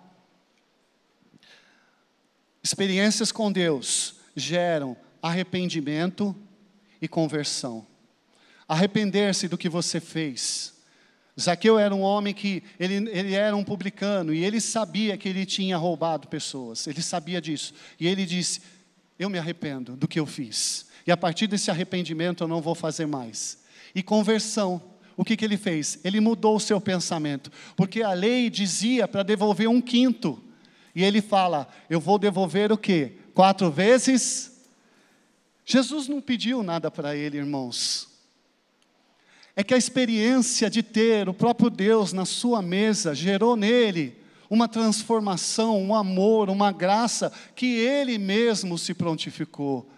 experiências 2.63 3.31
com 3.31 3.53
Deus 3.53 4.17
geram 4.35 4.97
arrependimento 5.23 6.35
e 7.01 7.09
conversão. 7.09 7.87
Arrepender-se 8.69 9.49
do 9.49 9.59
que 9.59 9.69
você 9.69 10.01
fez. 10.01 10.73
Zaqueu 11.41 11.79
era 11.79 11.95
um 11.95 12.01
homem 12.01 12.33
que 12.33 12.63
ele, 12.79 12.95
ele 13.11 13.35
era 13.35 13.57
um 13.57 13.65
publicano 13.65 14.33
e 14.33 14.45
ele 14.45 14.61
sabia 14.61 15.17
que 15.17 15.29
ele 15.29 15.45
tinha 15.45 15.77
roubado 15.77 16.29
pessoas, 16.29 16.87
ele 16.87 17.03
sabia 17.03 17.41
disso. 17.41 17.75
E 17.99 18.07
ele 18.07 18.25
disse: 18.25 18.61
Eu 19.19 19.29
me 19.29 19.39
arrependo 19.39 19.97
do 19.97 20.07
que 20.07 20.21
eu 20.21 20.27
fiz. 20.27 20.87
E 21.07 21.11
a 21.11 21.17
partir 21.17 21.47
desse 21.47 21.71
arrependimento 21.71 22.45
eu 22.45 22.49
não 22.49 22.63
vou 22.63 22.75
fazer 22.75 23.07
mais. 23.07 23.59
E 23.95 24.03
conversão 24.03 24.81
o 25.17 25.25
que, 25.25 25.37
que 25.37 25.45
ele 25.45 25.57
fez? 25.57 25.99
Ele 26.05 26.21
mudou 26.21 26.57
o 26.57 26.61
seu 26.61 26.81
pensamento, 26.81 27.51
porque 27.77 28.03
a 28.03 28.13
lei 28.13 28.51
dizia 28.51 29.07
para 29.07 29.23
devolver 29.23 29.69
um 29.69 29.81
quinto, 29.81 30.43
e 30.95 31.03
ele 31.03 31.21
fala: 31.21 31.69
Eu 31.89 32.01
vou 32.01 32.19
devolver 32.19 32.73
o 32.73 32.79
quê? 32.79 33.13
Quatro 33.33 33.71
vezes. 33.71 34.53
Jesus 35.65 36.09
não 36.09 36.21
pediu 36.21 36.63
nada 36.63 36.91
para 36.91 37.17
ele, 37.17 37.39
irmãos. 37.39 38.14
É 39.57 39.63
que 39.63 39.75
a 39.75 39.79
experiência 39.79 40.69
de 40.69 40.83
ter 40.83 41.29
o 41.29 41.35
próprio 41.35 41.71
Deus 41.71 42.13
na 42.13 42.25
sua 42.25 42.61
mesa 42.61 43.15
gerou 43.15 43.57
nele 43.57 44.17
uma 44.51 44.69
transformação, 44.69 45.81
um 45.81 45.95
amor, 45.95 46.51
uma 46.51 46.71
graça 46.73 47.33
que 47.55 47.67
ele 47.67 48.19
mesmo 48.19 48.77
se 48.77 48.95
prontificou. 48.95 49.89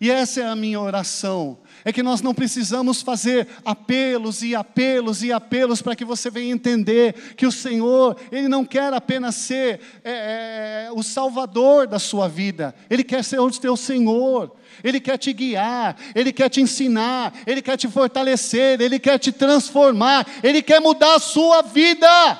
E 0.00 0.10
essa 0.10 0.40
é 0.40 0.46
a 0.46 0.56
minha 0.56 0.80
oração. 0.80 1.58
É 1.84 1.92
que 1.92 2.02
nós 2.02 2.22
não 2.22 2.32
precisamos 2.32 3.02
fazer 3.02 3.46
apelos 3.62 4.42
e 4.42 4.54
apelos 4.54 5.22
e 5.22 5.30
apelos 5.30 5.82
para 5.82 5.94
que 5.94 6.06
você 6.06 6.30
venha 6.30 6.54
entender 6.54 7.34
que 7.36 7.46
o 7.46 7.52
Senhor, 7.52 8.16
Ele 8.32 8.48
não 8.48 8.64
quer 8.64 8.94
apenas 8.94 9.34
ser 9.34 9.78
é, 10.02 10.86
é, 10.86 10.92
o 10.92 11.02
Salvador 11.02 11.86
da 11.86 11.98
sua 11.98 12.28
vida, 12.28 12.74
Ele 12.88 13.04
quer 13.04 13.22
ser 13.22 13.40
o 13.40 13.50
teu 13.50 13.76
Senhor, 13.76 14.56
Ele 14.82 15.00
quer 15.00 15.18
te 15.18 15.34
guiar, 15.34 15.94
Ele 16.14 16.32
quer 16.32 16.48
te 16.48 16.62
ensinar, 16.62 17.34
Ele 17.46 17.60
quer 17.60 17.76
te 17.76 17.86
fortalecer, 17.86 18.80
Ele 18.80 18.98
quer 18.98 19.18
te 19.18 19.30
transformar, 19.30 20.26
Ele 20.42 20.62
quer 20.62 20.80
mudar 20.80 21.16
a 21.16 21.20
sua 21.20 21.60
vida, 21.60 22.38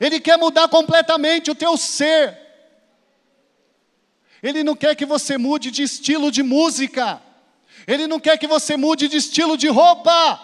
Ele 0.00 0.18
quer 0.18 0.38
mudar 0.38 0.66
completamente 0.68 1.50
o 1.50 1.54
teu 1.54 1.76
ser. 1.76 2.39
Ele 4.42 4.64
não 4.64 4.74
quer 4.74 4.94
que 4.94 5.04
você 5.04 5.36
mude 5.36 5.70
de 5.70 5.82
estilo 5.82 6.30
de 6.30 6.42
música. 6.42 7.20
Ele 7.86 8.06
não 8.06 8.18
quer 8.18 8.38
que 8.38 8.46
você 8.46 8.76
mude 8.76 9.08
de 9.08 9.16
estilo 9.16 9.56
de 9.56 9.68
roupa. 9.68 10.40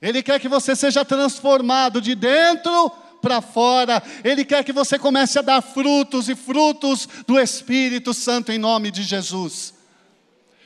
Ele 0.00 0.22
quer 0.22 0.40
que 0.40 0.48
você 0.48 0.74
seja 0.74 1.04
transformado 1.04 2.00
de 2.00 2.14
dentro 2.14 2.90
para 3.20 3.40
fora. 3.40 4.02
Ele 4.24 4.44
quer 4.44 4.64
que 4.64 4.72
você 4.72 4.98
comece 4.98 5.38
a 5.38 5.42
dar 5.42 5.60
frutos 5.60 6.28
e 6.28 6.34
frutos 6.34 7.06
do 7.26 7.38
Espírito 7.38 8.14
Santo 8.14 8.50
em 8.50 8.58
nome 8.58 8.90
de 8.90 9.02
Jesus. 9.02 9.74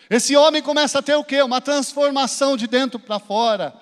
Esse 0.09 0.37
homem 0.37 0.63
começa 0.63 0.99
a 0.99 1.03
ter 1.03 1.17
o 1.17 1.25
quê? 1.25 1.43
Uma 1.43 1.61
transformação 1.61 2.57
de 2.57 2.67
dentro 2.67 3.01
para 3.01 3.19
fora. 3.19 3.75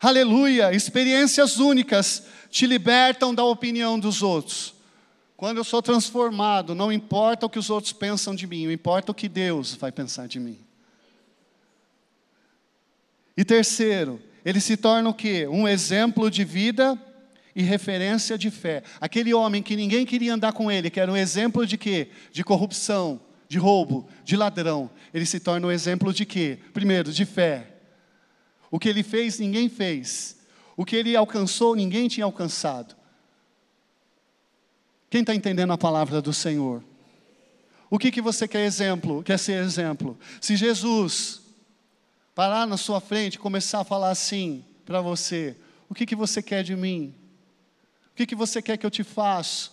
Aleluia! 0.00 0.72
Experiências 0.72 1.58
únicas 1.58 2.22
te 2.50 2.66
libertam 2.66 3.34
da 3.34 3.42
opinião 3.42 3.98
dos 3.98 4.22
outros. 4.22 4.75
Quando 5.36 5.58
eu 5.58 5.64
sou 5.64 5.82
transformado, 5.82 6.74
não 6.74 6.90
importa 6.90 7.44
o 7.44 7.50
que 7.50 7.58
os 7.58 7.68
outros 7.68 7.92
pensam 7.92 8.34
de 8.34 8.46
mim, 8.46 8.70
importa 8.72 9.12
o 9.12 9.14
que 9.14 9.28
Deus 9.28 9.74
vai 9.74 9.92
pensar 9.92 10.26
de 10.26 10.40
mim. 10.40 10.58
E 13.36 13.44
terceiro, 13.44 14.20
ele 14.44 14.60
se 14.60 14.76
torna 14.76 15.10
o 15.10 15.14
quê? 15.14 15.46
Um 15.46 15.68
exemplo 15.68 16.30
de 16.30 16.42
vida 16.42 16.98
e 17.54 17.62
referência 17.62 18.38
de 18.38 18.50
fé. 18.50 18.82
Aquele 18.98 19.34
homem 19.34 19.62
que 19.62 19.76
ninguém 19.76 20.06
queria 20.06 20.32
andar 20.32 20.54
com 20.54 20.70
ele, 20.70 20.88
que 20.88 20.98
era 20.98 21.12
um 21.12 21.16
exemplo 21.16 21.66
de 21.66 21.76
quê? 21.76 22.08
De 22.32 22.42
corrupção, 22.42 23.20
de 23.46 23.58
roubo, 23.58 24.08
de 24.24 24.36
ladrão. 24.36 24.90
Ele 25.12 25.26
se 25.26 25.38
torna 25.38 25.66
um 25.66 25.70
exemplo 25.70 26.14
de 26.14 26.24
quê? 26.24 26.58
Primeiro, 26.72 27.12
de 27.12 27.26
fé. 27.26 27.74
O 28.70 28.78
que 28.78 28.88
ele 28.88 29.02
fez, 29.02 29.38
ninguém 29.38 29.68
fez. 29.68 30.38
O 30.76 30.84
que 30.84 30.96
ele 30.96 31.14
alcançou, 31.14 31.76
ninguém 31.76 32.08
tinha 32.08 32.24
alcançado. 32.24 32.96
Quem 35.08 35.20
está 35.20 35.34
entendendo 35.34 35.72
a 35.72 35.78
palavra 35.78 36.20
do 36.20 36.32
Senhor? 36.32 36.82
O 37.88 37.98
que, 37.98 38.10
que 38.10 38.20
você 38.20 38.48
quer 38.48 38.64
exemplo? 38.64 39.22
Quer 39.22 39.38
ser 39.38 39.62
exemplo? 39.62 40.18
Se 40.40 40.56
Jesus 40.56 41.42
parar 42.34 42.66
na 42.66 42.76
sua 42.76 43.00
frente 43.00 43.36
e 43.36 43.38
começar 43.38 43.80
a 43.80 43.84
falar 43.84 44.10
assim 44.10 44.64
para 44.84 45.00
você: 45.00 45.56
o 45.88 45.94
que, 45.94 46.04
que 46.04 46.16
você 46.16 46.42
quer 46.42 46.62
de 46.62 46.74
mim? 46.74 47.14
O 48.12 48.16
que, 48.16 48.26
que 48.26 48.34
você 48.34 48.60
quer 48.60 48.76
que 48.76 48.84
eu 48.84 48.90
te 48.90 49.04
faça? 49.04 49.70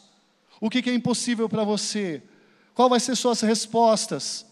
O 0.62 0.70
que, 0.70 0.82
que 0.82 0.90
é 0.90 0.94
impossível 0.94 1.50
para 1.50 1.64
você? 1.64 2.22
Qual 2.74 2.90
vai 2.90 3.00
ser 3.00 3.16
suas 3.16 3.42
respostas? 3.42 4.46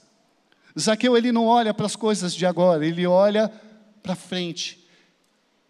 Zaqueu 0.79 1.17
ele 1.17 1.32
não 1.32 1.45
olha 1.45 1.73
para 1.73 1.86
as 1.86 1.95
coisas 1.95 2.34
de 2.34 2.45
agora, 2.45 2.86
ele 2.86 3.05
olha 3.05 3.51
para 4.01 4.15
frente. 4.15 4.88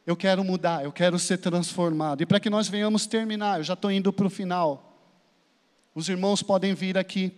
Eu 0.06 0.16
quero 0.16 0.44
mudar, 0.44 0.84
eu 0.84 0.92
quero 0.92 1.20
ser 1.20 1.38
transformado. 1.38 2.22
E 2.22 2.26
para 2.26 2.40
que 2.40 2.50
nós 2.50 2.68
venhamos 2.68 3.06
terminar, 3.06 3.60
eu 3.60 3.64
já 3.64 3.74
estou 3.74 3.92
indo 3.92 4.12
para 4.12 4.28
o 4.28 4.30
final. 4.30 4.91
Os 5.94 6.08
irmãos 6.08 6.42
podem 6.42 6.74
vir 6.74 6.98
aqui. 6.98 7.32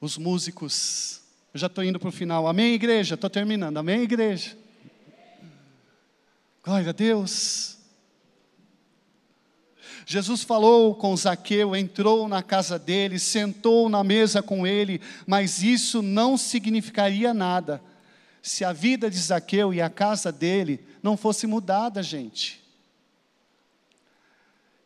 Os 0.00 0.18
músicos. 0.18 1.22
Eu 1.54 1.60
já 1.60 1.66
estou 1.66 1.82
indo 1.82 1.98
para 1.98 2.08
o 2.08 2.12
final. 2.12 2.46
Amém, 2.46 2.74
igreja? 2.74 3.14
Estou 3.14 3.30
terminando. 3.30 3.78
Amém, 3.78 4.02
igreja? 4.02 4.56
Glória 6.62 6.90
a 6.90 6.92
Deus. 6.92 7.78
Jesus 10.04 10.42
falou 10.42 10.94
com 10.94 11.16
Zaqueu, 11.16 11.74
entrou 11.74 12.28
na 12.28 12.42
casa 12.42 12.78
dele, 12.78 13.18
sentou 13.18 13.88
na 13.88 14.04
mesa 14.04 14.40
com 14.42 14.64
ele, 14.66 15.00
mas 15.26 15.62
isso 15.62 16.00
não 16.00 16.36
significaria 16.36 17.34
nada 17.34 17.82
se 18.40 18.64
a 18.64 18.72
vida 18.72 19.10
de 19.10 19.18
Zaqueu 19.18 19.74
e 19.74 19.80
a 19.80 19.90
casa 19.90 20.30
dele 20.30 20.78
não 21.02 21.16
fosse 21.16 21.46
mudada, 21.48 22.00
gente. 22.04 22.64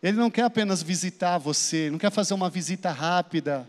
Ele 0.03 0.17
não 0.17 0.31
quer 0.31 0.45
apenas 0.45 0.83
visitar 0.83 1.39
você, 1.39 1.91
não 1.91 1.99
quer 1.99 2.11
fazer 2.11 2.33
uma 2.35 2.49
visita 2.49 2.91
rápida. 2.91 3.69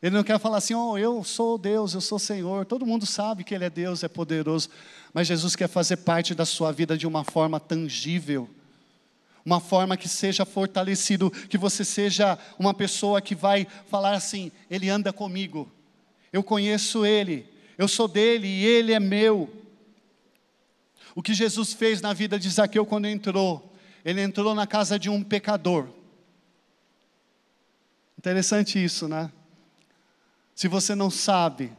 Ele 0.00 0.14
não 0.14 0.22
quer 0.22 0.38
falar 0.38 0.58
assim, 0.58 0.74
oh, 0.74 0.98
eu 0.98 1.24
sou 1.24 1.56
Deus, 1.56 1.94
eu 1.94 2.00
sou 2.00 2.18
Senhor. 2.18 2.66
Todo 2.66 2.84
mundo 2.84 3.06
sabe 3.06 3.42
que 3.42 3.54
Ele 3.54 3.64
é 3.64 3.70
Deus, 3.70 4.04
é 4.04 4.08
poderoso. 4.08 4.68
Mas 5.14 5.26
Jesus 5.26 5.56
quer 5.56 5.66
fazer 5.66 5.96
parte 5.96 6.34
da 6.34 6.44
sua 6.44 6.70
vida 6.70 6.96
de 6.96 7.06
uma 7.06 7.24
forma 7.24 7.58
tangível. 7.58 8.48
Uma 9.44 9.60
forma 9.60 9.96
que 9.96 10.08
seja 10.08 10.44
fortalecido, 10.44 11.30
que 11.30 11.56
você 11.58 11.84
seja 11.84 12.38
uma 12.58 12.74
pessoa 12.74 13.20
que 13.20 13.34
vai 13.34 13.66
falar 13.90 14.14
assim: 14.14 14.52
Ele 14.70 14.88
anda 14.88 15.12
comigo, 15.12 15.70
eu 16.32 16.42
conheço 16.42 17.04
Ele, 17.04 17.46
eu 17.76 17.88
sou 17.88 18.06
dele 18.08 18.46
e 18.46 18.64
Ele 18.64 18.92
é 18.92 19.00
meu. 19.00 19.50
O 21.14 21.22
que 21.22 21.32
Jesus 21.32 21.72
fez 21.72 22.00
na 22.00 22.12
vida 22.12 22.38
de 22.38 22.48
Zaqueu 22.50 22.84
quando 22.84 23.06
entrou, 23.06 23.73
ele 24.04 24.20
entrou 24.20 24.54
na 24.54 24.66
casa 24.66 24.98
de 24.98 25.08
um 25.08 25.22
pecador. 25.22 25.88
Interessante 28.18 28.82
isso, 28.82 29.08
né? 29.08 29.30
Se 30.54 30.68
você 30.68 30.94
não 30.94 31.10
sabe, 31.10 31.72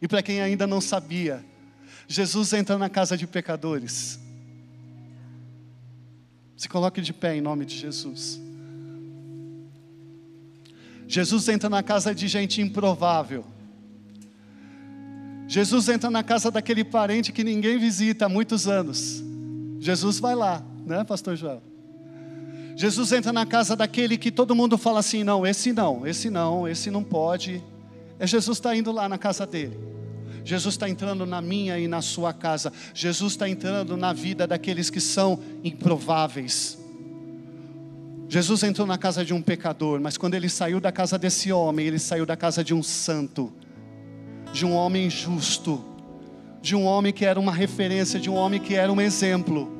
e 0.00 0.08
para 0.08 0.22
quem 0.22 0.40
ainda 0.40 0.66
não 0.66 0.80
sabia, 0.80 1.44
Jesus 2.06 2.52
entra 2.52 2.78
na 2.78 2.88
casa 2.88 3.16
de 3.16 3.26
pecadores. 3.26 4.18
Se 6.56 6.68
coloque 6.68 7.00
de 7.00 7.12
pé 7.12 7.36
em 7.36 7.40
nome 7.40 7.64
de 7.64 7.76
Jesus. 7.76 8.40
Jesus 11.08 11.48
entra 11.48 11.68
na 11.68 11.82
casa 11.82 12.14
de 12.14 12.28
gente 12.28 12.60
improvável. 12.60 13.44
Jesus 15.46 15.88
entra 15.88 16.08
na 16.08 16.22
casa 16.22 16.50
daquele 16.50 16.84
parente 16.84 17.32
que 17.32 17.44
ninguém 17.44 17.78
visita 17.78 18.26
há 18.26 18.28
muitos 18.28 18.66
anos. 18.66 19.22
Jesus 19.78 20.18
vai 20.18 20.34
lá, 20.34 20.64
né, 20.86 21.04
Pastor 21.04 21.36
João? 21.36 21.71
Jesus 22.82 23.12
entra 23.12 23.32
na 23.32 23.46
casa 23.46 23.76
daquele 23.76 24.18
que 24.18 24.28
todo 24.28 24.56
mundo 24.56 24.76
fala 24.76 24.98
assim: 24.98 25.22
não, 25.22 25.46
esse 25.46 25.72
não, 25.72 26.04
esse 26.04 26.28
não, 26.28 26.66
esse 26.66 26.90
não 26.90 27.04
pode. 27.04 27.62
É 28.18 28.26
Jesus 28.26 28.58
está 28.58 28.74
indo 28.74 28.90
lá 28.90 29.08
na 29.08 29.16
casa 29.16 29.46
dele. 29.46 29.78
Jesus 30.44 30.74
está 30.74 30.88
entrando 30.88 31.24
na 31.24 31.40
minha 31.40 31.78
e 31.78 31.86
na 31.86 32.02
sua 32.02 32.32
casa. 32.32 32.72
Jesus 32.92 33.34
está 33.34 33.48
entrando 33.48 33.96
na 33.96 34.12
vida 34.12 34.48
daqueles 34.48 34.90
que 34.90 34.98
são 34.98 35.38
improváveis. 35.62 36.76
Jesus 38.28 38.64
entrou 38.64 38.84
na 38.84 38.98
casa 38.98 39.24
de 39.24 39.32
um 39.32 39.40
pecador, 39.40 40.00
mas 40.00 40.16
quando 40.16 40.34
ele 40.34 40.48
saiu 40.48 40.80
da 40.80 40.90
casa 40.90 41.16
desse 41.16 41.52
homem, 41.52 41.86
ele 41.86 42.00
saiu 42.00 42.26
da 42.26 42.36
casa 42.36 42.64
de 42.64 42.74
um 42.74 42.82
santo, 42.82 43.52
de 44.52 44.66
um 44.66 44.74
homem 44.74 45.08
justo, 45.08 45.84
de 46.60 46.74
um 46.74 46.82
homem 46.82 47.12
que 47.12 47.24
era 47.24 47.38
uma 47.38 47.52
referência, 47.52 48.18
de 48.18 48.28
um 48.28 48.34
homem 48.34 48.58
que 48.58 48.74
era 48.74 48.92
um 48.92 49.00
exemplo. 49.00 49.70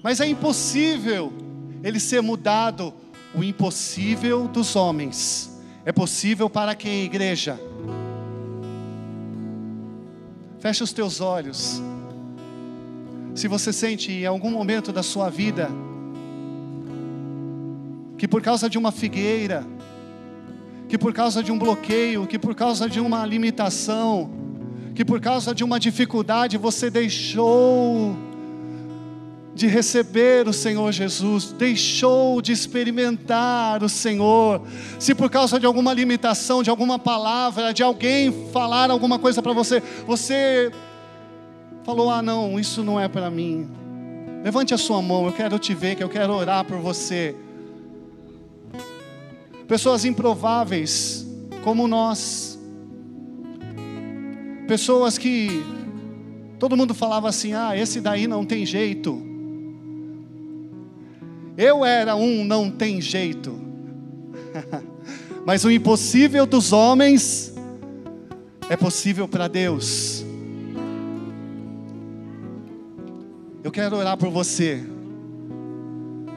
Mas 0.00 0.20
é 0.20 0.28
impossível 0.28 1.44
ele 1.86 2.00
ser 2.00 2.20
mudado. 2.20 2.92
O 3.32 3.44
impossível 3.44 4.48
dos 4.48 4.74
homens 4.74 5.50
é 5.84 5.92
possível 5.92 6.50
para 6.50 6.74
quem, 6.74 7.04
igreja? 7.04 7.60
Feche 10.58 10.82
os 10.82 10.92
teus 10.92 11.20
olhos. 11.20 11.80
Se 13.34 13.46
você 13.46 13.72
sente 13.72 14.10
em 14.10 14.26
algum 14.26 14.50
momento 14.50 14.90
da 14.90 15.02
sua 15.02 15.30
vida 15.30 15.70
que 18.18 18.26
por 18.26 18.42
causa 18.42 18.68
de 18.68 18.78
uma 18.78 18.90
figueira, 18.90 19.64
que 20.88 20.96
por 20.96 21.12
causa 21.12 21.42
de 21.42 21.52
um 21.52 21.58
bloqueio, 21.58 22.26
que 22.26 22.38
por 22.38 22.54
causa 22.54 22.88
de 22.88 22.98
uma 22.98 23.24
limitação, 23.26 24.30
que 24.94 25.04
por 25.04 25.20
causa 25.20 25.54
de 25.54 25.62
uma 25.62 25.78
dificuldade 25.78 26.56
você 26.56 26.88
deixou 26.88 28.16
de 29.56 29.66
receber 29.66 30.46
o 30.46 30.52
Senhor 30.52 30.92
Jesus, 30.92 31.50
deixou 31.50 32.42
de 32.42 32.52
experimentar 32.52 33.82
o 33.82 33.88
Senhor, 33.88 34.60
se 34.98 35.14
por 35.14 35.30
causa 35.30 35.58
de 35.58 35.64
alguma 35.64 35.94
limitação, 35.94 36.62
de 36.62 36.68
alguma 36.68 36.98
palavra, 36.98 37.72
de 37.72 37.82
alguém 37.82 38.50
falar 38.52 38.90
alguma 38.90 39.18
coisa 39.18 39.40
para 39.40 39.54
você, 39.54 39.82
você 40.06 40.70
falou: 41.84 42.10
ah, 42.10 42.20
não, 42.20 42.60
isso 42.60 42.84
não 42.84 43.00
é 43.00 43.08
para 43.08 43.30
mim. 43.30 43.66
Levante 44.44 44.74
a 44.74 44.78
sua 44.78 45.00
mão, 45.00 45.24
eu 45.24 45.32
quero 45.32 45.58
te 45.58 45.72
ver, 45.72 45.96
que 45.96 46.04
eu 46.04 46.08
quero 46.10 46.34
orar 46.34 46.62
por 46.62 46.76
você. 46.76 47.34
pessoas 49.66 50.04
improváveis 50.04 51.26
como 51.64 51.88
nós, 51.88 52.58
pessoas 54.68 55.16
que 55.16 55.64
todo 56.58 56.76
mundo 56.76 56.92
falava 56.92 57.26
assim: 57.26 57.54
ah, 57.54 57.74
esse 57.74 58.02
daí 58.02 58.26
não 58.26 58.44
tem 58.44 58.66
jeito. 58.66 59.35
Eu 61.56 61.84
era 61.84 62.14
um 62.14 62.44
não 62.44 62.70
tem 62.70 63.00
jeito, 63.00 63.58
mas 65.46 65.64
o 65.64 65.70
impossível 65.70 66.44
dos 66.44 66.72
homens 66.72 67.54
é 68.68 68.76
possível 68.76 69.26
para 69.26 69.48
Deus. 69.48 70.24
Eu 73.64 73.72
quero 73.72 73.96
orar 73.96 74.16
por 74.16 74.30
você 74.30 74.84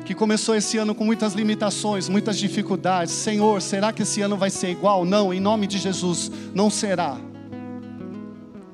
que 0.05 0.15
começou 0.15 0.55
esse 0.55 0.78
ano 0.78 0.95
com 0.95 1.05
muitas 1.05 1.34
limitações, 1.34 2.09
muitas 2.09 2.39
dificuldades. 2.39 3.13
Senhor, 3.13 3.61
será 3.61 3.93
que 3.93 4.01
esse 4.01 4.22
ano 4.22 4.36
vai 4.36 4.49
ser 4.49 4.70
igual? 4.70 5.05
Não, 5.05 5.32
em 5.32 5.39
nome 5.39 5.67
de 5.67 5.78
Jesus, 5.78 6.32
não 6.55 6.70
será. 6.70 7.15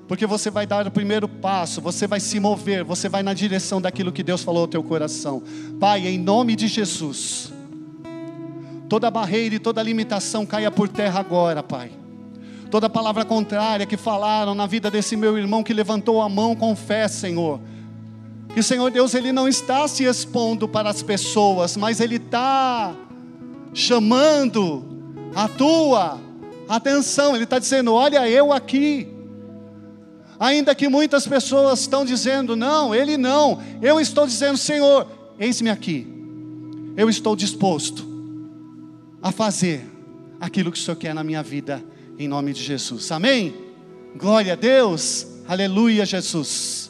Porque 0.08 0.26
você 0.26 0.50
vai 0.52 0.68
dar 0.68 0.88
o 0.88 0.92
primeiro 0.92 1.28
passo, 1.28 1.82
você 1.82 2.06
vai 2.06 2.20
se 2.20 2.40
mover, 2.40 2.84
você 2.84 3.10
vai 3.10 3.24
na 3.24 3.34
direção 3.34 3.82
daquilo 3.82 4.12
que 4.12 4.22
Deus 4.22 4.44
falou 4.44 4.62
ao 4.62 4.68
teu 4.68 4.84
coração. 4.84 5.42
Pai, 5.80 6.08
em 6.08 6.18
nome 6.18 6.56
de 6.56 6.68
Jesus, 6.68 7.52
toda 8.88 9.10
barreira 9.10 9.56
e 9.56 9.60
toda 9.60 9.82
limitação 9.82 10.46
caia 10.46 10.70
por 10.70 10.88
terra 10.88 11.20
agora, 11.20 11.64
Pai. 11.64 11.92
Toda 12.70 12.90
palavra 12.90 13.26
contrária 13.26 13.86
que 13.86 13.98
falaram 13.98 14.54
na 14.54 14.68
vida 14.68 14.92
desse 14.92 15.16
meu 15.16 15.38
irmão 15.38 15.64
que 15.64 15.74
levantou 15.74 16.22
a 16.22 16.30
mão 16.30 16.56
com 16.56 16.76
fé, 16.76 17.08
Senhor 17.08 17.60
que 18.56 18.64
Senhor 18.64 18.90
Deus 18.90 19.14
ele 19.14 19.34
não 19.34 19.50
está 19.50 19.86
se 19.86 20.06
expondo 20.06 20.66
para 20.66 20.90
as 20.90 21.04
pessoas, 21.04 21.76
mas 21.76 22.00
ele 22.00 22.16
está 22.16 22.96
chamando 23.74 24.86
a 25.36 25.50
tua 25.50 26.18
atenção. 26.70 27.36
Ele 27.36 27.44
está 27.44 27.60
dizendo: 27.60 27.94
Olha, 27.94 28.30
eu 28.30 28.54
aqui. 28.54 29.14
Ainda 30.40 30.76
que 30.76 30.88
muitas 30.90 31.28
pessoas 31.28 31.82
estão 31.82 32.06
dizendo: 32.06 32.56
Não, 32.56 32.94
ele 32.94 33.18
não. 33.18 33.62
Eu 33.82 34.00
estou 34.00 34.26
dizendo: 34.28 34.58
Senhor, 34.58 35.08
eis-me 35.40 35.70
aqui. 35.70 36.08
Eu 36.98 37.10
estou 37.10 37.36
disposto 37.36 38.06
a 39.22 39.32
fazer 39.32 39.86
aquilo 40.40 40.72
que 40.72 40.78
o 40.78 40.82
Senhor 40.82 40.98
quer 40.98 41.14
na 41.14 41.24
minha 41.24 41.44
vida, 41.44 41.84
em 42.18 42.28
nome 42.28 42.54
de 42.54 42.62
Jesus. 42.64 43.12
Amém? 43.12 43.54
Glória 44.16 44.54
a 44.54 44.56
Deus. 44.56 45.28
Aleluia, 45.48 46.06
Jesus. 46.06 46.90